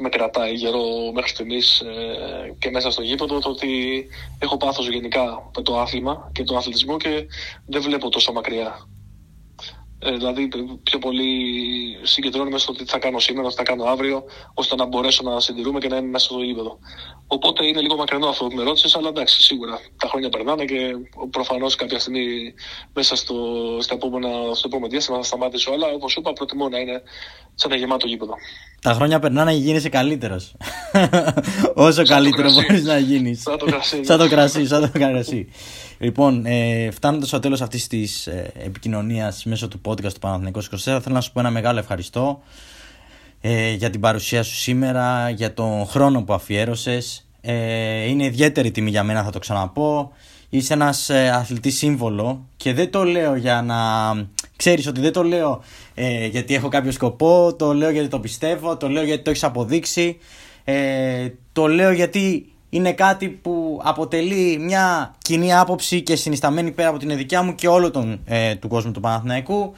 με 0.00 0.08
κρατάει 0.08 0.54
γερό 0.54 1.12
μέχρι 1.14 1.30
στιγμής 1.30 1.80
ε, 1.80 2.54
και 2.58 2.70
μέσα 2.70 2.90
στο 2.90 3.02
γήπεδο 3.02 3.38
το 3.38 3.48
ότι 3.48 4.06
έχω 4.38 4.56
πάθος 4.56 4.88
γενικά 4.88 5.50
με 5.56 5.62
το 5.62 5.80
άθλημα 5.80 6.30
και 6.32 6.44
τον 6.44 6.56
αθλητισμό 6.56 6.96
και 6.96 7.26
δεν 7.66 7.82
βλέπω 7.82 8.08
τόσο 8.08 8.32
μακριά. 8.32 8.88
Ε, 10.00 10.10
δηλαδή 10.10 10.48
πιο 10.82 10.98
πολύ 10.98 11.28
συγκεντρώνουμε 12.02 12.58
στο 12.58 12.72
τι 12.72 12.84
θα 12.84 12.98
κάνω 12.98 13.18
σήμερα, 13.18 13.48
τι 13.48 13.54
θα 13.54 13.62
κάνω 13.62 13.84
αύριο, 13.84 14.24
ώστε 14.54 14.74
να 14.74 14.86
μπορέσω 14.86 15.22
να 15.22 15.40
συντηρούμε 15.40 15.78
και 15.78 15.88
να 15.88 15.96
είμαι 15.96 16.08
μέσα 16.08 16.24
στο 16.24 16.42
γήπεδο. 16.42 16.78
Οπότε 17.26 17.66
είναι 17.66 17.80
λίγο 17.80 17.96
μακρινό 17.96 18.26
αυτό 18.26 18.46
που 18.46 18.56
με 18.56 18.62
ρώτησες, 18.62 18.96
αλλά 18.96 19.08
εντάξει, 19.08 19.42
σίγουρα 19.42 19.78
τα 19.96 20.08
χρόνια 20.08 20.28
περνάνε 20.28 20.64
και 20.64 20.94
προφανώς 21.30 21.74
κάποια 21.74 21.98
στιγμή 21.98 22.54
μέσα 22.92 23.16
στο, 23.16 23.34
στα 23.80 23.94
επόμενα, 23.94 24.28
στο 24.54 24.68
επόμενο 24.68 24.90
διάστημα 24.90 25.16
θα 25.16 25.22
σταματήσω. 25.22 25.72
Αλλά 25.72 25.86
όπως 25.86 26.16
είπα, 26.16 26.32
προτιμώ 26.32 26.68
να 26.68 26.78
είναι 26.78 27.02
σε 27.54 27.66
ένα 27.66 27.76
γεμάτο 27.76 28.06
γήπεδο. 28.06 28.34
Τα 28.80 28.92
χρόνια 28.92 29.18
περνάνε 29.18 29.52
και 29.52 29.58
γίνεσαι 29.58 29.88
καλύτερος. 29.88 30.54
Όσο 31.74 32.04
καλύτερο 32.04 32.50
μπορείς 32.52 32.84
να 32.84 32.98
γίνεις. 32.98 33.42
Σαν 33.42 33.58
το 33.58 33.66
κρασί. 33.66 34.04
σαν 34.04 34.18
το 34.18 34.28
κρασί, 34.28 34.66
σαν 34.66 34.80
το 34.80 34.98
κρασί. 34.98 35.48
Λοιπόν, 35.98 36.46
ε, 36.46 36.90
φτάνοντας 36.90 37.28
στο 37.28 37.38
τέλος 37.38 37.60
αυτής 37.60 37.86
της 37.86 38.26
ε, 38.26 38.52
επικοινωνίας 38.64 39.44
μέσω 39.44 39.68
του 39.68 39.80
podcast 39.84 40.12
του 40.12 40.18
Παναθηνικού 40.20 40.62
24, 40.62 40.68
θέλω 40.78 41.02
να 41.14 41.20
σου 41.20 41.32
πω 41.32 41.40
ένα 41.40 41.50
μεγάλο 41.50 41.78
ευχαριστώ 41.78 42.40
ε, 43.40 43.72
για 43.72 43.90
την 43.90 44.00
παρουσία 44.00 44.42
σου 44.42 44.54
σήμερα, 44.54 45.30
για 45.30 45.54
τον 45.54 45.86
χρόνο 45.86 46.22
που 46.22 46.32
αφιέρωσες. 46.32 47.28
Ε, 47.40 48.08
είναι 48.08 48.24
ιδιαίτερη 48.24 48.70
τιμή 48.70 48.90
για 48.90 49.02
μένα, 49.02 49.22
θα 49.22 49.30
το 49.30 49.38
ξαναπώ. 49.38 50.12
Είσαι 50.48 50.72
ένας 50.72 51.10
ε, 51.10 51.30
αθλητής 51.30 51.76
σύμβολο 51.76 52.46
και 52.56 52.72
δεν 52.72 52.90
το 52.90 53.04
λέω 53.04 53.34
για 53.36 53.62
να 53.62 53.76
ξέρεις 54.56 54.86
ότι 54.86 55.00
δεν 55.00 55.12
το 55.12 55.22
λέω 55.22 55.62
ε, 55.94 56.26
γιατί 56.26 56.54
έχω 56.54 56.68
κάποιο 56.68 56.92
σκοπό, 56.92 57.54
το 57.58 57.74
λέω 57.74 57.90
γιατί 57.90 58.08
το 58.08 58.20
πιστεύω, 58.20 58.76
το 58.76 58.88
λέω 58.88 59.02
γιατί 59.02 59.22
το 59.22 59.30
έχεις 59.30 59.44
αποδείξει, 59.44 60.18
ε, 60.64 61.28
το 61.52 61.66
λέω 61.66 61.92
γιατί 61.92 62.52
είναι 62.70 62.92
κάτι 62.92 63.28
που 63.28 63.80
αποτελεί 63.82 64.58
μια 64.58 65.14
κοινή 65.18 65.54
άποψη 65.54 66.02
και 66.02 66.16
συνισταμένη 66.16 66.70
πέρα 66.70 66.88
από 66.88 66.98
την 66.98 67.16
δικιά 67.16 67.42
μου 67.42 67.54
και 67.54 67.68
όλο 67.68 67.90
τον, 67.90 68.20
ε, 68.24 68.54
του 68.54 68.68
κόσμου 68.68 68.92
του 68.92 69.00
Παναθηναϊκού. 69.00 69.74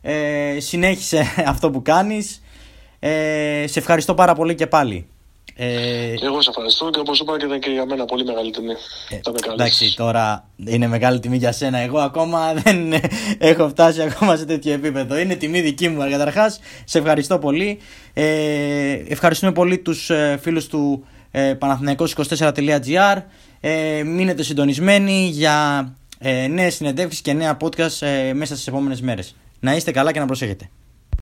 Ε, 0.00 0.56
συνέχισε 0.60 1.24
αυτό 1.52 1.70
που 1.70 1.82
κάνεις. 1.82 2.42
Ε, 2.98 3.64
σε 3.66 3.78
ευχαριστώ 3.78 4.14
πάρα 4.14 4.34
πολύ 4.34 4.54
και 4.54 4.66
πάλι. 4.66 5.06
Ε, 5.62 6.14
εγώ 6.22 6.42
σε 6.42 6.50
ευχαριστώ 6.50 6.90
και 6.90 7.00
όπως 7.00 7.20
είπα 7.20 7.38
και 7.38 7.44
ήταν 7.46 7.60
και 7.60 7.70
για 7.70 7.86
μένα 7.86 8.04
πολύ 8.04 8.24
μεγάλη 8.24 8.50
τιμή. 8.50 8.72
Ε, 9.08 9.52
εντάξει, 9.52 9.96
τώρα 9.96 10.48
είναι 10.64 10.86
μεγάλη 10.86 11.20
τιμή 11.20 11.36
για 11.36 11.52
σένα. 11.52 11.78
Εγώ 11.78 11.98
ακόμα 11.98 12.52
δεν 12.62 12.92
έχω 13.38 13.68
φτάσει 13.68 14.02
ακόμα 14.02 14.36
σε 14.36 14.44
τέτοιο 14.44 14.72
επίπεδο. 14.72 15.18
Είναι 15.18 15.34
τιμή 15.34 15.60
δική 15.60 15.88
μου. 15.88 16.10
Καταρχάς, 16.10 16.60
σε 16.84 16.98
ευχαριστώ 16.98 17.38
πολύ. 17.38 17.78
Ε, 18.12 18.92
ευχαριστούμε 19.08 19.52
πολύ 19.52 19.78
τους 19.78 20.10
ε, 20.10 20.38
φίλους 20.42 20.66
του 20.66 21.04
ε, 21.30 21.54
Παναθηναϊκός24.gr. 21.54 23.22
Ε, 23.60 24.02
μείνετε 24.02 24.42
συντονισμένοι 24.42 25.28
για 25.32 25.88
ε, 26.18 26.46
νέες 26.46 26.74
συνεντεύξεις 26.74 27.20
και 27.20 27.32
νέα 27.32 27.56
podcast 27.60 28.06
ε, 28.06 28.32
μέσα 28.32 28.54
στις 28.54 28.66
επόμενες 28.66 29.00
μέρες. 29.00 29.36
Να 29.60 29.74
είστε 29.74 29.90
καλά 29.90 30.12
και 30.12 30.18
να 30.18 30.26
προσέχετε. 30.26 30.70